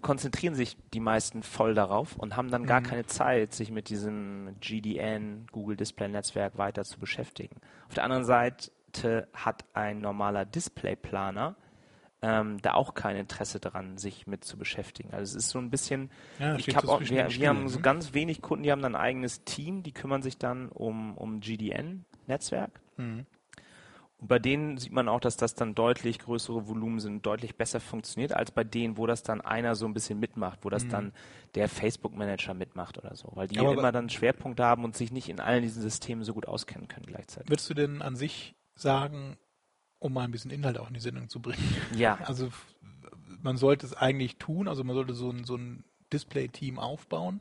konzentrieren 0.00 0.54
sich 0.54 0.76
die 0.94 1.00
meisten 1.00 1.42
voll 1.42 1.74
darauf 1.74 2.16
und 2.16 2.36
haben 2.36 2.50
dann 2.50 2.64
gar 2.64 2.80
Mhm. 2.80 2.84
keine 2.84 3.06
Zeit, 3.06 3.52
sich 3.52 3.70
mit 3.70 3.88
diesem 3.90 4.56
GDN, 4.60 5.46
Google 5.52 5.76
Display 5.76 6.08
Netzwerk, 6.08 6.56
weiter 6.56 6.84
zu 6.84 6.98
beschäftigen. 6.98 7.56
Auf 7.88 7.94
der 7.94 8.04
anderen 8.04 8.24
Seite 8.24 8.70
hat 9.34 9.64
ein 9.74 10.00
normaler 10.00 10.44
Displayplaner 10.46 11.56
ähm, 12.22 12.60
da 12.60 12.74
auch 12.74 12.94
kein 12.94 13.16
Interesse 13.16 13.60
daran, 13.60 13.96
sich 13.96 14.26
mit 14.26 14.44
zu 14.44 14.56
beschäftigen. 14.58 15.10
Also 15.12 15.36
es 15.36 15.44
ist 15.44 15.50
so 15.50 15.58
ein 15.58 15.70
bisschen, 15.70 16.10
Ja, 16.38 16.54
ich 16.56 16.62
steht 16.64 16.76
hab 16.76 16.84
so 16.84 16.92
auch, 16.92 17.00
wir, 17.00 17.30
wir 17.30 17.48
haben 17.48 17.68
so 17.68 17.76
ne? 17.76 17.82
ganz 17.82 18.12
wenig 18.12 18.42
Kunden, 18.42 18.62
die 18.64 18.70
haben 18.72 18.82
dann 18.82 18.94
ein 18.94 19.00
eigenes 19.00 19.44
Team, 19.44 19.82
die 19.82 19.92
kümmern 19.92 20.20
sich 20.22 20.36
dann 20.38 20.68
um, 20.68 21.16
um 21.16 21.40
GDN-Netzwerk. 21.40 22.80
Mhm. 22.96 23.26
Und 24.18 24.28
bei 24.28 24.38
denen 24.38 24.76
sieht 24.76 24.92
man 24.92 25.08
auch, 25.08 25.20
dass 25.20 25.38
das 25.38 25.54
dann 25.54 25.74
deutlich 25.74 26.18
größere 26.18 26.68
Volumen 26.68 27.00
sind, 27.00 27.24
deutlich 27.24 27.56
besser 27.56 27.80
funktioniert, 27.80 28.34
als 28.34 28.50
bei 28.50 28.64
denen, 28.64 28.98
wo 28.98 29.06
das 29.06 29.22
dann 29.22 29.40
einer 29.40 29.74
so 29.74 29.86
ein 29.86 29.94
bisschen 29.94 30.20
mitmacht, 30.20 30.58
wo 30.62 30.68
das 30.68 30.86
dann 30.86 31.12
der 31.54 31.70
Facebook-Manager 31.70 32.52
mitmacht 32.52 32.98
oder 32.98 33.16
so. 33.16 33.30
Weil 33.34 33.48
die 33.48 33.58
Mhm. 33.58 33.66
Aber- 33.66 33.78
immer 33.78 33.92
dann 33.92 34.10
Schwerpunkte 34.10 34.62
haben 34.62 34.84
und 34.84 34.94
sich 34.94 35.10
nicht 35.10 35.30
in 35.30 35.40
allen 35.40 35.62
diesen 35.62 35.80
Systemen 35.80 36.22
so 36.22 36.34
gut 36.34 36.46
auskennen 36.46 36.86
können 36.86 37.06
gleichzeitig. 37.06 37.48
Würdest 37.48 37.70
du 37.70 37.74
denn 37.74 38.02
an 38.02 38.14
sich 38.14 38.54
sagen, 38.74 39.38
um 40.00 40.12
mal 40.12 40.24
ein 40.24 40.32
bisschen 40.32 40.50
Inhalt 40.50 40.78
auch 40.78 40.88
in 40.88 40.94
die 40.94 41.00
Sendung 41.00 41.28
zu 41.28 41.40
bringen? 41.40 41.62
Ja, 41.94 42.18
Also 42.24 42.50
man 43.42 43.56
sollte 43.56 43.86
es 43.86 43.94
eigentlich 43.94 44.36
tun, 44.36 44.68
also 44.68 44.84
man 44.84 44.94
sollte 44.94 45.14
so 45.14 45.30
ein, 45.30 45.44
so 45.44 45.56
ein 45.56 45.82
Display-Team 46.12 46.78
aufbauen. 46.78 47.40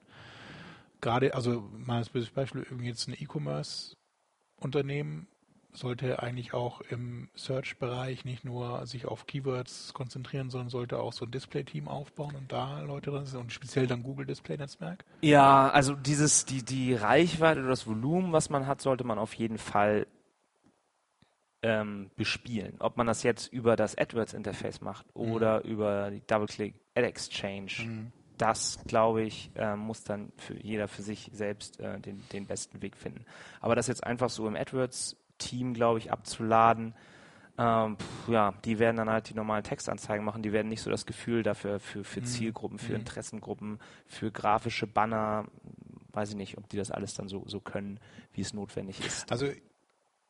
Gerade, 1.01 1.33
also 1.33 1.69
mal 1.77 1.97
als 1.97 2.09
Beispiel, 2.09 2.63
irgendwie 2.63 2.87
jetzt 2.87 3.05
ein 3.07 3.15
E-Commerce-Unternehmen 3.17 5.27
sollte 5.71 6.21
eigentlich 6.21 6.53
auch 6.53 6.81
im 6.81 7.29
Search-Bereich 7.35 8.25
nicht 8.25 8.43
nur 8.43 8.85
sich 8.87 9.05
auf 9.05 9.27
Keywords 9.27 9.93
konzentrieren, 9.93 10.49
sondern 10.49 10.69
sollte 10.69 10.99
auch 10.99 11.13
so 11.13 11.25
ein 11.25 11.31
Display-Team 11.31 11.87
aufbauen 11.87 12.35
und 12.35 12.51
da 12.51 12.81
Leute 12.81 13.11
drin 13.11 13.25
sind 13.25 13.39
und 13.39 13.53
speziell 13.53 13.87
dann 13.87 14.03
Google 14.03 14.25
Display-Netzwerk. 14.25 15.05
Ja, 15.21 15.69
also 15.69 15.95
dieses, 15.95 16.45
die, 16.45 16.63
die 16.63 16.95
Reichweite 16.95 17.61
oder 17.61 17.69
das 17.69 17.87
Volumen, 17.87 18.33
was 18.33 18.49
man 18.49 18.67
hat, 18.67 18.81
sollte 18.81 19.03
man 19.03 19.19
auf 19.19 19.33
jeden 19.35 19.57
Fall 19.57 20.07
ähm, 21.61 22.09
bespielen. 22.15 22.75
Ob 22.79 22.97
man 22.97 23.07
das 23.07 23.23
jetzt 23.23 23.51
über 23.51 23.75
das 23.75 23.97
AdWords-Interface 23.97 24.81
macht 24.81 25.05
oder 25.13 25.63
über 25.65 26.11
die 26.11 26.21
DoubleClick 26.25 26.75
Ad 26.95 27.07
Exchange, 27.07 28.11
das 28.37 28.79
glaube 28.87 29.23
ich, 29.23 29.51
äh, 29.55 29.75
muss 29.75 30.03
dann 30.03 30.31
für 30.37 30.55
jeder 30.55 30.87
für 30.87 31.01
sich 31.01 31.29
selbst 31.33 31.79
äh, 31.79 31.99
den, 31.99 32.23
den 32.31 32.45
besten 32.45 32.81
Weg 32.81 32.95
finden. 32.95 33.25
Aber 33.59 33.75
das 33.75 33.87
jetzt 33.87 34.03
einfach 34.03 34.29
so 34.29 34.47
im 34.47 34.55
AdWords-Team, 34.55 35.73
glaube 35.73 35.99
ich, 35.99 36.11
abzuladen, 36.11 36.93
ähm, 37.57 37.97
pf, 37.97 38.29
ja, 38.29 38.53
die 38.63 38.79
werden 38.79 38.95
dann 38.95 39.09
halt 39.09 39.29
die 39.29 39.33
normalen 39.33 39.63
Textanzeigen 39.63 40.23
machen, 40.23 40.41
die 40.41 40.53
werden 40.53 40.69
nicht 40.69 40.81
so 40.81 40.89
das 40.89 41.05
Gefühl 41.05 41.43
dafür 41.43 41.81
für, 41.81 42.05
für 42.05 42.23
Zielgruppen, 42.23 42.79
für 42.79 42.93
Interessengruppen, 42.93 43.79
für 44.07 44.31
grafische 44.31 44.87
Banner, 44.87 45.45
weiß 46.13 46.29
ich 46.29 46.35
nicht, 46.37 46.57
ob 46.57 46.69
die 46.69 46.77
das 46.77 46.89
alles 46.89 47.15
dann 47.15 47.27
so, 47.27 47.43
so 47.47 47.59
können, 47.59 47.99
wie 48.31 48.41
es 48.41 48.53
notwendig 48.53 49.05
ist. 49.05 49.29
Also 49.29 49.49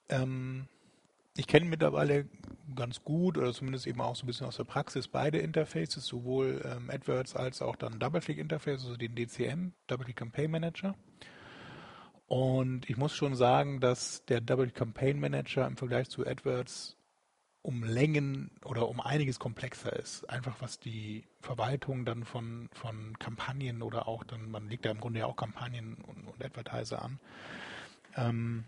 ähm, 0.10 0.68
ich 1.40 1.48
kenne 1.48 1.66
mittlerweile 1.66 2.28
ganz 2.76 3.04
gut 3.04 3.38
oder 3.38 3.54
zumindest 3.54 3.88
eben 3.88 4.02
auch 4.02 4.16
so 4.16 4.26
ein 4.26 4.28
bisschen 4.28 4.46
aus 4.46 4.58
der 4.58 4.66
Praxis 4.66 5.08
beide 5.08 5.40
Interfaces, 5.40 6.06
sowohl 6.06 6.62
ähm, 6.66 6.90
AdWords 6.90 7.36
als 7.36 7.62
auch 7.62 7.78
dann 7.78 7.98
DoubleClick-Interface, 7.98 8.84
also 8.84 8.98
den 8.98 9.16
DCM, 9.16 9.72
DoubleClick 9.88 10.18
Campaign 10.18 10.52
Manager. 10.52 10.96
Und 12.28 12.90
ich 12.90 12.98
muss 12.98 13.16
schon 13.16 13.36
sagen, 13.36 13.80
dass 13.80 14.26
der 14.26 14.42
DoubleClick 14.42 14.76
Campaign 14.76 15.20
Manager 15.20 15.66
im 15.66 15.78
Vergleich 15.78 16.10
zu 16.10 16.28
AdWords 16.28 16.98
um 17.62 17.84
Längen 17.84 18.52
oder 18.66 18.88
um 18.88 19.00
einiges 19.00 19.40
komplexer 19.40 19.94
ist. 19.94 20.30
Einfach 20.30 20.58
was 20.60 20.80
die 20.80 21.24
Verwaltung 21.40 22.06
dann 22.06 22.26
von, 22.26 22.70
von 22.74 23.18
Kampagnen 23.18 23.82
oder 23.82 24.08
auch 24.08 24.24
dann, 24.24 24.52
man 24.52 24.70
legt 24.70 24.86
da 24.86 24.92
im 24.92 25.00
Grunde 25.00 25.22
ja 25.22 25.26
auch 25.26 25.36
Kampagnen 25.36 25.96
und, 25.96 26.28
und 26.28 26.44
Advertiser 26.44 27.02
an. 27.02 27.20
Ähm, 28.16 28.66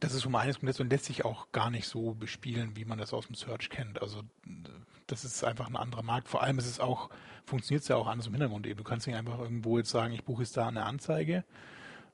das 0.00 0.14
ist 0.14 0.26
um 0.26 0.34
eines 0.34 0.56
komplex 0.56 0.80
und 0.80 0.90
lässt 0.90 1.06
sich 1.06 1.24
auch 1.24 1.50
gar 1.52 1.70
nicht 1.70 1.86
so 1.86 2.14
bespielen, 2.14 2.76
wie 2.76 2.84
man 2.84 2.98
das 2.98 3.12
aus 3.12 3.26
dem 3.26 3.34
Search 3.34 3.70
kennt. 3.70 4.00
Also 4.02 4.22
das 5.06 5.24
ist 5.24 5.44
einfach 5.44 5.66
ein 5.66 5.76
anderer 5.76 6.02
Markt. 6.02 6.28
Vor 6.28 6.42
allem 6.42 6.58
ist 6.58 6.66
es 6.66 6.80
auch, 6.80 7.10
funktioniert 7.44 7.82
es 7.82 7.88
ja 7.88 7.96
auch 7.96 8.06
anders 8.06 8.26
im 8.26 8.34
Hintergrund 8.34 8.66
eben. 8.66 8.78
Du 8.78 8.84
kannst 8.84 9.06
nicht 9.06 9.16
einfach 9.16 9.38
irgendwo 9.38 9.78
jetzt 9.78 9.90
sagen, 9.90 10.12
ich 10.14 10.24
buche 10.24 10.42
jetzt 10.42 10.56
da 10.56 10.68
eine 10.68 10.84
Anzeige, 10.84 11.44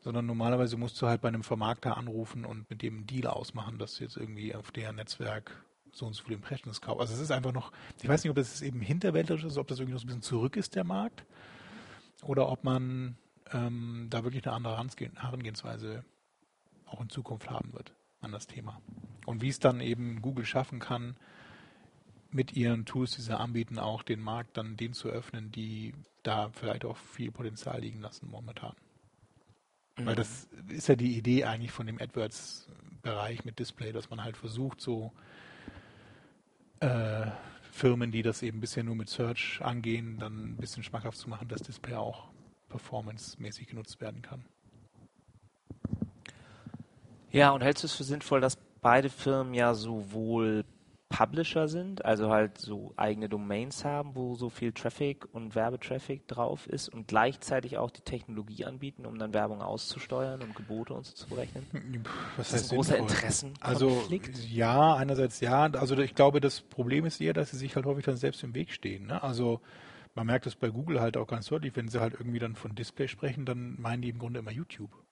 sondern 0.01 0.27
normalerweise 0.27 0.77
musst 0.77 1.01
du 1.01 1.07
halt 1.07 1.21
bei 1.21 1.29
einem 1.29 1.43
Vermarkter 1.43 1.97
anrufen 1.97 2.45
und 2.45 2.69
mit 2.71 2.83
dem 2.83 2.97
einen 2.97 3.07
Deal 3.07 3.27
ausmachen, 3.27 3.79
dass 3.79 3.97
du 3.97 4.05
jetzt 4.05 4.17
irgendwie 4.17 4.55
auf 4.55 4.71
deren 4.71 4.97
Netzwerk 4.97 5.65
so 5.93 6.07
und 6.07 6.15
so 6.15 6.25
viele 6.25 6.37
Impressions 6.37 6.81
kaufst. 6.81 7.01
Also 7.01 7.15
es 7.15 7.21
ist 7.21 7.31
einfach 7.31 7.53
noch, 7.53 7.73
ich 8.03 8.09
weiß 8.09 8.25
nicht, 8.25 8.31
ob 8.31 8.37
das 8.37 8.63
eben 8.63 8.81
hinterwäldlerisch 8.81 9.45
ist, 9.45 9.59
ob 9.59 9.69
das 9.69 9.79
irgendwie 9.79 9.95
noch 9.95 10.01
so 10.01 10.05
ein 10.05 10.09
bisschen 10.09 10.23
zurück 10.23 10.57
ist, 10.57 10.75
der 10.75 10.85
Markt, 10.85 11.25
oder 12.23 12.49
ob 12.49 12.65
man 12.65 13.17
ähm, 13.53 14.07
da 14.11 14.25
wirklich 14.25 14.47
eine 14.47 14.57
andere 14.57 14.77
Herangehen- 14.77 15.21
Herangehensweise 15.21 16.05
auch 16.95 17.01
in 17.01 17.11
Zukunft 17.11 17.51
haben 17.51 17.73
wird 17.73 17.95
an 18.21 18.33
das 18.33 18.47
Thema. 18.47 18.81
Und 19.27 19.43
wie 19.43 19.49
es 19.49 19.59
dann 19.59 19.81
eben 19.81 20.23
Google 20.23 20.45
schaffen 20.45 20.79
kann, 20.79 21.17
mit 22.31 22.55
ihren 22.55 22.85
Tools, 22.85 23.13
die 23.13 23.23
sie 23.23 23.39
anbieten, 23.39 23.79
auch 23.79 24.03
den 24.03 24.21
Markt 24.21 24.57
dann 24.57 24.77
denen 24.77 24.95
zu 24.95 25.09
öffnen, 25.09 25.53
die 25.53 25.95
da 26.23 26.51
vielleicht 26.51 26.85
auch 26.85 26.97
viel 26.97 27.31
Potenzial 27.31 27.81
liegen 27.81 28.01
lassen 28.01 28.29
momentan. 28.29 28.75
Weil 29.97 30.17
das 30.17 30.49
ist 30.69 30.89
ja 30.89 30.97
die 30.97 31.17
Idee 31.17 31.45
eigentlich 31.45 31.71
von 31.71 31.87
dem 31.87 32.01
AdWords-Bereich 32.01 33.45
mit 33.45 33.61
Display, 33.61 33.93
dass 33.93 34.11
man 34.11 34.25
halt 34.25 34.37
versucht, 34.37 34.81
so 34.81 35.13
äh, 36.81 37.31
Firmen, 37.71 38.11
die 38.11 38.23
das 38.23 38.43
eben 38.43 38.61
bisher 38.61 38.83
nur 38.83 38.97
mit 38.97 39.09
Search 39.09 39.61
angehen, 39.63 40.19
dann 40.19 40.51
ein 40.51 40.57
bisschen 40.57 40.83
schmackhaft 40.83 41.19
zu 41.19 41.31
machen, 41.31 41.47
dass 41.47 41.63
Display 41.63 41.95
auch 41.95 42.29
performancemäßig 42.69 43.69
genutzt 43.69 44.01
werden 44.01 44.23
kann. 44.23 44.45
Ja, 47.35 47.51
und 47.51 47.63
hältst 47.63 47.83
du 47.83 47.87
es 47.87 47.95
für 47.95 48.05
sinnvoll, 48.05 48.41
dass 48.41 48.57
beide 48.81 49.11
Firmen 49.11 49.55
ja 49.55 49.75
sowohl 49.75 50.65
Publisher 51.09 51.69
sind, 51.69 52.05
also 52.05 52.31
halt 52.31 52.59
so 52.59 52.93
eigene 52.97 53.29
Domains 53.29 53.85
haben, 53.85 54.15
wo 54.15 54.35
so 54.35 54.51
viel 54.51 54.73
Traffic 54.73 55.27
und 55.33 55.55
Werbetraffic 55.55 56.27
drauf 56.27 56.67
ist 56.67 56.89
und 56.89 57.07
gleichzeitig 57.09 57.79
auch 57.79 57.91
die 57.91 58.01
Technologie 58.01 58.65
anbieten, 58.65 59.05
um 59.05 59.19
dann 59.19 59.33
Werbung 59.33 59.63
auszusteuern 59.63 60.43
und 60.43 60.57
Gebote 60.57 60.95
und 60.95 61.07
so 61.07 61.13
zu 61.13 61.29
berechnen? 61.29 61.67
Was 62.37 62.51
Das 62.51 62.63
ist 62.63 62.71
ein 62.71 62.77
großer 62.77 62.97
Interessenkonflikt. 62.99 64.29
Also 64.29 64.47
ja, 64.49 64.95
einerseits 64.95 65.41
ja. 65.41 65.65
Also 65.65 65.97
ich 65.99 66.15
glaube, 66.15 66.41
das 66.41 66.61
Problem 66.61 67.05
ist 67.05 67.21
eher, 67.21 67.33
dass 67.33 67.51
sie 67.51 67.59
sich 67.59 67.77
halt 67.77 67.87
häufig 67.87 68.05
dann 68.05 68.17
selbst 68.17 68.43
im 68.43 68.55
Weg 68.55 68.73
stehen. 68.73 69.07
Ne? 69.07 69.23
Also 69.23 69.61
man 70.15 70.27
merkt 70.27 70.47
das 70.47 70.57
bei 70.57 70.69
Google 70.69 71.01
halt 71.01 71.17
auch 71.17 71.27
ganz 71.27 71.47
deutlich, 71.47 71.77
wenn 71.77 71.89
sie 71.89 72.01
halt 72.01 72.15
irgendwie 72.15 72.39
dann 72.39 72.57
von 72.57 72.75
Display 72.75 73.09
sprechen, 73.09 73.45
dann 73.45 73.81
meinen 73.81 74.03
die 74.03 74.09
im 74.09 74.19
Grunde 74.19 74.41
immer 74.41 74.53
YouTube. 74.53 75.04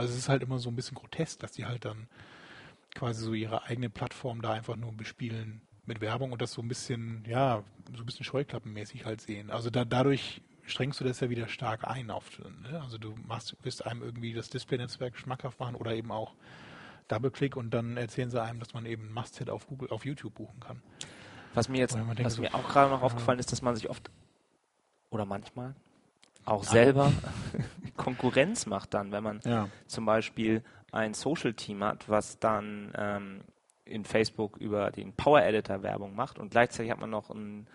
Also 0.00 0.12
es 0.12 0.18
ist 0.18 0.28
halt 0.28 0.42
immer 0.42 0.58
so 0.58 0.70
ein 0.70 0.76
bisschen 0.76 0.96
grotesk, 0.96 1.40
dass 1.40 1.52
die 1.52 1.66
halt 1.66 1.84
dann 1.84 2.08
quasi 2.94 3.22
so 3.22 3.34
ihre 3.34 3.64
eigene 3.64 3.90
Plattform 3.90 4.40
da 4.40 4.52
einfach 4.52 4.76
nur 4.76 4.92
bespielen 4.92 5.60
mit 5.84 6.00
Werbung 6.00 6.32
und 6.32 6.40
das 6.40 6.52
so 6.52 6.62
ein 6.62 6.68
bisschen, 6.68 7.24
ja, 7.28 7.62
so 7.94 8.02
ein 8.02 8.06
bisschen 8.06 8.24
scheuklappenmäßig 8.24 9.04
halt 9.04 9.20
sehen. 9.20 9.50
Also 9.50 9.70
da, 9.70 9.84
dadurch 9.84 10.40
strengst 10.64 11.00
du 11.00 11.04
das 11.04 11.20
ja 11.20 11.28
wieder 11.28 11.48
stark 11.48 11.86
ein 11.86 12.10
auf, 12.10 12.38
ne? 12.38 12.80
Also 12.80 12.96
du 12.96 13.14
machst, 13.26 13.56
wirst 13.62 13.84
einem 13.84 14.02
irgendwie 14.02 14.32
das 14.32 14.48
Display-Netzwerk 14.48 15.18
schmackhaft 15.18 15.60
machen 15.60 15.74
oder 15.74 15.92
eben 15.94 16.12
auch 16.12 16.34
Double-Click 17.08 17.56
und 17.56 17.70
dann 17.74 17.96
erzählen 17.96 18.30
sie 18.30 18.40
einem, 18.40 18.60
dass 18.60 18.72
man 18.72 18.86
eben 18.86 19.12
Must-Hit 19.12 19.50
auf 19.50 19.66
Google, 19.66 19.90
auf 19.90 20.04
YouTube 20.06 20.34
buchen 20.34 20.60
kann. 20.60 20.80
Was 21.54 21.68
mir 21.68 21.78
jetzt, 21.78 21.94
denkt 21.94 22.24
was 22.24 22.34
so, 22.34 22.42
mir 22.42 22.54
auch 22.54 22.68
gerade 22.68 22.90
noch 22.90 23.02
aufgefallen 23.02 23.38
ist, 23.38 23.50
dass 23.52 23.60
man 23.60 23.74
sich 23.74 23.90
oft 23.90 24.10
oder 25.10 25.26
manchmal 25.26 25.74
auch 26.44 26.64
selber 26.64 27.12
Konkurrenz 28.04 28.66
macht 28.66 28.94
dann, 28.94 29.12
wenn 29.12 29.22
man 29.22 29.40
Ja. 29.44 29.68
zum 29.86 30.06
Beispiel 30.06 30.62
ein 30.92 31.14
Social-Team 31.14 31.84
hat, 31.84 32.08
was 32.08 32.38
dann 32.38 32.92
ähm, 32.96 33.40
in 33.84 34.04
Facebook 34.04 34.56
über 34.58 34.90
den 34.90 35.12
Power 35.12 35.42
Editor 35.42 35.82
Werbung 35.82 36.14
macht 36.14 36.38
und 36.38 36.50
gleichzeitig 36.50 36.90
hat 36.90 37.00
man 37.00 37.10
noch 37.10 37.30
ein, 37.30 37.66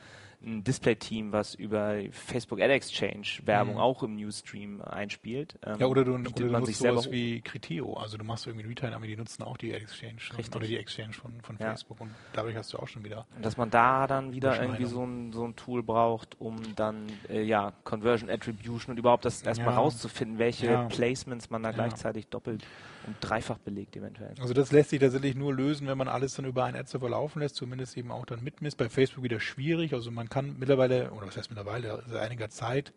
ein 0.45 0.63
Display-Team, 0.63 1.31
was 1.31 1.55
über 1.55 1.95
Facebook 2.11 2.61
Ad 2.61 2.71
Exchange 2.71 3.25
Werbung 3.45 3.73
Mhm. 3.75 3.79
auch 3.81 4.03
im 4.03 4.15
Newsstream 4.15 4.81
einspielt. 4.81 5.57
Ähm, 5.65 5.77
Ja, 5.79 5.87
oder 5.87 6.05
du, 6.05 6.13
oder 6.13 6.21
du 6.23 6.45
nutzt 6.45 6.75
sowas 6.75 7.09
wie 7.11 7.41
Criteo. 7.41 7.93
Also 7.95 8.17
du 8.17 8.23
machst 8.23 8.45
irgendwie 8.45 8.67
Retail, 8.67 8.93
aber 8.93 9.07
die 9.07 9.17
nutzen 9.17 9.43
auch 9.43 9.57
die 9.57 9.71
Exchange 9.73 10.21
Richtig. 10.37 10.55
oder 10.55 10.67
die 10.67 10.77
Exchange 10.77 11.13
von, 11.13 11.41
von 11.41 11.57
Ja. 11.59 11.69
Facebook 11.69 11.99
und 11.99 12.11
dadurch 12.33 12.55
hast 12.55 12.71
du 12.73 12.77
auch 12.77 12.87
schon 12.87 13.03
wieder. 13.03 13.25
Und 13.35 13.43
dass 13.43 13.57
man 13.57 13.69
da 13.71 14.05
dann 14.07 14.33
wieder 14.33 14.61
irgendwie 14.61 14.85
so 14.85 15.03
ein, 15.03 15.33
so 15.33 15.45
ein 15.45 15.55
Tool 15.55 15.81
braucht, 15.81 16.39
um 16.39 16.57
dann 16.75 17.07
äh, 17.29 17.41
ja 17.41 17.73
Conversion 17.83 18.29
Attribution 18.29 18.91
und 18.91 18.97
überhaupt 18.99 19.25
das 19.25 19.41
erstmal 19.41 19.69
Ja. 19.71 19.77
rauszufinden, 19.79 20.37
welche 20.37 20.67
Ja. 20.67 20.83
Placements 20.87 21.49
man 21.49 21.63
da 21.63 21.71
gleichzeitig 21.71 22.27
doppelt 22.27 22.63
und 23.08 23.16
dreifach 23.22 23.58
belegt 23.58 23.95
eventuell. 23.95 24.34
Also 24.39 24.53
das 24.53 24.72
lässt 24.72 24.89
sich 24.89 24.99
tatsächlich 24.99 25.36
nur 25.36 25.53
lösen, 25.53 25.88
wenn 25.88 25.97
man 25.97 26.08
alles 26.08 26.36
dann 26.36 26.45
über 26.45 26.66
einen 26.66 26.78
Ad-Server 26.78 27.10
laufen 27.10 27.39
lässt, 27.39 27.56
zumindest 27.56 27.97
eben 27.97 28.12
auch 28.12 28.26
dann 28.26 28.43
mitmisst. 28.43 28.78
Bei 28.78 28.89
Facebook 28.89 29.24
wieder 29.24 29.39
schwierig. 29.39 29.93
Also 29.93 30.12
man 30.12 30.30
kann 30.30 30.58
mittlerweile, 30.58 31.12
oder 31.12 31.28
was 31.28 31.38
heißt 31.38 31.49
mittlerweile, 31.49 32.03
seit 32.08 32.22
einiger 32.22 32.49
Zeit, 32.49 32.93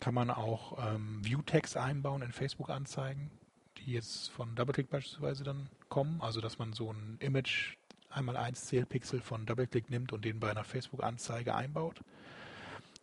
kann 0.00 0.14
man 0.14 0.30
auch 0.30 0.94
ähm, 0.94 1.24
View-Tags 1.24 1.76
einbauen 1.76 2.22
in 2.22 2.32
Facebook-Anzeigen, 2.32 3.30
die 3.78 3.92
jetzt 3.92 4.30
von 4.30 4.54
DoubleClick 4.54 4.90
beispielsweise 4.90 5.44
dann 5.44 5.68
kommen. 5.88 6.20
Also 6.20 6.40
dass 6.40 6.58
man 6.58 6.72
so 6.72 6.92
ein 6.92 7.18
Image 7.20 7.76
einmal 8.10 8.36
eins 8.36 8.66
Zählpixel 8.66 9.20
von 9.20 9.46
DoubleClick 9.46 9.90
nimmt 9.90 10.12
und 10.12 10.24
den 10.24 10.40
bei 10.40 10.50
einer 10.50 10.64
Facebook-Anzeige 10.64 11.54
einbaut. 11.54 12.00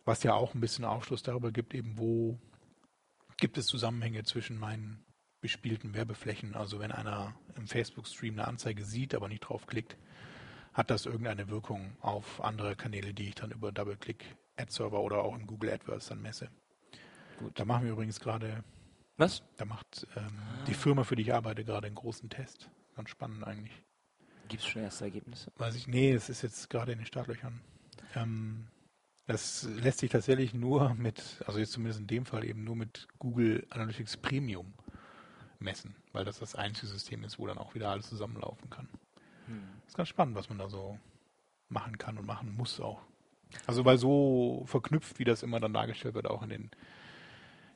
Was 0.04 0.22
ja 0.22 0.34
auch 0.34 0.54
ein 0.54 0.60
bisschen 0.60 0.84
Aufschluss 0.84 1.22
darüber 1.22 1.52
gibt, 1.52 1.74
eben 1.74 1.98
wo 1.98 2.38
gibt 3.36 3.58
es 3.58 3.66
Zusammenhänge 3.66 4.22
zwischen 4.24 4.58
meinen 4.58 5.02
bespielten 5.40 5.94
Werbeflächen. 5.94 6.54
Also 6.54 6.80
wenn 6.80 6.92
einer 6.92 7.34
im 7.56 7.66
Facebook-Stream 7.66 8.34
eine 8.34 8.48
Anzeige 8.48 8.84
sieht, 8.84 9.14
aber 9.14 9.28
nicht 9.28 9.40
draufklickt, 9.40 9.96
hat 10.72 10.90
das 10.90 11.06
irgendeine 11.06 11.48
Wirkung 11.48 11.96
auf 12.00 12.42
andere 12.42 12.76
Kanäle, 12.76 13.12
die 13.12 13.28
ich 13.28 13.34
dann 13.34 13.50
über 13.50 13.72
DoubleClick 13.72 14.24
Ad-Server 14.56 15.00
oder 15.00 15.22
auch 15.22 15.34
im 15.34 15.46
Google 15.46 15.72
AdWords 15.72 16.08
dann 16.08 16.22
messe. 16.22 16.48
Gut. 17.38 17.58
Da 17.58 17.64
machen 17.64 17.84
wir 17.84 17.92
übrigens 17.92 18.20
gerade, 18.20 18.62
Was? 19.16 19.42
da 19.56 19.64
macht 19.64 20.06
ähm, 20.16 20.38
die 20.66 20.74
Firma, 20.74 21.04
für 21.04 21.16
die 21.16 21.22
ich 21.22 21.34
arbeite, 21.34 21.64
gerade 21.64 21.86
einen 21.86 21.96
großen 21.96 22.28
Test. 22.28 22.70
Ganz 22.94 23.10
spannend 23.10 23.44
eigentlich. 23.44 23.82
Gibt 24.48 24.62
es 24.62 24.68
schon 24.68 24.82
erste 24.82 25.04
Ergebnisse? 25.04 25.52
Weiß 25.56 25.74
ich, 25.74 25.86
nee, 25.88 26.12
es 26.12 26.28
ist 26.28 26.42
jetzt 26.42 26.68
gerade 26.70 26.92
in 26.92 26.98
den 26.98 27.06
Startlöchern. 27.06 27.60
Ähm, 28.14 28.66
das 29.26 29.62
lässt 29.62 30.00
sich 30.00 30.10
tatsächlich 30.10 30.54
nur 30.54 30.94
mit, 30.94 31.42
also 31.46 31.58
jetzt 31.58 31.72
zumindest 31.72 32.00
in 32.00 32.08
dem 32.08 32.26
Fall 32.26 32.44
eben 32.44 32.64
nur 32.64 32.74
mit 32.74 33.06
Google 33.18 33.66
Analytics 33.70 34.16
Premium 34.16 34.74
messen, 35.60 35.94
weil 36.12 36.24
das 36.24 36.38
das 36.38 36.54
einzige 36.54 36.86
System 36.86 37.24
ist, 37.24 37.38
wo 37.38 37.46
dann 37.46 37.58
auch 37.58 37.74
wieder 37.74 37.90
alles 37.90 38.08
zusammenlaufen 38.08 38.70
kann. 38.70 38.88
Hm. 39.46 39.62
ist 39.86 39.96
ganz 39.96 40.08
spannend, 40.08 40.36
was 40.36 40.48
man 40.48 40.58
da 40.58 40.68
so 40.68 40.98
machen 41.68 41.98
kann 41.98 42.18
und 42.18 42.26
machen 42.26 42.54
muss 42.56 42.80
auch. 42.80 43.00
Also 43.66 43.84
weil 43.84 43.98
so 43.98 44.62
verknüpft, 44.66 45.18
wie 45.18 45.24
das 45.24 45.42
immer 45.42 45.60
dann 45.60 45.72
dargestellt 45.72 46.14
wird, 46.14 46.28
auch 46.28 46.42
in 46.42 46.50
den, 46.50 46.70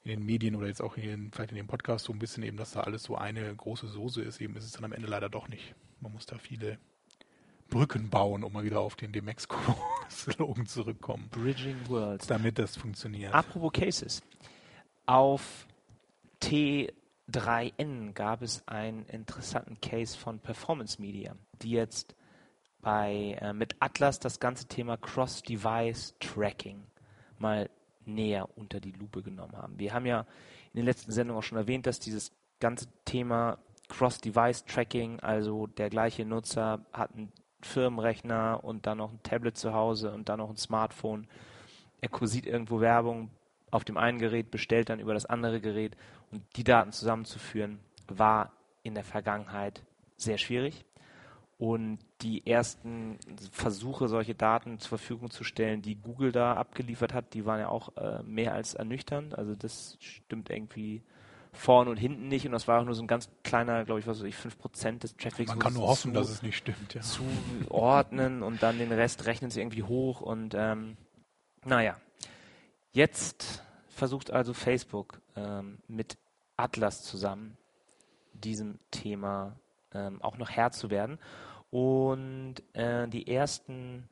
in 0.05 0.11
den 0.11 0.25
Medien 0.25 0.55
oder 0.55 0.69
jetzt 0.69 0.83
auch 0.83 0.97
in 0.97 1.33
vielleicht 1.33 1.51
in 1.51 1.57
dem 1.57 1.67
Podcast 1.67 2.05
so 2.05 2.13
ein 2.13 2.19
bisschen 2.19 2.43
eben, 2.43 2.57
dass 2.57 2.73
da 2.73 2.81
alles 2.81 3.03
so 3.03 3.17
eine 3.17 3.55
große 3.55 3.89
Soße 3.89 4.23
ist, 4.23 4.41
eben 4.41 4.57
ist 4.57 4.65
es 4.65 4.73
dann 4.73 4.85
am 4.85 4.93
Ende 4.93 5.09
leider 5.09 5.29
doch 5.29 5.49
nicht. 5.49 5.75
Man 6.01 6.13
muss 6.13 6.27
da 6.27 6.39
viele 6.39 6.79
Brücken 7.71 8.11
bauen, 8.11 8.45
um 8.45 8.53
mal 8.53 8.65
wieder 8.65 8.81
auf 8.81 8.95
den 8.95 9.13
Demexco-Slogan 9.13 10.67
zurückkommen, 10.67 11.29
Bridging 11.31 11.89
Worlds. 11.89 12.27
damit 12.27 12.59
das 12.59 12.77
funktioniert. 12.77 13.35
Apropos 13.35 13.73
Cases. 13.73 14.23
Auf 15.07 15.67
T3N 17.31 18.13
gab 18.13 18.43
es 18.43 18.67
einen 18.69 19.07
interessanten 19.07 19.81
Case 19.81 20.17
von 20.17 20.39
Performance 20.39 21.01
Media, 21.01 21.35
die 21.63 21.71
jetzt 21.71 22.15
bei, 22.81 23.39
äh, 23.41 23.53
mit 23.53 23.77
Atlas 23.81 24.19
das 24.21 24.41
ganze 24.41 24.67
Thema 24.67 24.97
Cross-Device 24.97 26.15
Tracking 26.21 26.85
mal 27.39 27.71
näher 28.05 28.49
unter 28.57 28.81
die 28.81 28.93
Lupe 28.93 29.23
genommen 29.23 29.57
haben. 29.57 29.79
Wir 29.79 29.95
haben 29.95 30.07
ja 30.07 30.27
in 30.73 30.79
den 30.79 30.85
letzten 30.85 31.11
Sendungen 31.11 31.39
auch 31.39 31.47
schon 31.47 31.59
erwähnt, 31.59 31.87
dass 31.87 31.99
dieses 31.99 32.31
ganze 32.61 32.87
Thema 33.07 33.59
Cross-Device 33.89 34.67
Tracking, 34.67 35.21
also 35.21 35.67
der 35.67 35.89
gleiche 35.89 36.25
Nutzer 36.25 36.85
hat 36.93 37.15
einen 37.15 37.33
Firmenrechner 37.63 38.63
und 38.63 38.87
dann 38.87 38.99
noch 38.99 39.11
ein 39.11 39.23
Tablet 39.23 39.57
zu 39.57 39.73
Hause 39.73 40.13
und 40.13 40.29
dann 40.29 40.39
noch 40.39 40.51
ein 40.51 40.57
Smartphone. 40.57 41.27
Er 42.03 42.11
kursiert 42.11 42.47
irgendwo 42.47 42.81
Werbung 42.81 43.31
auf 43.75 43.85
dem 43.85 43.97
einen 43.97 44.19
Gerät, 44.19 44.51
bestellt 44.51 44.89
dann 44.89 45.01
über 45.01 45.15
das 45.15 45.27
andere 45.27 45.61
Gerät 45.61 45.97
und 46.31 46.43
die 46.57 46.65
Daten 46.65 46.93
zusammenzuführen, 46.93 47.81
war 48.09 48.53
in 48.83 48.95
der 48.95 49.05
Vergangenheit 49.05 49.83
sehr 50.17 50.39
schwierig. 50.39 50.85
Und 51.59 51.99
die 52.21 52.47
ersten 52.47 53.19
Versuche, 53.53 54.09
solche 54.09 54.35
Daten 54.35 54.79
zur 54.81 54.99
Verfügung 54.99 55.31
zu 55.31 55.45
stellen, 55.45 55.83
die 55.83 55.95
Google 55.95 56.31
da 56.33 56.55
abgeliefert 56.55 57.15
hat, 57.15 57.33
die 57.35 57.47
waren 57.47 57.61
ja 57.61 57.69
auch 57.69 57.97
äh, 57.97 58.23
mehr 58.25 58.53
als 58.55 58.75
ernüchternd. 58.75 59.39
Also 59.39 59.55
das 59.55 59.97
stimmt 60.01 60.51
irgendwie 60.51 61.03
vorne 61.53 61.91
und 61.91 61.97
hinten 61.97 62.27
nicht. 62.29 62.45
Und 62.45 62.53
das 62.53 62.67
war 62.69 62.81
auch 62.81 62.85
nur 62.85 62.95
so 62.95 63.03
ein 63.03 63.07
ganz 63.07 63.29
kleiner, 63.45 63.85
glaube 63.85 64.01
ich, 64.01 64.07
was 64.07 64.19
weiß 64.21 64.27
ich, 64.27 64.35
5% 64.35 64.99
des 64.99 65.17
Traffics. 65.17 65.49
Man 65.49 65.59
kann 65.61 65.75
nur 65.75 65.87
hoffen, 65.87 66.13
zu- 66.13 66.19
dass 66.21 66.29
es 66.29 66.43
nicht 66.43 66.57
stimmt. 66.57 66.93
Ja. 66.95 67.01
zuordnen 67.01 68.43
und 68.43 68.63
dann 68.63 68.79
den 68.79 68.93
Rest 68.93 69.27
rechnen 69.27 69.51
sie 69.51 69.61
irgendwie 69.61 69.83
hoch 69.85 70.21
und 70.21 70.55
ähm, 70.57 70.97
naja. 71.65 71.97
Jetzt 72.95 73.63
versucht 73.89 74.31
also 74.31 74.55
Facebook 74.55 75.21
ähm, 75.35 75.79
mit 75.89 76.17
Atlas 76.57 77.03
zusammen 77.03 77.57
diesem 78.33 78.79
Thema 78.93 79.57
ähm, 79.93 80.23
auch 80.23 80.39
noch 80.39 80.49
Herr 80.49 80.71
zu 80.71 80.91
werden. 80.91 81.19
Und 81.71 82.55
äh, 82.73 83.09
die 83.09 83.27
ersten 83.27 84.09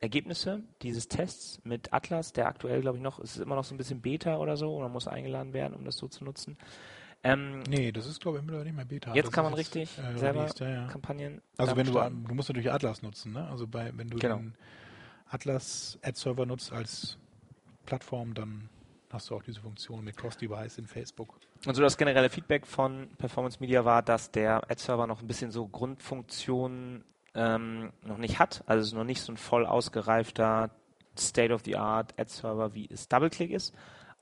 Ergebnisse 0.00 0.64
dieses 0.82 1.06
Tests 1.06 1.60
mit 1.62 1.92
Atlas, 1.92 2.32
der 2.32 2.48
aktuell, 2.48 2.80
glaube 2.80 2.96
ich, 2.98 3.02
noch, 3.02 3.20
ist 3.20 3.36
immer 3.36 3.54
noch 3.54 3.62
so 3.64 3.74
ein 3.74 3.78
bisschen 3.78 4.00
Beta 4.00 4.38
oder 4.38 4.56
so, 4.56 4.74
oder 4.74 4.88
muss 4.88 5.06
eingeladen 5.06 5.52
werden, 5.52 5.74
um 5.74 5.84
das 5.84 5.96
so 5.96 6.08
zu 6.08 6.24
nutzen. 6.24 6.58
Ähm, 7.22 7.62
Nee, 7.68 7.92
das 7.92 8.06
ist 8.06 8.20
glaube 8.20 8.38
ich 8.38 8.42
mittlerweile 8.42 8.66
nicht 8.68 8.76
mehr 8.76 8.84
Beta. 8.84 9.14
jetzt 9.14 9.26
Das 9.26 9.32
kann 9.32 9.44
man 9.44 9.52
jetzt, 9.56 9.74
richtig 9.74 9.98
äh, 9.98 10.18
selber 10.18 10.40
released, 10.40 10.58
ja, 10.60 10.68
ja. 10.68 10.86
Kampagnen. 10.88 11.40
Also 11.58 11.76
wenn 11.76 11.86
du, 11.86 11.92
du 11.92 12.34
musst 12.34 12.48
natürlich 12.48 12.72
Atlas 12.72 13.02
nutzen, 13.02 13.32
ne? 13.32 13.48
Also 13.48 13.68
bei, 13.68 13.92
wenn 13.96 14.08
du 14.08 14.18
Genau. 14.18 14.36
den 14.38 14.54
Atlas 15.28 15.96
Ad 16.02 16.18
Server 16.18 16.44
nutzt 16.44 16.72
als 16.72 17.18
Plattform, 17.86 18.34
dann 18.34 18.68
hast 19.10 19.30
du 19.30 19.36
auch 19.36 19.42
diese 19.42 19.60
Funktion 19.60 20.04
mit 20.04 20.16
Cross-Device 20.16 20.78
in 20.78 20.86
Facebook. 20.86 21.38
Und 21.64 21.74
so 21.74 21.82
das 21.82 21.96
generelle 21.96 22.28
Feedback 22.28 22.66
von 22.66 23.08
Performance 23.18 23.58
Media 23.60 23.84
war, 23.84 24.02
dass 24.02 24.30
der 24.30 24.70
Ad-Server 24.70 25.06
noch 25.06 25.22
ein 25.22 25.26
bisschen 25.26 25.50
so 25.50 25.66
Grundfunktionen 25.66 27.04
ähm, 27.34 27.92
noch 28.02 28.18
nicht 28.18 28.38
hat. 28.38 28.62
Also 28.66 28.82
es 28.82 28.88
ist 28.88 28.94
noch 28.94 29.04
nicht 29.04 29.22
so 29.22 29.32
ein 29.32 29.36
voll 29.36 29.64
ausgereifter 29.66 30.70
State-of-the-Art 31.18 32.14
Ad-Server, 32.18 32.74
wie 32.74 32.88
es 32.90 33.08
DoubleClick 33.08 33.50
ist. 33.50 33.74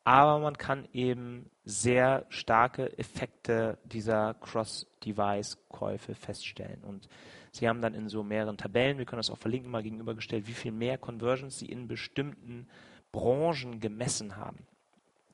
Aber 0.05 0.39
man 0.39 0.59
kann 0.59 0.87
eben 0.93 1.51
sehr 1.65 2.27
starke 2.29 2.99
Effekte 2.99 3.79
dieser 3.85 4.35
Cross-Device-Käufe 4.35 6.15
feststellen. 6.15 6.83
Und 6.85 7.09
sie 7.53 7.69
haben 7.69 7.81
dann 7.81 7.95
in 7.95 8.09
so 8.09 8.23
mehreren 8.23 8.59
Tabellen, 8.59 8.99
wir 8.99 9.07
können 9.07 9.21
das 9.21 9.31
auch 9.31 9.39
verlinken, 9.39 9.71
mal 9.71 9.83
gegenübergestellt, 9.83 10.47
wie 10.47 10.53
viel 10.53 10.73
mehr 10.73 10.99
Conversions 10.99 11.59
sie 11.59 11.67
in 11.67 11.89
bestimmten 11.89 12.69
Branchen 13.15 13.79
gemessen 13.79 14.37
haben. 14.37 14.67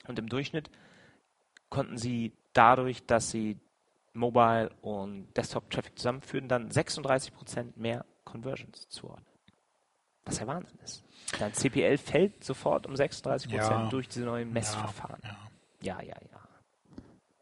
Und 0.07 0.19
im 0.19 0.29
Durchschnitt 0.29 0.71
konnten 1.71 1.97
sie 1.97 2.33
dadurch, 2.53 3.07
dass 3.07 3.31
sie 3.31 3.57
Mobile 4.13 4.71
und 4.83 5.33
Desktop-Traffic 5.37 5.97
zusammenführen, 5.99 6.47
dann 6.49 6.69
36% 6.71 7.73
mehr 7.77 8.05
Conversions 8.25 8.87
zuordnen. 8.91 9.25
Was 10.27 10.39
ja 10.41 10.47
Wahnsinn 10.47 10.79
ist. 10.85 11.03
Dein 11.39 11.55
CPL 11.55 11.97
fällt 11.97 12.45
sofort 12.45 12.87
um 12.87 12.93
36% 12.95 13.51
Ja. 13.51 13.89
durch 13.89 14.09
diese 14.09 14.25
neuen 14.27 14.53
Messverfahren. 14.53 15.21
Ja, 15.23 15.39
Ja, 15.83 16.03
ja, 16.03 16.17
ja. 16.31 16.41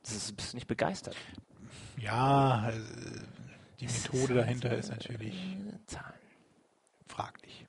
Das 0.03 0.13
ist, 0.15 0.37
bist 0.37 0.53
du 0.53 0.57
nicht 0.57 0.69
begeistert? 0.69 1.17
ja. 1.97 2.71
äh, 2.71 2.75
die 3.81 3.87
Methode 3.87 4.35
dahinter 4.35 4.77
ist 4.77 4.91
natürlich 4.91 5.57
Zahlen. 5.87 6.19
fraglich. 7.07 7.67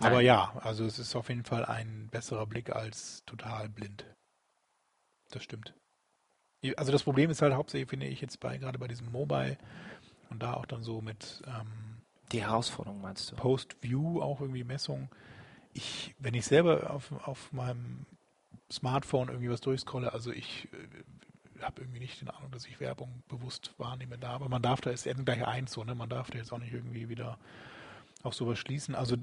Nein. 0.00 0.12
Aber 0.12 0.20
ja, 0.20 0.52
also 0.60 0.84
es 0.84 0.98
ist 0.98 1.16
auf 1.16 1.28
jeden 1.28 1.44
Fall 1.44 1.64
ein 1.64 2.08
besserer 2.10 2.46
Blick 2.46 2.70
als 2.70 3.24
total 3.26 3.68
blind. 3.68 4.04
Das 5.30 5.42
stimmt. 5.42 5.74
Also 6.76 6.92
das 6.92 7.02
Problem 7.04 7.30
ist 7.30 7.42
halt 7.42 7.54
hauptsächlich, 7.54 7.88
finde 7.88 8.06
ich, 8.06 8.20
jetzt 8.20 8.40
bei 8.40 8.58
gerade 8.58 8.78
bei 8.78 8.88
diesem 8.88 9.10
Mobile 9.10 9.58
und 10.30 10.42
da 10.42 10.54
auch 10.54 10.66
dann 10.66 10.82
so 10.82 11.00
mit 11.00 11.42
ähm, 11.46 12.02
Die 12.32 12.42
Herausforderung 12.42 13.00
meinst 13.00 13.30
du? 13.32 13.36
Post-View 13.36 14.20
auch 14.20 14.40
irgendwie 14.40 14.64
Messung. 14.64 15.08
Ich, 15.72 16.14
wenn 16.18 16.34
ich 16.34 16.46
selber 16.46 16.90
auf, 16.90 17.12
auf 17.26 17.52
meinem 17.52 18.06
Smartphone 18.70 19.28
irgendwie 19.28 19.50
was 19.50 19.60
durchscrolle, 19.60 20.12
also 20.12 20.32
ich 20.32 20.68
äh, 20.72 21.62
habe 21.62 21.82
irgendwie 21.82 22.00
nicht 22.00 22.20
den 22.20 22.30
Ahnung, 22.30 22.50
dass 22.50 22.66
ich 22.66 22.80
Werbung 22.80 23.22
bewusst 23.28 23.74
wahrnehme 23.78 24.18
da, 24.18 24.30
aber 24.30 24.48
man 24.48 24.62
darf 24.62 24.80
da 24.80 24.90
ist 24.90 25.06
ja 25.06 25.12
gleich 25.12 25.46
eins 25.46 25.72
so, 25.72 25.84
ne? 25.84 25.94
Man 25.94 26.08
darf 26.08 26.30
da 26.30 26.38
jetzt 26.38 26.52
auch 26.52 26.58
nicht 26.58 26.72
irgendwie 26.72 27.08
wieder 27.08 27.38
auf 28.22 28.34
sowas 28.34 28.58
schließen. 28.58 28.94
Also 28.94 29.16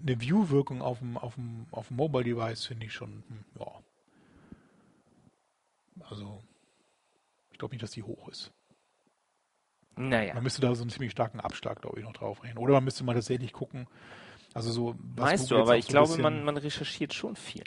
eine 0.00 0.20
View-Wirkung 0.20 0.82
auf 0.82 0.98
dem, 0.98 1.16
auf 1.16 1.34
dem, 1.34 1.66
auf 1.70 1.88
dem 1.88 1.96
Mobile-Device 1.96 2.66
finde 2.66 2.86
ich 2.86 2.92
schon, 2.92 3.22
hm, 3.28 3.44
ja, 3.58 3.66
Also 6.08 6.42
ich 7.50 7.58
glaube 7.58 7.74
nicht, 7.74 7.82
dass 7.82 7.92
die 7.92 8.02
hoch 8.02 8.28
ist. 8.28 8.52
Naja. 9.96 10.34
Man 10.34 10.42
müsste 10.42 10.60
da 10.60 10.74
so 10.74 10.82
einen 10.82 10.90
ziemlich 10.90 11.12
starken 11.12 11.40
Abschlag, 11.40 11.80
glaube 11.80 12.00
ich, 12.00 12.04
noch 12.04 12.14
drauf 12.14 12.42
rechnen. 12.42 12.58
Oder 12.58 12.74
man 12.74 12.84
müsste 12.84 13.04
mal 13.04 13.14
tatsächlich 13.14 13.52
gucken. 13.52 13.86
Also 14.52 14.70
so, 14.70 14.96
was 15.16 15.32
Weißt 15.32 15.50
du, 15.50 15.56
aber 15.56 15.76
ich 15.76 15.86
so 15.86 15.90
glaube, 15.90 16.18
man, 16.18 16.44
man 16.44 16.56
recherchiert 16.56 17.14
schon 17.14 17.36
viel. 17.36 17.64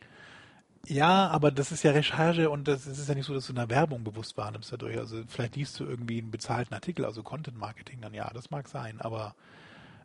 Ja, 0.86 1.28
aber 1.28 1.52
das 1.52 1.72
ist 1.72 1.84
ja 1.84 1.92
Recherche 1.92 2.50
und 2.50 2.68
das, 2.68 2.86
es 2.86 2.98
ist 2.98 3.10
ja 3.10 3.16
nicht 3.16 3.26
so, 3.26 3.34
dass 3.34 3.48
du 3.48 3.52
in 3.52 3.58
der 3.58 3.70
Werbung 3.70 4.04
bewusst 4.04 4.38
wahrnimmst 4.38 4.72
dadurch. 4.72 4.98
Also 4.98 5.22
vielleicht 5.28 5.58
liest 5.58 5.80
du 5.80 5.86
irgendwie 5.86 6.20
einen 6.20 6.32
bezahlten 6.32 6.74
Artikel, 6.74 7.04
also 7.04 7.24
Content 7.24 7.58
Marketing, 7.58 8.00
dann 8.00 8.14
ja, 8.14 8.30
das 8.34 8.52
mag 8.52 8.70
sein, 8.70 9.02
aber 9.02 9.36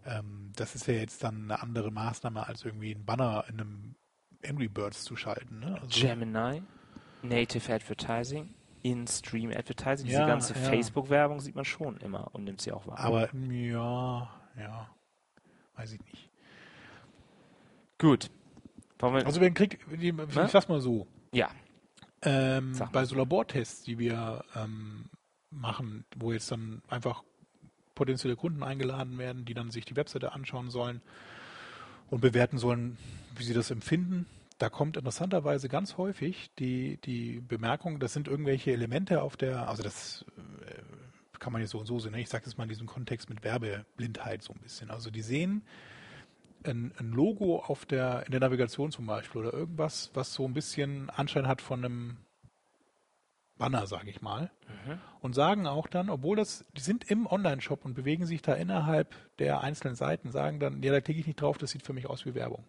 ähm, 0.06 0.52
das 0.56 0.74
ist 0.74 0.86
ja 0.86 0.94
jetzt 0.94 1.22
dann 1.24 1.44
eine 1.44 1.62
andere 1.62 1.90
Maßnahme, 1.90 2.46
als 2.46 2.64
irgendwie 2.64 2.94
einen 2.94 3.04
Banner 3.04 3.44
in 3.48 3.60
einem 3.60 3.94
Angry 4.44 4.68
Birds 4.68 5.04
zu 5.04 5.16
schalten. 5.16 5.60
Ne? 5.60 5.78
Also, 5.80 6.00
Gemini, 6.00 6.62
Native 7.22 7.72
Advertising, 7.72 8.54
In-Stream 8.82 9.50
Advertising, 9.50 10.06
diese 10.06 10.20
Ja, 10.20 10.26
ganze 10.26 10.54
ja. 10.54 10.60
Facebook-Werbung 10.60 11.40
sieht 11.40 11.54
man 11.54 11.64
schon 11.64 11.96
immer 11.98 12.34
und 12.34 12.44
nimmt 12.44 12.60
sie 12.60 12.72
auch 12.72 12.86
wahr. 12.86 12.98
aber 12.98 13.32
ja, 13.34 14.28
ja, 14.58 14.88
weiß 15.76 15.92
ich 15.92 16.00
nicht. 16.04 16.28
Gut. 17.98 18.30
Wir, 18.98 19.26
Also 19.26 19.40
wenn 19.40 19.54
kriegt, 19.54 19.78
ich 19.92 20.12
Ne? 20.12 20.48
sag's 20.48 20.68
mal 20.68 20.80
so, 20.80 21.06
ja, 21.32 21.50
Ähm, 22.22 22.72
mal. 22.78 22.88
bei 22.92 23.04
so 23.04 23.16
Labortests, 23.16 23.82
die 23.82 23.98
wir 23.98 24.44
ähm, 24.54 25.06
machen, 25.50 26.04
wo 26.16 26.32
jetzt 26.32 26.50
dann 26.52 26.82
einfach 26.88 27.22
potenzielle 27.94 28.36
Kunden 28.36 28.62
eingeladen 28.62 29.18
werden, 29.18 29.44
die 29.44 29.54
dann 29.54 29.70
sich 29.70 29.84
die 29.84 29.96
Webseite 29.96 30.32
anschauen 30.32 30.70
sollen 30.70 31.00
und 32.10 32.20
bewerten 32.20 32.58
sollen, 32.58 32.98
wie 33.36 33.44
sie 33.44 33.54
das 33.54 33.70
empfinden. 33.70 34.26
Da 34.58 34.68
kommt 34.68 34.96
interessanterweise 34.96 35.68
ganz 35.68 35.96
häufig 35.96 36.50
die, 36.58 36.98
die 36.98 37.40
Bemerkung, 37.40 37.98
das 37.98 38.12
sind 38.12 38.28
irgendwelche 38.28 38.72
Elemente 38.72 39.22
auf 39.22 39.36
der, 39.36 39.68
also 39.68 39.82
das 39.82 40.24
äh, 40.66 41.38
kann 41.38 41.52
man 41.52 41.62
jetzt 41.62 41.72
so 41.72 41.78
und 41.78 41.86
so 41.86 41.98
sehen. 41.98 42.12
ne? 42.12 42.20
Ich 42.20 42.28
sage 42.28 42.44
jetzt 42.46 42.56
mal 42.56 42.64
in 42.64 42.70
diesem 42.70 42.86
Kontext 42.86 43.28
mit 43.28 43.42
Werbeblindheit 43.42 44.42
so 44.42 44.52
ein 44.52 44.60
bisschen. 44.60 44.90
Also 44.90 45.10
die 45.10 45.22
sehen 45.22 45.62
ein, 46.64 46.92
ein 46.98 47.10
Logo 47.10 47.58
auf 47.58 47.84
der, 47.84 48.24
in 48.26 48.30
der 48.30 48.40
Navigation 48.40 48.92
zum 48.92 49.06
Beispiel 49.06 49.40
oder 49.40 49.52
irgendwas, 49.52 50.10
was 50.14 50.32
so 50.32 50.44
ein 50.44 50.54
bisschen 50.54 51.10
Anschein 51.10 51.48
hat 51.48 51.60
von 51.60 51.84
einem 51.84 52.16
Banner, 53.62 53.86
sage 53.86 54.10
ich 54.10 54.22
mal. 54.22 54.50
Und 55.20 55.36
sagen 55.36 55.68
auch 55.68 55.86
dann, 55.86 56.10
obwohl 56.10 56.36
das, 56.36 56.64
die 56.76 56.80
sind 56.80 57.08
im 57.08 57.28
Online-Shop 57.28 57.84
und 57.84 57.94
bewegen 57.94 58.26
sich 58.26 58.42
da 58.42 58.54
innerhalb 58.54 59.14
der 59.38 59.60
einzelnen 59.60 59.94
Seiten, 59.94 60.32
sagen 60.32 60.58
dann, 60.58 60.82
ja, 60.82 60.90
da 60.90 61.00
klicke 61.00 61.20
ich 61.20 61.28
nicht 61.28 61.40
drauf, 61.40 61.58
das 61.58 61.70
sieht 61.70 61.84
für 61.84 61.92
mich 61.92 62.08
aus 62.10 62.26
wie 62.26 62.34
Werbung. 62.34 62.64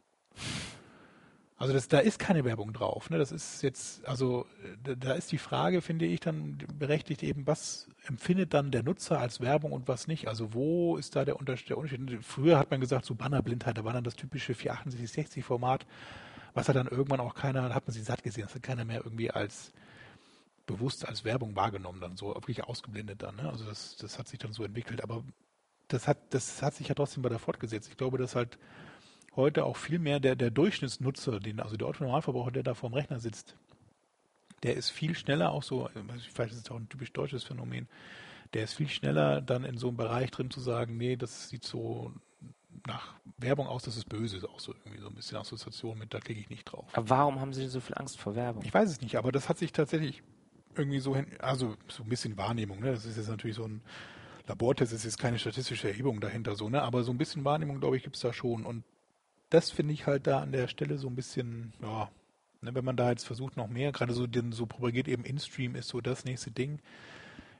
Also 1.57 1.73
das, 1.73 1.87
da 1.87 1.97
ist 1.97 2.19
keine 2.19 2.45
Werbung 2.45 2.73
drauf. 2.73 3.09
Ne? 3.09 3.17
Das 3.17 3.31
ist 3.31 3.63
jetzt, 3.63 4.07
also 4.07 4.45
da, 4.83 4.93
da 4.93 5.13
ist 5.13 5.31
die 5.31 5.39
Frage, 5.39 5.81
finde 5.81 6.05
ich, 6.05 6.19
dann 6.19 6.59
berechtigt 6.77 7.23
eben, 7.23 7.47
was 7.47 7.87
empfindet 8.05 8.53
dann 8.53 8.69
der 8.69 8.83
Nutzer 8.83 9.19
als 9.19 9.41
Werbung 9.41 9.71
und 9.71 9.87
was 9.87 10.05
nicht? 10.05 10.27
Also 10.27 10.53
wo 10.53 10.95
ist 10.97 11.15
da 11.15 11.25
der 11.25 11.39
Unterschied? 11.39 11.75
Früher 12.21 12.59
hat 12.59 12.69
man 12.69 12.81
gesagt, 12.81 13.05
so 13.05 13.15
Bannerblindheit, 13.15 13.79
da 13.79 13.83
war 13.83 13.93
dann 13.93 14.03
das 14.03 14.15
typische 14.15 14.53
468, 14.53 15.41
60-Format, 15.41 15.87
was 16.53 16.69
hat 16.69 16.75
dann 16.75 16.87
irgendwann 16.87 17.19
auch 17.19 17.33
keiner, 17.33 17.67
da 17.67 17.73
hat 17.73 17.87
man 17.87 17.93
sie 17.93 18.03
satt 18.03 18.21
gesehen, 18.23 18.43
das 18.43 18.53
hat 18.53 18.61
keiner 18.61 18.85
mehr 18.85 18.97
irgendwie 18.97 19.31
als 19.31 19.73
bewusst 20.65 21.07
als 21.07 21.25
Werbung 21.25 21.55
wahrgenommen, 21.55 21.99
dann 21.99 22.15
so 22.15 22.27
wirklich 22.33 22.63
ausgeblendet 22.63 23.21
dann. 23.21 23.35
Ne? 23.35 23.49
Also 23.49 23.65
das, 23.65 23.95
das 23.97 24.17
hat 24.17 24.27
sich 24.27 24.39
dann 24.39 24.53
so 24.53 24.63
entwickelt, 24.63 25.03
aber 25.03 25.23
das 25.87 26.07
hat, 26.07 26.17
das 26.33 26.61
hat 26.61 26.73
sich 26.73 26.87
ja 26.87 26.95
trotzdem 26.95 27.23
weiter 27.23 27.39
fortgesetzt. 27.39 27.89
Ich 27.89 27.97
glaube, 27.97 28.17
dass 28.17 28.35
halt 28.35 28.57
heute 29.35 29.65
auch 29.65 29.77
viel 29.77 29.99
mehr 29.99 30.19
der, 30.19 30.35
der 30.35 30.51
Durchschnittsnutzer, 30.51 31.39
den, 31.39 31.59
also 31.59 31.75
der 31.75 31.87
Autonormalverbraucher, 31.87 32.51
der 32.51 32.63
da 32.63 32.73
vorm 32.73 32.93
Rechner 32.93 33.19
sitzt, 33.19 33.55
der 34.63 34.75
ist 34.75 34.89
viel 34.89 35.15
schneller 35.15 35.51
auch 35.51 35.63
so, 35.63 35.89
vielleicht 36.33 36.53
ist 36.53 36.65
es 36.65 36.71
auch 36.71 36.77
ein 36.77 36.89
typisch 36.89 37.11
deutsches 37.11 37.43
Phänomen, 37.43 37.87
der 38.53 38.63
ist 38.63 38.75
viel 38.75 38.89
schneller 38.89 39.41
dann 39.41 39.65
in 39.65 39.77
so 39.77 39.89
einem 39.89 39.97
Bereich 39.97 40.31
drin 40.31 40.49
zu 40.49 40.61
sagen, 40.61 40.97
nee, 40.97 41.15
das 41.15 41.49
sieht 41.49 41.65
so 41.65 42.13
nach 42.87 43.15
Werbung 43.37 43.67
aus, 43.67 43.83
das 43.83 43.97
ist 43.97 44.09
böse, 44.09 44.37
ist 44.37 44.45
auch 44.45 44.59
so 44.59 44.73
irgendwie 44.73 45.01
so 45.01 45.07
ein 45.07 45.15
bisschen 45.15 45.37
Assoziation 45.37 45.97
mit, 45.97 46.13
da 46.13 46.19
klicke 46.19 46.39
ich 46.39 46.49
nicht 46.49 46.65
drauf. 46.65 46.89
aber 46.93 47.09
warum 47.09 47.39
haben 47.39 47.53
Sie 47.53 47.67
so 47.67 47.79
viel 47.79 47.97
Angst 47.97 48.19
vor 48.19 48.35
Werbung? 48.35 48.63
Ich 48.63 48.73
weiß 48.73 48.89
es 48.89 49.01
nicht, 49.01 49.17
aber 49.17 49.31
das 49.31 49.49
hat 49.49 49.57
sich 49.57 49.71
tatsächlich 49.71 50.23
irgendwie 50.77 50.99
so 50.99 51.15
also 51.39 51.75
so 51.87 52.03
ein 52.03 52.09
bisschen 52.09 52.37
Wahrnehmung, 52.37 52.79
ne? 52.79 52.91
Das 52.91 53.05
ist 53.05 53.17
jetzt 53.17 53.29
natürlich 53.29 53.55
so 53.55 53.65
ein 53.65 53.81
Labortest, 54.47 54.91
ist 54.93 55.05
jetzt 55.05 55.19
keine 55.19 55.39
statistische 55.39 55.87
Erhebung 55.87 56.19
dahinter 56.19 56.55
so, 56.55 56.69
ne? 56.69 56.81
Aber 56.81 57.03
so 57.03 57.11
ein 57.11 57.17
bisschen 57.17 57.45
Wahrnehmung, 57.45 57.79
glaube 57.79 57.97
ich, 57.97 58.03
gibt 58.03 58.15
es 58.15 58.21
da 58.21 58.33
schon. 58.33 58.65
Und 58.65 58.83
das 59.49 59.69
finde 59.69 59.93
ich 59.93 60.07
halt 60.07 60.27
da 60.27 60.39
an 60.39 60.51
der 60.51 60.67
Stelle 60.67 60.97
so 60.97 61.07
ein 61.07 61.15
bisschen, 61.15 61.73
ja, 61.81 62.09
ne, 62.61 62.73
wenn 62.73 62.85
man 62.85 62.97
da 62.97 63.11
jetzt 63.11 63.25
versucht 63.25 63.55
noch 63.55 63.67
mehr, 63.67 63.91
gerade 63.91 64.13
so 64.13 64.27
den 64.27 64.51
so 64.51 64.65
propagiert 64.65 65.07
eben 65.07 65.23
In-Stream 65.23 65.75
ist 65.75 65.89
so 65.89 66.01
das 66.01 66.25
nächste 66.25 66.51
Ding. 66.51 66.79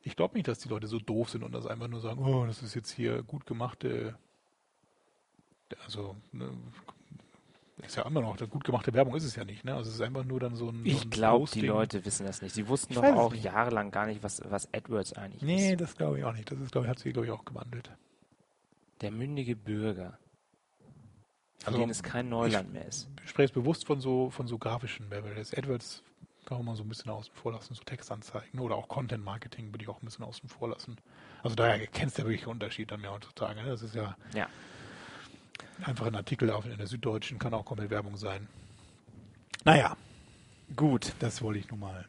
Ich 0.02 0.16
glaube 0.16 0.36
nicht, 0.36 0.48
dass 0.48 0.60
die 0.60 0.70
Leute 0.70 0.88
so 0.88 1.00
doof 1.00 1.30
sind 1.30 1.44
und 1.44 1.54
das 1.54 1.66
einfach 1.66 1.88
nur 1.88 2.02
sagen, 2.02 2.24
oh, 2.26 2.46
das 2.46 2.62
ist 2.62 2.74
jetzt 2.74 2.92
hier 2.92 3.24
gut 3.24 3.46
gemachte, 3.46 4.18
also 5.86 6.16
ne, 6.32 6.50
ist 7.82 7.96
ja 7.96 8.04
immer 8.06 8.22
noch, 8.22 8.38
gut 8.50 8.64
gemachte 8.64 8.94
Werbung 8.94 9.16
ist 9.16 9.24
es 9.24 9.36
ja 9.36 9.44
nicht, 9.44 9.66
ne? 9.66 9.76
Also 9.76 9.90
es 9.90 9.96
ist 9.96 10.02
einfach 10.02 10.24
nur 10.24 10.40
dann 10.40 10.56
so 10.56 10.70
ein. 10.70 10.86
Ich 10.86 11.10
glaube, 11.10 11.50
die. 11.52 11.62
Leute 11.62 12.06
wissen 12.06 12.26
das 12.26 12.42
nicht. 12.42 12.54
Sie 12.54 12.68
wussten 12.68 12.94
Ich 12.94 13.00
doch 13.00 13.04
auch 13.16 13.34
jahrelang 13.34 13.92
gar 13.92 14.06
nicht, 14.06 14.22
was, 14.24 14.42
was 14.50 14.72
AdWords 14.74 15.14
eigentlich 15.14 15.42
Nee, 15.42 15.72
ist. 15.74 15.82
das 15.82 15.96
glaube 15.96 16.20
ich 16.20 16.26
auch 16.26 16.34
nicht. 16.34 16.50
Das 16.52 16.60
ist, 16.60 16.72
glaube 16.72 16.86
ich, 16.88 16.92
hat 16.92 17.00
sich, 17.00 17.14
glaube 17.14 17.26
ich, 17.26 17.32
auch 17.32 17.46
gewandelt. 17.46 17.90
Der 19.02 19.12
mündige 19.12 19.56
Bürger, 19.56 20.18
für 21.60 21.68
Also, 21.68 21.80
den 21.80 21.90
es 21.90 22.04
kein 22.04 22.30
Neuland 22.30 22.72
mehr 22.74 22.86
ist. 22.86 23.10
Ich 23.24 23.30
spreche 23.30 23.48
jetzt 23.48 23.54
bewusst 23.54 23.86
von 23.88 24.00
so, 24.00 24.30
von 24.30 24.48
so 24.48 24.58
grafischen 24.58 25.10
Werbetests. 25.10 25.58
AdWords 25.58 26.04
kann 26.46 26.58
man 26.58 26.66
mal 26.68 26.76
so 26.76 26.84
ein 26.84 26.90
bisschen 26.90 27.10
außen 27.10 27.34
vor 27.34 27.54
lassen, 27.54 27.74
so 27.74 27.84
Textanzeigen 27.84 28.60
oder 28.60 28.76
auch 28.76 28.88
Content 28.88 29.24
Marketing 29.24 29.74
würde 29.74 29.84
ich 29.84 29.90
auch 29.90 30.02
ein 30.02 30.06
bisschen 30.06 30.26
außen 30.26 30.48
vor 30.50 30.70
lassen. 30.70 30.98
Also 31.42 31.56
da 31.56 31.78
kennst 31.80 32.18
du 32.18 32.22
ja 32.22 32.28
wirklich 32.28 32.42
den 32.44 32.50
Unterschied 32.52 32.92
dann 32.92 33.02
ja 33.02 33.12
heutzutage. 33.12 33.62
Ne? 33.62 33.70
Das 33.70 33.82
ist 33.82 33.96
ja 33.96 34.16
Ja. 34.34 34.48
Einfach 35.84 36.06
ein 36.08 36.16
Artikel 36.16 36.50
auf 36.52 36.66
in 36.66 36.78
der 36.78 36.88
Süddeutschen, 36.88 37.40
kann 37.40 37.54
auch 37.54 37.66
komplett 37.66 37.90
Werbung 37.90 38.18
sein. 38.18 38.48
Naja, 39.66 39.96
Gut. 40.76 41.14
das 41.20 41.42
wollte 41.42 41.60
ich 41.60 41.70
nur 41.70 41.80
mal 41.80 42.06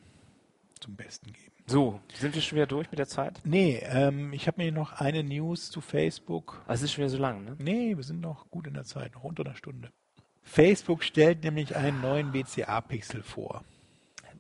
zum 0.81 0.97
Besten 0.97 1.33
geben. 1.33 1.53
So, 1.67 2.01
sind 2.15 2.35
wir 2.35 2.43
schon 2.43 2.57
wieder 2.57 2.67
durch 2.67 2.91
mit 2.91 2.99
der 2.99 3.09
Zeit? 3.09 3.41
Nee, 3.45 3.79
ähm, 3.85 4.33
ich 4.35 4.47
habe 4.47 4.63
mir 4.63 4.71
noch 4.71 4.93
eine 5.01 5.23
News 5.25 5.71
zu 5.71 5.81
Facebook. 5.81 6.61
Aber 6.65 6.75
es 6.75 6.83
ist 6.83 6.93
schon 6.93 7.03
wieder 7.03 7.11
so 7.11 7.19
lang, 7.19 7.45
ne? 7.45 7.57
Nee, 7.59 7.97
wir 7.97 8.05
sind 8.05 8.21
noch 8.21 8.51
gut 8.51 8.67
in 8.67 8.75
der 8.75 8.85
Zeit, 8.85 9.15
noch 9.15 9.25
unter 9.25 9.47
einer 9.47 9.57
Stunde. 9.57 9.91
Facebook 10.43 11.03
stellt 11.03 11.43
nämlich 11.43 11.75
einen 11.75 12.03
neuen 12.03 12.35
WCA-Pixel 12.35 13.23
vor. 13.23 13.65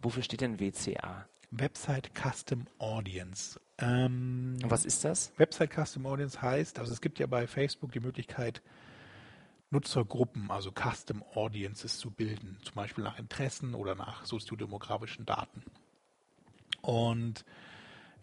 Wofür 0.02 0.22
steht 0.22 0.42
denn 0.42 0.60
WCA? 0.60 1.26
Website 1.50 2.10
Custom 2.14 2.66
Audience. 2.78 3.58
Ähm, 3.78 4.58
Und 4.62 4.70
was 4.70 4.84
ist 4.84 5.02
das? 5.04 5.32
Website 5.38 5.72
Custom 5.72 6.04
Audience 6.04 6.42
heißt, 6.42 6.78
also 6.78 6.92
es 6.92 7.00
gibt 7.00 7.18
ja 7.18 7.26
bei 7.26 7.46
Facebook 7.46 7.92
die 7.92 8.00
Möglichkeit, 8.00 8.60
Nutzergruppen, 9.74 10.50
also 10.50 10.70
Custom 10.70 11.22
Audiences 11.34 11.98
zu 11.98 12.10
bilden, 12.10 12.58
zum 12.62 12.74
Beispiel 12.74 13.04
nach 13.04 13.18
Interessen 13.18 13.74
oder 13.74 13.94
nach 13.94 14.24
soziodemografischen 14.24 15.26
Daten. 15.26 15.62
Und 16.80 17.44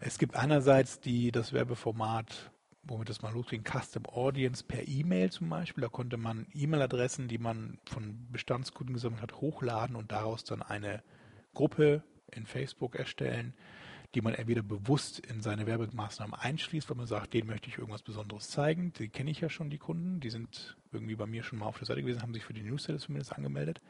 es 0.00 0.18
gibt 0.18 0.34
einerseits 0.34 1.00
die, 1.00 1.30
das 1.30 1.52
Werbeformat, 1.52 2.50
womit 2.84 3.08
das 3.08 3.22
mal 3.22 3.32
losging, 3.32 3.64
Custom 3.64 4.06
Audience 4.06 4.64
per 4.64 4.88
E-Mail 4.88 5.30
zum 5.30 5.48
Beispiel. 5.48 5.82
Da 5.82 5.88
konnte 5.88 6.16
man 6.16 6.46
E-Mail-Adressen, 6.54 7.28
die 7.28 7.38
man 7.38 7.78
von 7.84 8.26
Bestandskunden 8.32 8.94
gesammelt 8.94 9.22
hat, 9.22 9.40
hochladen 9.40 9.94
und 9.94 10.10
daraus 10.10 10.44
dann 10.44 10.62
eine 10.62 11.02
Gruppe 11.54 12.02
in 12.32 12.46
Facebook 12.46 12.96
erstellen, 12.96 13.54
die 14.14 14.20
man 14.20 14.34
entweder 14.34 14.62
bewusst 14.62 15.18
in 15.20 15.40
seine 15.40 15.66
Werbemaßnahmen 15.66 16.34
einschließt, 16.34 16.88
weil 16.90 16.96
man 16.96 17.06
sagt, 17.06 17.32
denen 17.32 17.48
möchte 17.48 17.68
ich 17.68 17.78
irgendwas 17.78 18.02
Besonderes 18.02 18.48
zeigen. 18.48 18.92
Die 18.98 19.08
kenne 19.08 19.30
ich 19.30 19.40
ja 19.40 19.48
schon, 19.48 19.70
die 19.70 19.78
Kunden. 19.78 20.20
Die 20.20 20.30
sind 20.30 20.76
irgendwie 20.92 21.16
bei 21.16 21.26
mir 21.26 21.42
schon 21.42 21.58
mal 21.58 21.66
auf 21.66 21.78
der 21.78 21.86
Seite 21.86 22.02
gewesen, 22.02 22.20
haben 22.20 22.34
sich 22.34 22.44
für 22.44 22.52
die 22.52 22.62
Newsletter 22.62 23.00
zumindest 23.00 23.32
angemeldet. 23.32 23.80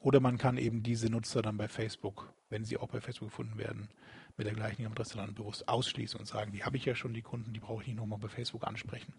Oder 0.00 0.20
man 0.20 0.38
kann 0.38 0.58
eben 0.58 0.82
diese 0.82 1.08
Nutzer 1.08 1.40
dann 1.40 1.56
bei 1.56 1.68
Facebook, 1.68 2.32
wenn 2.50 2.64
sie 2.64 2.76
auch 2.76 2.88
bei 2.88 3.00
Facebook 3.00 3.28
gefunden 3.28 3.56
werden, 3.56 3.88
mit 4.36 4.46
der 4.46 4.54
gleichen 4.54 4.86
Adresse 4.86 5.16
dann 5.16 5.34
bewusst 5.34 5.68
ausschließen 5.68 6.18
und 6.18 6.26
sagen, 6.26 6.52
die 6.52 6.64
habe 6.64 6.76
ich 6.76 6.84
ja 6.84 6.94
schon, 6.94 7.14
die 7.14 7.22
Kunden, 7.22 7.52
die 7.52 7.60
brauche 7.60 7.82
ich 7.82 7.88
nicht 7.88 7.96
nochmal 7.96 8.18
bei 8.18 8.28
Facebook 8.28 8.66
ansprechen. 8.66 9.14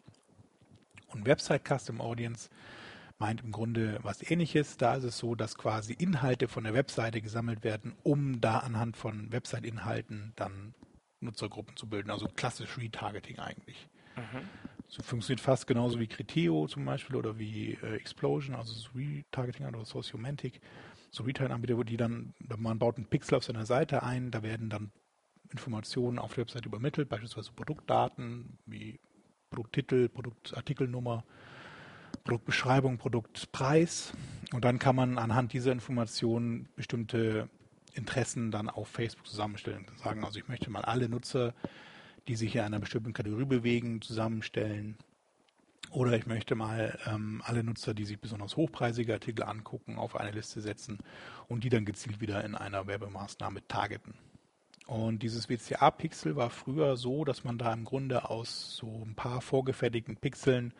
Und 1.08 1.26
Website 1.26 1.64
Custom 1.66 2.02
Audience 2.02 2.50
meint 3.18 3.41
im 3.43 3.51
Grunde 3.51 3.99
was 4.01 4.30
ähnliches. 4.30 4.78
Da 4.78 4.95
ist 4.95 5.03
es 5.03 5.18
so, 5.18 5.36
dass 5.36 5.57
quasi 5.57 5.93
Inhalte 5.93 6.47
von 6.47 6.63
der 6.63 6.74
Webseite 6.74 7.22
gesammelt 7.22 7.63
werden, 7.63 7.95
um 8.03 8.41
da 8.41 8.59
anhand 8.59 8.97
von 8.97 9.32
Website-Inhalten 9.32 10.34
dann 10.36 10.74
Nutzergruppen 11.22 11.76
zu 11.76 11.88
bilden. 11.88 12.11
Also 12.11 12.28
klassisch 12.28 12.78
Retargeting 12.78 13.39
eigentlich. 13.39 13.88
So 14.88 15.01
funktioniert 15.01 15.41
fast 15.41 15.68
genauso 15.68 15.99
wie 15.99 16.07
Criteo 16.07 16.68
zum 16.68 16.86
Beispiel 16.86 17.16
oder 17.16 17.39
wie 17.39 17.78
äh, 17.82 17.95
Explosion, 17.95 18.55
also 18.55 18.74
so 18.74 18.89
Retargeting 18.95 19.66
oder 19.66 19.84
Sociomantic. 19.86 20.61
So 21.09 21.24
Retail-Anbieter, 21.24 21.78
wo 21.78 21.84
die 21.84 21.97
dann, 21.97 22.34
man 22.57 22.78
baut 22.78 22.97
einen 22.97 23.07
Pixel 23.07 23.36
auf 23.36 23.43
seiner 23.43 23.66
Seite 23.66 24.03
ein, 24.03 24.32
da 24.32 24.43
werden 24.43 24.70
dann 24.70 24.91
Informationen 25.51 26.20
auf 26.20 26.34
der 26.34 26.43
Webseite 26.43 26.68
übermittelt, 26.68 27.07
beispielsweise 27.07 27.51
Produktdaten 27.53 28.57
wie 28.66 28.99
Produkttitel, 29.49 30.09
Produktartikelnummer, 30.09 31.24
Produktbeschreibung, 32.26 32.97
Produktpreis. 32.97 34.13
Und 34.51 34.65
dann 34.65 34.80
kann 34.80 34.95
man 34.95 35.17
anhand 35.17 35.53
dieser 35.53 35.71
Informationen 35.71 36.67
bestimmte 36.76 37.49
Interessen 37.93 38.51
dann 38.51 38.69
auf 38.69 38.89
Facebook 38.89 39.28
zusammenstellen. 39.28 39.86
Sagen 40.03 40.26
also, 40.26 40.39
ich 40.39 40.47
möchte 40.47 40.69
mal 40.69 40.84
alle 40.84 41.07
Nutzer, 41.07 41.53
die 42.28 42.36
sich 42.36 42.55
in 42.55 42.61
einer 42.61 42.80
bestimmten 42.80 43.13
Kategorie 43.13 43.45
bewegen, 43.45 44.01
zusammenstellen. 44.01 44.97
Oder 45.91 46.17
ich 46.17 46.26
möchte 46.26 46.55
mal 46.55 46.97
ähm, 47.05 47.43
alle 47.45 47.63
Nutzer, 47.63 47.93
die 47.93 48.05
sich 48.05 48.19
besonders 48.19 48.57
hochpreisige 48.57 49.13
Artikel 49.13 49.43
angucken, 49.43 49.97
auf 49.97 50.15
eine 50.15 50.32
Liste 50.32 50.61
setzen 50.61 50.97
und 51.47 51.63
die 51.63 51.69
dann 51.69 51.86
gezielt 51.86 52.19
wieder 52.21 52.43
in 52.43 52.55
einer 52.55 52.88
Werbemaßnahme 52.88 53.67
targeten. 53.67 54.15
Und 54.88 55.19
dieses 55.19 55.47
WCA-Pixel 55.47 56.36
war 56.36 56.49
früher 56.49 56.97
so, 56.97 57.23
dass 57.23 57.43
man 57.43 57.59
da 57.59 57.71
im 57.71 57.86
Grunde 57.86 58.30
aus 58.30 58.76
so 58.76 59.03
ein 59.05 59.15
paar 59.15 59.41
vorgefertigten 59.41 60.17
Pixeln 60.17 60.73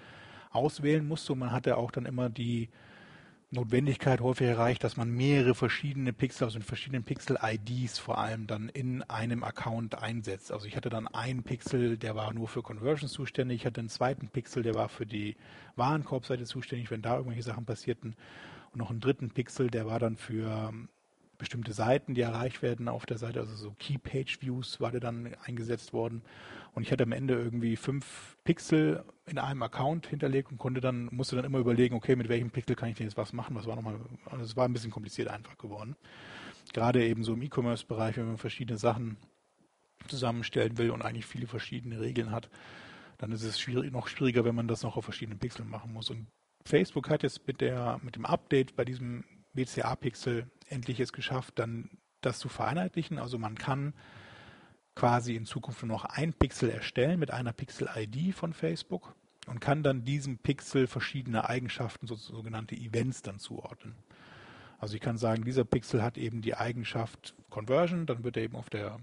auswählen 0.56 1.08
musste. 1.08 1.34
Und 1.34 1.39
man 1.39 1.51
hatte 1.51 1.78
auch 1.78 1.91
dann 1.91 2.06
immer 2.06 2.30
die 2.30 2.70
Notwendigkeit 3.51 4.22
häufig 4.22 4.47
erreicht, 4.47 4.84
dass 4.84 4.97
man 4.97 5.10
mehrere 5.10 5.56
verschiedene 5.56 6.14
Pixel, 6.14 6.45
also 6.45 6.60
verschiedenen 6.60 7.03
Pixel-IDs 7.03 7.99
vor 7.99 8.18
allem 8.18 8.47
dann 8.47 8.70
in 8.70 9.03
einem 9.03 9.43
Account 9.43 10.01
einsetzt. 10.01 10.51
Also 10.51 10.68
ich 10.68 10.76
hatte 10.76 10.89
dann 10.89 11.08
einen 11.08 11.43
Pixel, 11.43 11.97
der 11.97 12.16
war 12.16 12.34
nur 12.34 12.47
für 12.47 12.62
Conversions 12.62 13.12
zuständig, 13.12 13.62
ich 13.62 13.66
hatte 13.66 13.80
einen 13.80 13.89
zweiten 13.89 14.28
Pixel, 14.30 14.64
der 14.64 14.76
war 14.76 14.89
für 14.89 15.06
die 15.06 15.36
Warenkorbseite 15.76 16.43
zuständig, 16.43 16.91
wenn 16.91 17.01
da 17.01 17.16
irgendwelche 17.16 17.43
Sachen 17.43 17.66
passierten. 17.66 18.16
Und 18.72 18.80
noch 18.80 18.89
einen 18.89 18.99
dritten 18.99 19.30
Pixel, 19.30 19.70
der 19.70 19.86
war 19.86 19.99
dann 19.99 20.18
für 20.18 20.74
bestimmte 21.38 21.73
Seiten, 21.73 22.13
die 22.13 22.21
erreicht 22.21 22.61
werden 22.61 22.88
auf 22.88 23.05
der 23.05 23.17
Seite, 23.17 23.39
also 23.39 23.55
so 23.55 23.75
Key 23.79 23.97
Page 23.97 24.41
Views 24.41 24.79
war 24.79 24.91
der 24.91 24.99
dann 24.99 25.36
eingesetzt 25.43 25.93
worden. 25.93 26.21
Und 26.73 26.83
ich 26.83 26.91
hatte 26.91 27.03
am 27.03 27.11
Ende 27.11 27.36
irgendwie 27.36 27.75
fünf 27.77 28.38
Pixel 28.43 29.03
in 29.25 29.38
einem 29.38 29.63
Account 29.63 30.07
hinterlegt 30.07 30.51
und 30.51 30.57
konnte 30.57 30.81
dann, 30.81 31.07
musste 31.11 31.36
dann 31.36 31.45
immer 31.45 31.59
überlegen, 31.59 31.95
okay, 31.95 32.15
mit 32.15 32.27
welchem 32.27 32.51
Pixel 32.51 32.75
kann 32.75 32.89
ich 32.89 32.97
denn 32.97 33.07
jetzt 33.07 33.17
was 33.17 33.33
machen? 33.33 33.55
Was 33.55 33.65
war 33.65 33.75
nochmal, 33.75 33.99
also 34.25 34.43
es 34.43 34.57
war 34.57 34.65
ein 34.65 34.73
bisschen 34.73 34.91
kompliziert 34.91 35.29
einfach 35.29 35.57
geworden. 35.57 35.95
Gerade 36.73 37.05
eben 37.05 37.23
so 37.23 37.33
im 37.33 37.41
E-Commerce-Bereich, 37.41 38.17
wenn 38.17 38.27
man 38.27 38.38
verschiedene 38.38 38.77
Sachen 38.77 39.17
zusammenstellen 40.07 40.77
will 40.77 40.91
und 40.91 41.01
eigentlich 41.01 41.25
viele 41.25 41.47
verschiedene 41.47 42.01
Regeln 42.01 42.31
hat, 42.31 42.49
dann 43.17 43.31
ist 43.31 43.43
es 43.43 43.59
schwierig, 43.59 43.91
noch 43.91 44.07
schwieriger, 44.07 44.43
wenn 44.43 44.55
man 44.55 44.67
das 44.67 44.83
noch 44.83 44.97
auf 44.97 45.05
verschiedenen 45.05 45.39
Pixeln 45.39 45.69
machen 45.69 45.93
muss. 45.93 46.09
Und 46.09 46.27
Facebook 46.65 47.09
hat 47.09 47.23
jetzt 47.23 47.47
mit 47.47 47.61
der, 47.61 47.99
mit 48.03 48.15
dem 48.15 48.25
Update 48.25 48.75
bei 48.75 48.83
diesem 48.83 49.23
BCA-Pixel 49.53 50.47
endlich 50.68 50.99
es 50.99 51.13
geschafft, 51.13 51.59
dann 51.59 51.89
das 52.22 52.39
zu 52.39 52.49
vereinheitlichen. 52.49 53.20
Also 53.20 53.38
man 53.38 53.55
kann 53.55 53.93
quasi 54.95 55.36
in 55.36 55.45
Zukunft 55.45 55.84
nur 55.84 55.97
noch 55.97 56.05
ein 56.05 56.34
Pixel 56.34 56.70
erstellen 56.70 57.20
mit 57.20 57.32
einer 57.32 57.53
Pixel-ID 57.53 58.34
von 58.34 58.53
Facebook 58.53 59.13
und 59.47 59.59
kann 59.59 59.84
dann 59.84 60.05
diesem 60.05 60.38
Pixel 60.38 60.88
verschiedene 60.88 61.47
Eigenschaften, 61.47 62.07
so, 62.07 62.16
sogenannte 62.16 62.76
Events 62.76 63.22
dann 63.22 63.39
zuordnen. 63.39 63.95
Also 64.80 64.95
ich 64.95 65.01
kann 65.01 65.18
sagen, 65.18 65.43
dieser 65.45 65.66
Pixel 65.66 66.01
hat 66.01 66.18
eben 66.18 66.41
die 66.41 66.55
Eigenschaft 66.55 67.36
Conversion, 67.49 68.05
dann 68.05 68.24
wird 68.24 68.38
er 68.38 68.43
eben 68.43 68.55
auf 68.55 68.70
der 68.70 68.99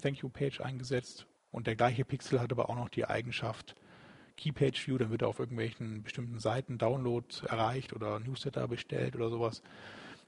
Thank 0.00 0.18
You 0.18 0.28
Page 0.28 0.60
eingesetzt 0.60 1.26
und 1.50 1.66
der 1.66 1.76
gleiche 1.76 2.04
Pixel 2.04 2.40
hat 2.40 2.52
aber 2.52 2.70
auch 2.70 2.76
noch 2.76 2.88
die 2.88 3.04
Eigenschaft 3.04 3.76
Key 4.36 4.52
Page 4.52 4.86
View, 4.86 4.98
dann 4.98 5.10
wird 5.10 5.22
er 5.22 5.28
auf 5.28 5.38
irgendwelchen 5.38 6.02
bestimmten 6.02 6.40
Seiten 6.40 6.78
Download 6.78 7.26
erreicht 7.46 7.92
oder 7.92 8.18
Newsletter 8.18 8.66
bestellt 8.66 9.14
oder 9.14 9.30
sowas 9.30 9.62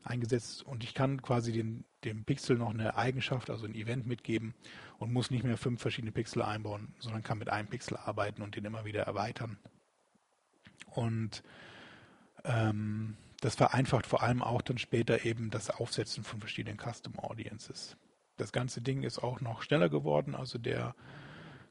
eingesetzt 0.06 0.62
und 0.62 0.84
ich 0.84 0.94
kann 0.94 1.22
quasi 1.22 1.52
den, 1.52 1.84
dem 2.04 2.24
Pixel 2.24 2.56
noch 2.56 2.70
eine 2.70 2.96
Eigenschaft, 2.96 3.50
also 3.50 3.66
ein 3.66 3.74
Event 3.74 4.06
mitgeben 4.06 4.54
und 4.98 5.12
muss 5.12 5.30
nicht 5.30 5.44
mehr 5.44 5.56
fünf 5.56 5.80
verschiedene 5.80 6.12
Pixel 6.12 6.42
einbauen, 6.42 6.94
sondern 6.98 7.22
kann 7.22 7.38
mit 7.38 7.48
einem 7.48 7.68
Pixel 7.68 7.96
arbeiten 7.96 8.42
und 8.42 8.56
den 8.56 8.64
immer 8.64 8.84
wieder 8.84 9.02
erweitern. 9.02 9.58
Und 10.90 11.42
ähm, 12.44 13.16
das 13.40 13.54
vereinfacht 13.54 14.06
vor 14.06 14.22
allem 14.22 14.42
auch 14.42 14.62
dann 14.62 14.78
später 14.78 15.24
eben 15.24 15.50
das 15.50 15.70
Aufsetzen 15.70 16.24
von 16.24 16.40
verschiedenen 16.40 16.78
Custom 16.78 17.18
Audiences. 17.18 17.96
Das 18.36 18.52
ganze 18.52 18.80
Ding 18.80 19.02
ist 19.02 19.18
auch 19.18 19.40
noch 19.40 19.62
schneller 19.62 19.88
geworden, 19.88 20.34
also 20.34 20.58
der 20.58 20.94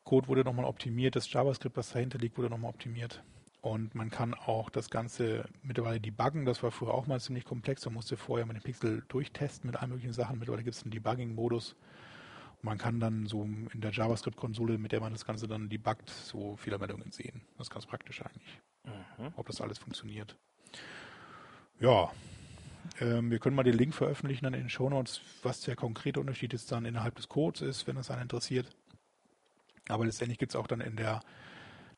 Code 0.03 0.27
wurde 0.27 0.43
nochmal 0.43 0.65
optimiert, 0.65 1.15
das 1.15 1.31
JavaScript, 1.31 1.77
was 1.77 1.89
dahinter 1.89 2.19
liegt, 2.19 2.38
wurde 2.38 2.49
nochmal 2.49 2.69
optimiert. 2.69 3.23
Und 3.66 3.95
man 3.95 4.11
kann 4.11 4.36
auch 4.36 4.70
das 4.70 4.91
Ganze 4.91 5.49
mittlerweile 5.63 5.99
debuggen. 5.99 6.45
Das 6.45 6.61
war 6.61 6.70
früher 6.70 6.93
auch 6.93 7.07
mal 7.07 7.20
ziemlich 7.20 7.45
komplex. 7.45 7.84
Man 7.86 7.95
musste 7.95 8.16
vorher 8.16 8.45
mit 8.45 8.57
dem 8.57 8.61
Pixel 8.61 9.03
durchtesten 9.07 9.66
mit 9.66 9.76
allen 9.76 9.89
möglichen 9.89 10.13
Sachen. 10.13 10.38
Mittlerweile 10.38 10.63
gibt 10.63 10.76
es 10.76 10.84
einen 10.84 10.91
Debugging-Modus. 10.91 11.76
Man 12.61 12.78
kann 12.78 12.99
dann 12.99 13.26
so 13.26 13.41
in 13.41 13.82
der 13.82 13.89
JavaScript-Konsole, 13.89 14.78
mit 14.78 14.91
der 14.91 14.99
man 14.99 15.13
das 15.13 15.26
Ganze 15.26 15.47
dann 15.47 15.68
debuggt, 15.68 16.11
so 16.11 16.55
Fehlermeldungen 16.57 17.11
sehen. 17.11 17.41
Das 17.57 17.66
ist 17.66 17.74
ganz 17.74 17.88
praktisch 17.88 18.22
eigentlich. 18.22 18.61
Mhm. 18.84 19.34
Ob 19.36 19.47
das 19.47 19.59
alles 19.61 19.80
funktioniert. 19.80 20.38
Ja. 21.80 22.11
Ähm, 23.01 23.32
wir 23.32 23.39
können 23.39 23.55
mal 23.55 23.63
den 23.63 23.80
Link 23.80 23.95
veröffentlichen 23.95 24.43
dann 24.43 24.53
in 24.53 24.66
den 24.66 24.70
Show 24.70 24.91
Notes, 24.91 25.22
was 25.41 25.61
der 25.61 25.76
konkrete 25.76 26.20
Unterschied 26.20 26.53
jetzt 26.53 26.72
dann 26.72 26.86
innerhalb 26.86 27.16
des 27.16 27.30
Codes 27.30 27.61
ist, 27.61 27.88
wenn 27.88 27.95
das 27.95 28.11
einen 28.11 28.22
interessiert. 28.22 28.68
Aber 29.89 30.05
letztendlich 30.05 30.38
gibt 30.38 30.51
es 30.51 30.55
auch 30.55 30.68
dann 30.68 30.82
in 30.82 30.97
der 30.97 31.22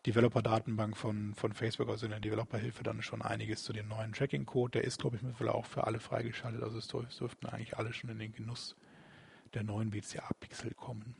Developer-Datenbank 0.08 0.96
von, 0.96 1.34
von 1.36 1.52
Facebook, 1.52 1.90
also 1.90 2.06
in 2.06 2.12
der 2.12 2.22
Developer-Hilfe, 2.22 2.82
dann 2.82 3.02
schon 3.02 3.22
einiges 3.22 3.64
zu 3.64 3.74
dem 3.74 3.90
neuen 3.90 4.14
Tracking-Code. 4.14 4.72
Der 4.72 4.84
ist, 4.86 5.00
glaube 5.00 5.18
ich, 5.18 5.22
mittlerweile 5.22 5.54
auch 5.54 5.66
für 5.66 5.86
alle 5.86 6.00
freigeschaltet. 6.00 6.64
Also 6.64 6.78
es 6.78 6.88
dürften 6.88 7.46
eigentlich 7.48 7.78
alle 7.78 7.92
schon 7.92 8.10
in 8.10 8.18
den 8.18 8.32
Genuss 8.32 8.78
der 9.54 9.64
neuen 9.64 9.94
WCA-Pixel 9.94 10.74
kommen. 10.76 11.14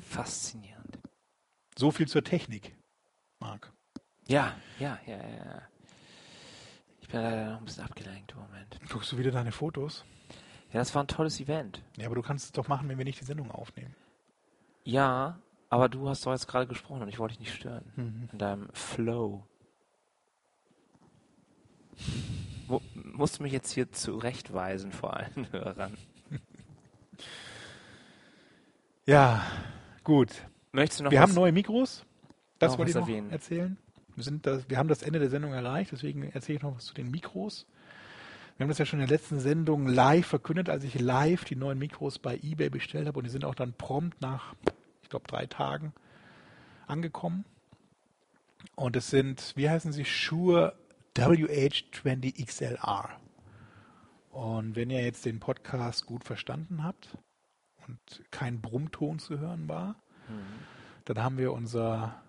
Faszinierend. 0.00 0.98
So 1.76 1.90
viel 1.90 2.08
zur 2.08 2.24
Technik, 2.24 2.74
Marc. 3.40 3.70
Ja, 4.26 4.56
ja, 4.78 4.98
ja, 5.06 5.16
ja. 5.16 5.62
Ich 7.02 7.08
bin 7.08 7.20
leider 7.20 7.50
noch 7.50 7.58
ein 7.58 7.64
bisschen 7.66 7.84
abgelenkt 7.84 8.32
im 8.32 8.38
Moment. 8.38 8.80
Guckst 8.88 9.12
du 9.12 9.18
wieder 9.18 9.30
deine 9.30 9.52
Fotos? 9.52 10.04
Ja, 10.72 10.78
das 10.78 10.94
war 10.94 11.04
ein 11.04 11.08
tolles 11.08 11.40
Event. 11.40 11.82
Ja, 11.98 12.06
aber 12.06 12.14
du 12.14 12.22
kannst 12.22 12.46
es 12.46 12.52
doch 12.52 12.68
machen, 12.68 12.88
wenn 12.88 12.96
wir 12.96 13.04
nicht 13.04 13.20
die 13.20 13.26
Sendung 13.26 13.50
aufnehmen. 13.50 13.94
Ja, 14.84 15.38
aber 15.74 15.88
du 15.88 16.08
hast 16.08 16.24
doch 16.24 16.30
jetzt 16.30 16.46
gerade 16.46 16.68
gesprochen 16.68 17.02
und 17.02 17.08
ich 17.08 17.18
wollte 17.18 17.32
dich 17.32 17.40
nicht 17.40 17.54
stören. 17.54 17.84
Mhm. 17.96 18.28
In 18.30 18.38
deinem 18.38 18.68
Flow. 18.74 19.44
Wo, 22.68 22.80
musst 22.94 23.40
du 23.40 23.42
mich 23.42 23.52
jetzt 23.52 23.72
hier 23.72 23.90
zurechtweisen 23.90 24.92
vor 24.92 25.16
allen 25.16 25.48
Hörern. 25.52 25.98
Ja, 29.04 29.44
gut. 30.04 30.46
Möchtest 30.70 31.00
du 31.00 31.04
noch 31.04 31.10
Wir 31.10 31.20
haben 31.20 31.34
neue 31.34 31.50
Mikros. 31.50 32.06
Das 32.60 32.78
wollte 32.78 32.90
ich 32.90 32.94
noch 32.94 33.08
erwähnen. 33.08 33.32
erzählen. 33.32 33.76
Wir, 34.14 34.22
sind 34.22 34.46
das, 34.46 34.70
wir 34.70 34.78
haben 34.78 34.88
das 34.88 35.02
Ende 35.02 35.18
der 35.18 35.28
Sendung 35.28 35.54
erreicht, 35.54 35.90
deswegen 35.90 36.22
erzähle 36.22 36.58
ich 36.58 36.62
noch 36.62 36.76
was 36.76 36.84
zu 36.84 36.94
den 36.94 37.10
Mikros. 37.10 37.66
Wir 38.56 38.62
haben 38.62 38.68
das 38.68 38.78
ja 38.78 38.86
schon 38.86 39.00
in 39.00 39.08
der 39.08 39.18
letzten 39.18 39.40
Sendung 39.40 39.88
live 39.88 40.26
verkündet, 40.26 40.68
als 40.68 40.84
ich 40.84 41.00
live 41.00 41.44
die 41.44 41.56
neuen 41.56 41.80
Mikros 41.80 42.20
bei 42.20 42.38
eBay 42.44 42.70
bestellt 42.70 43.08
habe 43.08 43.18
und 43.18 43.24
die 43.24 43.30
sind 43.30 43.44
auch 43.44 43.56
dann 43.56 43.72
prompt 43.72 44.20
nach 44.20 44.54
glaube, 45.08 45.26
drei 45.26 45.46
Tagen 45.46 45.92
angekommen. 46.86 47.44
Und 48.76 48.96
es 48.96 49.10
sind, 49.10 49.52
wie 49.56 49.68
heißen 49.68 49.92
sie, 49.92 50.04
Shure 50.04 50.76
WH20XLR. 51.16 53.10
Und 54.30 54.74
wenn 54.74 54.90
ihr 54.90 55.02
jetzt 55.02 55.24
den 55.24 55.38
Podcast 55.38 56.06
gut 56.06 56.24
verstanden 56.24 56.82
habt 56.82 57.16
und 57.86 58.24
kein 58.30 58.60
Brummton 58.60 59.18
zu 59.20 59.38
hören 59.38 59.68
war, 59.68 59.96
mhm. 60.28 60.64
dann 61.04 61.22
haben 61.22 61.38
wir 61.38 61.52
unser 61.52 62.20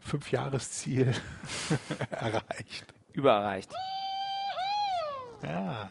Fünfjahresziel 0.00 1.14
erreicht. 2.10 2.92
Übererreicht. 3.12 3.72
Ja. 5.42 5.90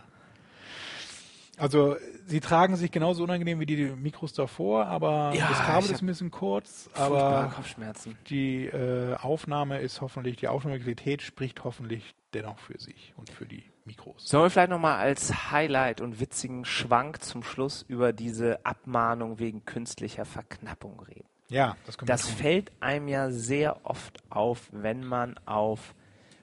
Also 1.61 1.95
sie 2.25 2.39
tragen 2.39 2.75
sich 2.75 2.89
genauso 2.89 3.23
unangenehm 3.23 3.59
wie 3.59 3.67
die 3.67 3.83
Mikros 3.85 4.33
davor, 4.33 4.87
aber 4.87 5.31
ja, 5.35 5.47
das 5.47 5.59
Kabel 5.59 5.91
ist 5.91 6.01
ein 6.01 6.07
bisschen 6.07 6.31
kurz. 6.31 6.89
Aber 6.95 7.51
Kopfschmerzen. 7.55 8.17
die 8.29 8.65
äh, 8.65 9.15
Aufnahme 9.15 9.79
ist 9.79 10.01
hoffentlich, 10.01 10.37
die 10.37 10.47
Aufnahmequalität 10.47 11.21
spricht 11.21 11.63
hoffentlich 11.63 12.15
dennoch 12.33 12.57
für 12.57 12.79
sich 12.79 13.13
und 13.15 13.29
für 13.29 13.45
die 13.45 13.63
Mikros. 13.85 14.27
Sollen 14.27 14.45
wir 14.45 14.49
vielleicht 14.49 14.71
nochmal 14.71 14.97
als 14.97 15.51
Highlight 15.51 16.01
und 16.01 16.19
witzigen 16.19 16.65
Schwank 16.65 17.21
zum 17.21 17.43
Schluss 17.43 17.85
über 17.87 18.11
diese 18.11 18.65
Abmahnung 18.65 19.37
wegen 19.37 19.63
künstlicher 19.63 20.25
Verknappung 20.25 20.99
reden? 21.01 21.27
Ja, 21.49 21.75
das 21.85 21.99
wir 21.99 22.07
Das 22.07 22.27
fällt 22.27 22.71
einem 22.79 23.07
ja 23.07 23.29
sehr 23.29 23.85
oft 23.85 24.17
auf, 24.31 24.67
wenn 24.71 25.03
man 25.03 25.37
auf 25.45 25.93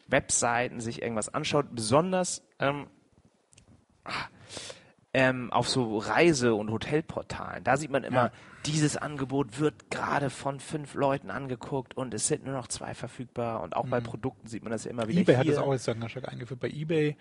Webseiten 0.07 0.79
sich 0.81 1.03
irgendwas 1.03 1.35
anschaut, 1.35 1.67
besonders 1.73 2.43
ähm, 2.61 2.87
ähm, 5.19 5.53
auf 5.53 5.69
so 5.69 5.99
Reise- 5.99 6.55
und 6.55 6.71
Hotelportalen. 6.71 7.65
Da 7.65 7.77
sieht 7.77 7.91
man 7.91 8.05
immer, 8.05 8.27
ja. 8.27 8.33
dieses 8.67 8.97
Angebot 8.97 9.59
wird 9.59 9.91
gerade 9.91 10.31
von 10.31 10.61
fünf 10.61 10.95
Leuten 10.95 11.33
angeguckt 11.33 11.97
und 11.97 12.15
es 12.15 12.29
sind 12.29 12.45
nur 12.45 12.55
noch 12.55 12.69
zwei 12.69 12.95
verfügbar. 12.95 13.63
Und 13.63 13.75
auch 13.75 13.87
mhm. 13.87 13.91
bei 13.91 14.01
Produkten 14.01 14.47
sieht 14.47 14.63
man 14.63 14.71
das 14.71 14.85
ja 14.85 14.93
immer 14.93 15.09
wieder. 15.09 15.21
eBay 15.21 15.35
hier. 15.35 15.39
hat 15.41 15.49
das 15.49 15.59
auch 15.59 15.73
jetzt 15.73 15.87
ganz 15.87 16.09
stark 16.09 16.29
eingeführt. 16.29 16.61
Bei 16.61 16.69
eBay, 16.69 17.17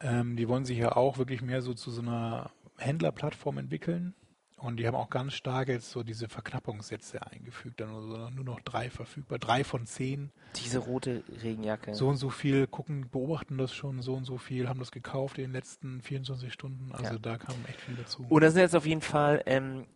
ähm, 0.00 0.36
die 0.36 0.48
wollen 0.48 0.64
sich 0.64 0.78
ja 0.78 0.96
auch 0.96 1.18
wirklich 1.18 1.42
mehr 1.42 1.60
so 1.60 1.74
zu 1.74 1.90
so 1.90 2.00
einer 2.00 2.50
Händlerplattform 2.78 3.58
entwickeln. 3.58 4.14
Und 4.58 4.78
die 4.78 4.86
haben 4.86 4.94
auch 4.94 5.10
ganz 5.10 5.34
stark 5.34 5.68
jetzt 5.68 5.90
so 5.90 6.02
diese 6.02 6.28
Verknappungssätze 6.28 7.26
eingefügt. 7.26 7.78
Dann 7.80 7.90
nur, 7.90 8.30
nur 8.30 8.44
noch 8.44 8.60
drei 8.60 8.88
verfügbar, 8.88 9.38
drei 9.38 9.64
von 9.64 9.84
zehn. 9.86 10.30
Diese 10.56 10.78
rote 10.78 11.22
Regenjacke. 11.42 11.94
So 11.94 12.08
und 12.08 12.16
so 12.16 12.30
viel 12.30 12.66
gucken, 12.66 13.08
beobachten 13.10 13.58
das 13.58 13.74
schon, 13.74 14.00
so 14.00 14.14
und 14.14 14.24
so 14.24 14.38
viel, 14.38 14.66
haben 14.68 14.78
das 14.80 14.90
gekauft 14.92 15.36
in 15.36 15.44
den 15.44 15.52
letzten 15.52 16.00
24 16.00 16.50
Stunden. 16.50 16.90
Also 16.92 17.14
Ja. 17.14 17.18
da 17.18 17.36
kam 17.36 17.54
echt 17.68 17.80
viel 17.82 17.96
dazu. 17.96 18.24
Und 18.28 18.40
da 18.42 18.50
sind 18.50 18.60
jetzt 18.62 18.74
auf 18.74 18.86
jeden 18.86 19.02
Fall 19.02 19.42
ähm, 19.44 19.86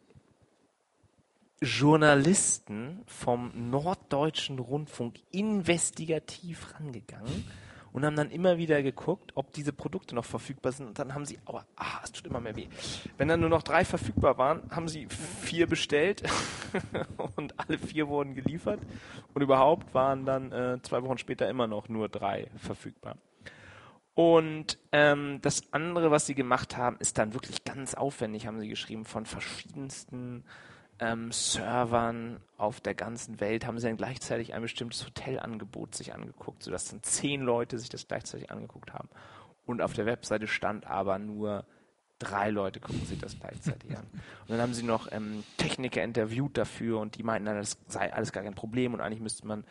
Journalisten 1.63 3.03
vom 3.07 3.71
Norddeutschen 3.71 4.59
Rundfunk 4.59 5.21
investigativ 5.31 6.75
rangegangen 6.75 7.45
und 7.93 8.05
haben 8.05 8.17
dann 8.17 8.31
immer 8.31 8.59
wieder 8.59 8.83
geguckt, 8.83 9.33
ob 9.35 9.53
diese 9.53 9.73
Produkte 9.73 10.15
noch 10.15 10.25
verfügbar 10.25 10.73
sind. 10.73 10.87
Und 10.87 10.99
dann 10.99 11.15
haben 11.15 11.25
sie, 11.25 11.39
aber 11.45 11.67
ah, 11.77 12.01
es 12.03 12.13
tut 12.13 12.27
immer 12.27 12.41
mehr 12.41 12.57
weh. 12.57 12.69
Wenn 13.19 13.29
dann 13.29 13.41
nur 13.41 13.49
noch 13.49 13.63
drei 13.63 13.85
verfügbar 13.85 14.39
waren, 14.39 14.63
haben 14.71 14.89
sie 14.89 15.07
vier 15.09 15.67
bestellt 15.67 16.23
und 17.37 17.59
alle 17.59 17.79
vier 17.79 18.09
wurden 18.09 18.35
geliefert. 18.35 18.81
Und 19.35 19.43
überhaupt 19.43 19.93
waren 19.95 20.25
dann 20.25 20.53
äh, 20.53 20.79
zwei 20.83 21.03
Wochen 21.03 21.19
später 21.19 21.49
immer 21.49 21.67
noch 21.67 21.89
nur 21.89 22.09
drei 22.09 22.49
verfügbar. 22.57 23.17
Und 24.15 24.79
ähm, 24.93 25.39
das 25.41 25.73
andere, 25.73 26.11
was 26.11 26.27
sie 26.27 26.35
gemacht 26.35 26.77
haben, 26.77 26.97
ist 26.99 27.17
dann 27.19 27.33
wirklich 27.33 27.65
ganz 27.65 27.95
aufwendig, 27.95 28.47
haben 28.47 28.61
sie 28.61 28.69
geschrieben, 28.69 29.05
von 29.05 29.25
verschiedensten 29.25 30.45
ähm, 31.01 31.33
Servern 31.33 32.41
auf 32.59 32.81
der 32.81 32.95
ganzen 32.95 33.41
Welt 33.41 33.67
haben 33.67 33.79
sie 33.79 33.87
dann 33.87 33.97
gleichzeitig 33.97 34.55
ein 34.55 34.63
bestimmtes 34.63 35.07
Hotelangebot 35.07 35.95
sich 35.95 36.15
angeguckt, 36.15 36.63
sodass 36.63 36.91
dann 36.91 37.03
zehn 37.03 37.41
Leute 37.41 37.79
sich 37.79 37.89
das 37.89 38.07
gleichzeitig 38.07 38.51
angeguckt 38.51 38.93
haben. 38.93 39.09
Und 39.67 39.83
auf 39.83 39.95
der 39.95 40.07
Webseite 40.07 40.47
stand 40.47 40.87
aber 40.87 41.19
nur 41.19 41.65
drei 42.19 42.51
Leute 42.51 42.81
gucken 42.81 43.05
sich 43.07 43.19
das 43.19 43.39
gleichzeitig 43.41 43.97
an. 43.97 44.07
Und 44.43 44.51
dann 44.51 44.61
haben 44.61 44.75
sie 44.75 44.83
noch 44.83 45.11
ähm, 45.11 45.43
Techniker 45.57 46.03
interviewt 46.03 46.59
dafür 46.59 47.01
und 47.01 47.17
die 47.17 47.23
meinten 47.23 47.47
dann, 47.47 47.57
das 47.57 47.79
sei 47.87 48.13
alles 48.13 48.31
gar 48.33 48.43
kein 48.43 48.55
Problem 48.55 48.93
und 48.93 49.01
eigentlich 49.01 49.21
müsste 49.21 49.47
man 49.47 49.65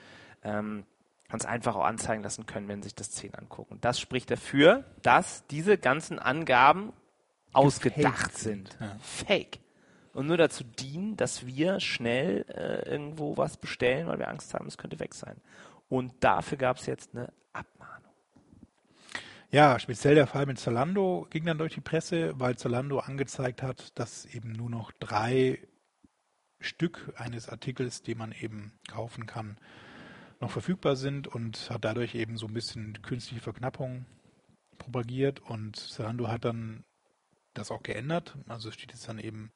ähm, 0.44 0.84
ganz 1.30 1.46
einfach 1.46 1.76
auch 1.76 1.86
anzeigen 1.86 2.24
lassen 2.24 2.48
können, 2.48 2.68
wenn 2.68 2.82
sich 2.82 2.96
das 2.96 3.12
zehn 3.12 3.36
angucken. 3.36 3.74
Und 3.74 3.86
das 3.86 4.00
spricht 4.00 4.32
dafür, 4.32 4.84
dass 5.04 5.46
diese 5.48 5.78
ganzen 5.78 6.18
Angaben 6.18 6.92
ausgedacht 7.54 8.36
sind. 8.38 8.76
Ja. 8.80 8.96
Fake. 9.00 9.60
Und 10.14 10.28
nur 10.28 10.38
dazu 10.38 10.64
dienen, 10.64 11.18
dass 11.18 11.46
wir 11.46 11.80
schnell 11.80 12.46
äh, 12.50 12.90
irgendwo 12.90 13.38
was 13.38 13.58
bestellen, 13.58 14.08
weil 14.08 14.20
wir 14.20 14.28
Angst 14.28 14.54
haben, 14.54 14.68
es 14.68 14.78
könnte 14.78 15.00
weg 15.00 15.14
sein. 15.14 15.40
Und 15.88 16.14
dafür 16.24 16.58
gab 16.58 16.78
es 16.78 16.86
jetzt 16.86 17.16
eine 17.16 17.32
Abmahnung. 17.54 18.12
Ja, 19.52 19.80
speziell 19.80 20.16
der 20.16 20.28
Fall 20.28 20.46
mit 20.46 20.60
Zalando 20.60 21.28
ging 21.30 21.46
dann 21.46 21.58
durch 21.58 21.74
die 21.74 21.82
Presse, 21.82 22.40
weil 22.40 22.58
Zalando 22.58 23.00
angezeigt 23.00 23.64
hat, 23.64 23.98
dass 23.98 24.26
eben 24.26 24.52
nur 24.52 24.70
noch 24.70 24.92
drei 25.00 25.60
Stück 26.60 27.14
eines 27.16 27.50
Artikels, 27.50 28.02
den 28.02 28.18
man 28.18 28.32
eben 28.32 28.74
kaufen 28.88 29.26
kann, 29.26 29.58
noch 30.40 30.52
verfügbar 30.52 30.96
sind 30.96 31.28
und 31.28 31.70
hat 31.70 31.84
dadurch 31.84 32.16
eben 32.16 32.38
so 32.38 32.48
ein 32.48 32.54
bisschen 32.54 33.02
künstliche 33.02 33.42
Verknappung 33.42 34.06
propagiert 34.78 35.40
und 35.40 35.76
Zalando 35.76 36.28
hat 36.28 36.46
dann 36.46 36.84
das 37.54 37.72
auch 37.72 37.84
geändert. 37.84 38.38
Also 38.48 38.72
steht 38.72 38.92
jetzt 38.92 39.08
dann 39.08 39.20
eben 39.20 39.52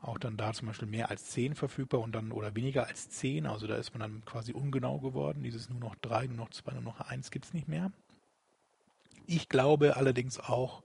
auch 0.00 0.18
dann 0.18 0.36
da 0.36 0.52
zum 0.52 0.68
Beispiel 0.68 0.88
mehr 0.88 1.10
als 1.10 1.26
zehn 1.26 1.54
verfügbar 1.54 2.00
und 2.00 2.12
dann 2.12 2.32
oder 2.32 2.54
weniger 2.54 2.86
als 2.86 3.08
zehn. 3.08 3.46
Also 3.46 3.66
da 3.66 3.76
ist 3.76 3.92
man 3.92 4.00
dann 4.00 4.24
quasi 4.24 4.52
ungenau 4.52 4.98
geworden. 4.98 5.42
Dieses 5.42 5.68
nur 5.68 5.80
noch 5.80 5.94
drei, 5.96 6.26
nur 6.26 6.36
noch 6.36 6.50
zwei, 6.50 6.72
nur 6.72 6.82
noch 6.82 7.00
eins 7.00 7.30
gibt 7.30 7.46
es 7.46 7.54
nicht 7.54 7.68
mehr. 7.68 7.92
Ich 9.26 9.48
glaube 9.48 9.96
allerdings 9.96 10.38
auch, 10.38 10.82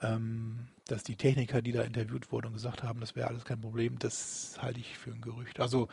ähm, 0.00 0.68
dass 0.86 1.02
die 1.02 1.16
Techniker, 1.16 1.60
die 1.60 1.72
da 1.72 1.82
interviewt 1.82 2.32
wurden 2.32 2.46
und 2.46 2.52
gesagt 2.54 2.82
haben, 2.82 3.00
das 3.00 3.14
wäre 3.14 3.28
alles 3.28 3.44
kein 3.44 3.60
Problem, 3.60 3.98
das 3.98 4.56
halte 4.60 4.80
ich 4.80 4.96
für 4.96 5.10
ein 5.10 5.20
Gerücht. 5.20 5.60
Also, 5.60 5.88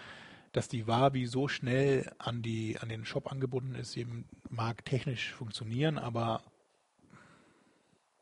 dass 0.54 0.70
die 0.70 0.88
Wabi 0.88 1.26
so 1.26 1.50
schnell 1.50 2.10
an, 2.18 2.42
die, 2.42 2.80
an 2.80 2.88
den 2.88 3.04
Shop 3.04 3.30
angebunden 3.30 3.76
ist, 3.76 3.98
eben 3.98 4.26
mag 4.50 4.86
technisch 4.86 5.34
funktionieren, 5.34 5.98
aber 5.98 6.44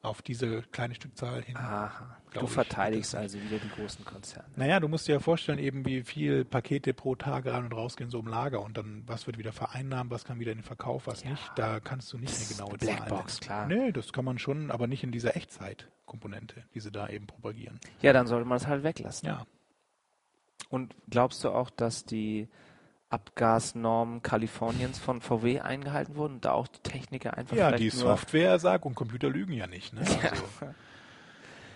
auf 0.03 0.21
diese 0.21 0.61
kleine 0.63 0.93
Stückzahl 0.93 1.41
hin. 1.41 1.55
Aha. 1.55 2.17
Du 2.33 2.43
ich, 2.45 2.51
verteidigst 2.51 3.13
das 3.13 3.21
also 3.21 3.41
wieder 3.41 3.57
die 3.57 3.69
großen 3.69 4.03
Konzerne. 4.03 4.49
Naja, 4.57 4.79
du 4.81 4.89
musst 4.89 5.07
dir 5.07 5.13
ja 5.13 5.19
vorstellen, 5.19 5.59
eben 5.59 5.85
wie 5.85 6.03
viel 6.03 6.43
Pakete 6.43 6.93
pro 6.93 7.15
Tag 7.15 7.45
rein 7.45 7.63
und 7.63 7.73
rausgehen 7.73 8.09
so 8.09 8.19
im 8.19 8.27
Lager 8.27 8.61
und 8.61 8.77
dann, 8.77 9.03
was 9.07 9.27
wird 9.27 9.37
wieder 9.37 9.53
vereinnahmt, 9.53 10.11
was 10.11 10.25
kann 10.25 10.39
wieder 10.39 10.51
in 10.51 10.57
den 10.57 10.63
Verkauf, 10.63 11.07
was 11.07 11.23
Ja. 11.23 11.31
nicht. 11.31 11.51
Da 11.55 11.79
kannst 11.79 12.11
du 12.11 12.17
nicht 12.17 12.33
eine 12.33 12.43
ist 12.43 12.57
genaue 12.57 12.71
eine 12.71 12.79
Zahl 12.79 12.95
Blackbox, 12.97 13.39
klar. 13.39 13.67
Nee, 13.67 13.91
das 13.93 14.11
kann 14.11 14.25
man 14.25 14.39
schon, 14.39 14.71
aber 14.71 14.87
nicht 14.87 15.03
in 15.05 15.11
dieser 15.13 15.37
Echtzeitkomponente, 15.37 16.65
die 16.73 16.81
sie 16.81 16.91
da 16.91 17.07
eben 17.07 17.25
propagieren. 17.25 17.79
Ja, 18.01 18.11
dann 18.11 18.27
sollte 18.27 18.45
man 18.47 18.57
es 18.57 18.67
halt 18.67 18.83
weglassen. 18.83 19.29
Ja. 19.29 19.45
Und 20.69 20.95
glaubst 21.09 21.43
du 21.45 21.49
auch, 21.49 21.69
dass 21.69 22.03
die 22.03 22.49
Abgasnormen 23.13 24.23
Kaliforniens 24.23 24.97
von 24.97 25.21
VW 25.21 25.59
eingehalten 25.59 26.15
wurden 26.15 26.33
und 26.35 26.45
da 26.45 26.51
auch 26.53 26.67
die 26.67 26.79
Techniker 26.81 27.37
einfach 27.37 27.55
Ja, 27.55 27.71
die 27.71 27.89
Software 27.89 28.57
sagt 28.59 28.85
und 28.85 28.95
Computer 28.95 29.29
lügen 29.29 29.53
ja 29.53 29.67
nicht. 29.67 29.93
Ne? 29.93 30.01
Also, 30.01 30.43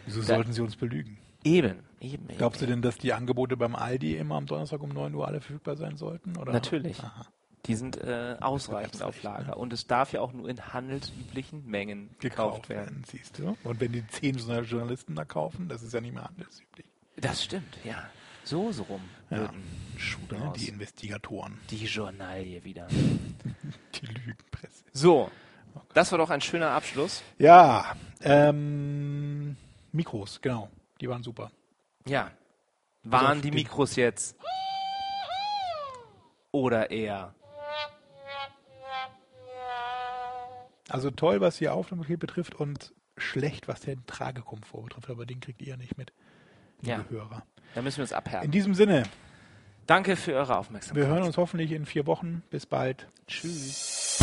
wieso 0.05 0.21
Da- 0.21 0.25
sollten 0.27 0.53
sie 0.53 0.61
uns 0.61 0.75
belügen? 0.75 1.17
eben, 1.43 1.79
eben, 2.01 2.27
eben. 2.29 2.38
Glaubst 2.38 2.61
du 2.61 2.65
denn, 2.65 2.81
dass 2.81 2.97
die 2.97 3.13
Angebote 3.13 3.55
beim 3.55 3.75
Aldi 3.75 4.17
immer 4.17 4.35
am 4.35 4.45
Donnerstag 4.47 4.81
um 4.81 4.89
9 4.89 5.13
Uhr 5.13 5.27
alle 5.27 5.39
verfügbar 5.39 5.77
sein 5.77 5.95
sollten? 5.95 6.35
Oder? 6.38 6.51
Natürlich. 6.51 6.99
Aha. 7.03 7.25
Die 7.67 7.75
sind 7.75 7.97
äh, 7.97 8.38
ausreichend 8.39 9.03
auf 9.03 9.21
Lager. 9.23 9.47
ne? 9.47 9.55
Und 9.55 9.73
es 9.73 9.88
darf 9.88 10.13
ja 10.13 10.21
auch 10.21 10.31
nur 10.33 10.49
in 10.49 10.59
handelsüblichen 10.73 11.65
Mengen 11.67 12.09
gekauft 12.19 12.69
werden. 12.69 13.03
siehst 13.07 13.39
du. 13.39 13.57
Und 13.63 13.79
wenn 13.81 13.91
die 13.91 14.07
zehn 14.07 14.38
Journalisten 14.38 15.15
da 15.15 15.25
kaufen, 15.25 15.67
das 15.67 15.83
ist 15.83 15.93
ja 15.93 15.99
nicht 16.01 16.13
mehr 16.13 16.23
handelsüblich. 16.23 16.85
Das 17.17 17.43
stimmt, 17.43 17.77
ja. 17.83 17.95
So, 18.48 18.72
so 18.72 18.84
rum. 18.84 19.02
Ja. 19.30 19.38
Ne? 19.39 19.50
draus. 20.30 20.58
Die 20.58 20.70
Investigatoren, 20.70 21.60
Die 21.70 21.84
Journalie 21.84 22.64
wieder. 22.64 22.88
die 23.93 24.06
Lügenpresse. 24.06 24.86
So, 24.93 25.30
das 25.93 26.12
war 26.12 26.18
doch 26.20 26.30
ein 26.30 26.39
schöner 26.39 26.70
Abschluss. 26.70 27.24
Ja, 27.38 27.93
ähm, 28.22 29.58
Mikros, 29.91 30.39
genau. 30.41 30.70
Die 31.02 31.10
waren 31.10 31.24
super. 31.24 31.52
Ja. 32.08 32.32
Waren 33.04 33.41
die 33.41 33.52
Mikros 33.52 33.98
jetzt? 33.98 34.38
Oder 36.52 36.89
eher? 36.89 37.36
Also 40.88 41.12
toll, 41.12 41.41
was 41.41 41.58
die 41.58 41.68
Aufnahmepaket 41.68 42.20
betrifft 42.22 42.56
und 42.56 42.93
schlecht, 43.18 43.68
was 43.68 43.82
den 43.82 44.06
Tragekomfort 44.06 44.84
betrifft, 44.84 45.10
aber 45.10 45.26
den 45.26 45.41
kriegt 45.41 45.62
ihr 45.62 45.76
nicht 45.76 45.98
mit, 45.98 46.14
liebe 46.80 46.91
Ja. 46.91 47.06
Hörer. 47.10 47.45
Da 47.76 47.82
müssen 47.82 47.97
wir 47.97 48.03
uns 48.03 48.13
abhärten. 48.13 48.45
In 48.45 48.51
diesem 48.51 48.74
Sinne. 48.74 49.03
Danke 49.86 50.15
für 50.15 50.34
eure 50.34 50.57
Aufmerksamkeit. 50.57 51.03
Wir 51.03 51.09
hören 51.09 51.24
uns 51.24 51.38
hoffentlich 51.38 51.72
in 51.72 51.86
vier 51.86 52.05
Wochen. 52.05 52.43
Bis 52.49 52.65
bald. 52.65 53.07
Tschüss. 53.28 54.18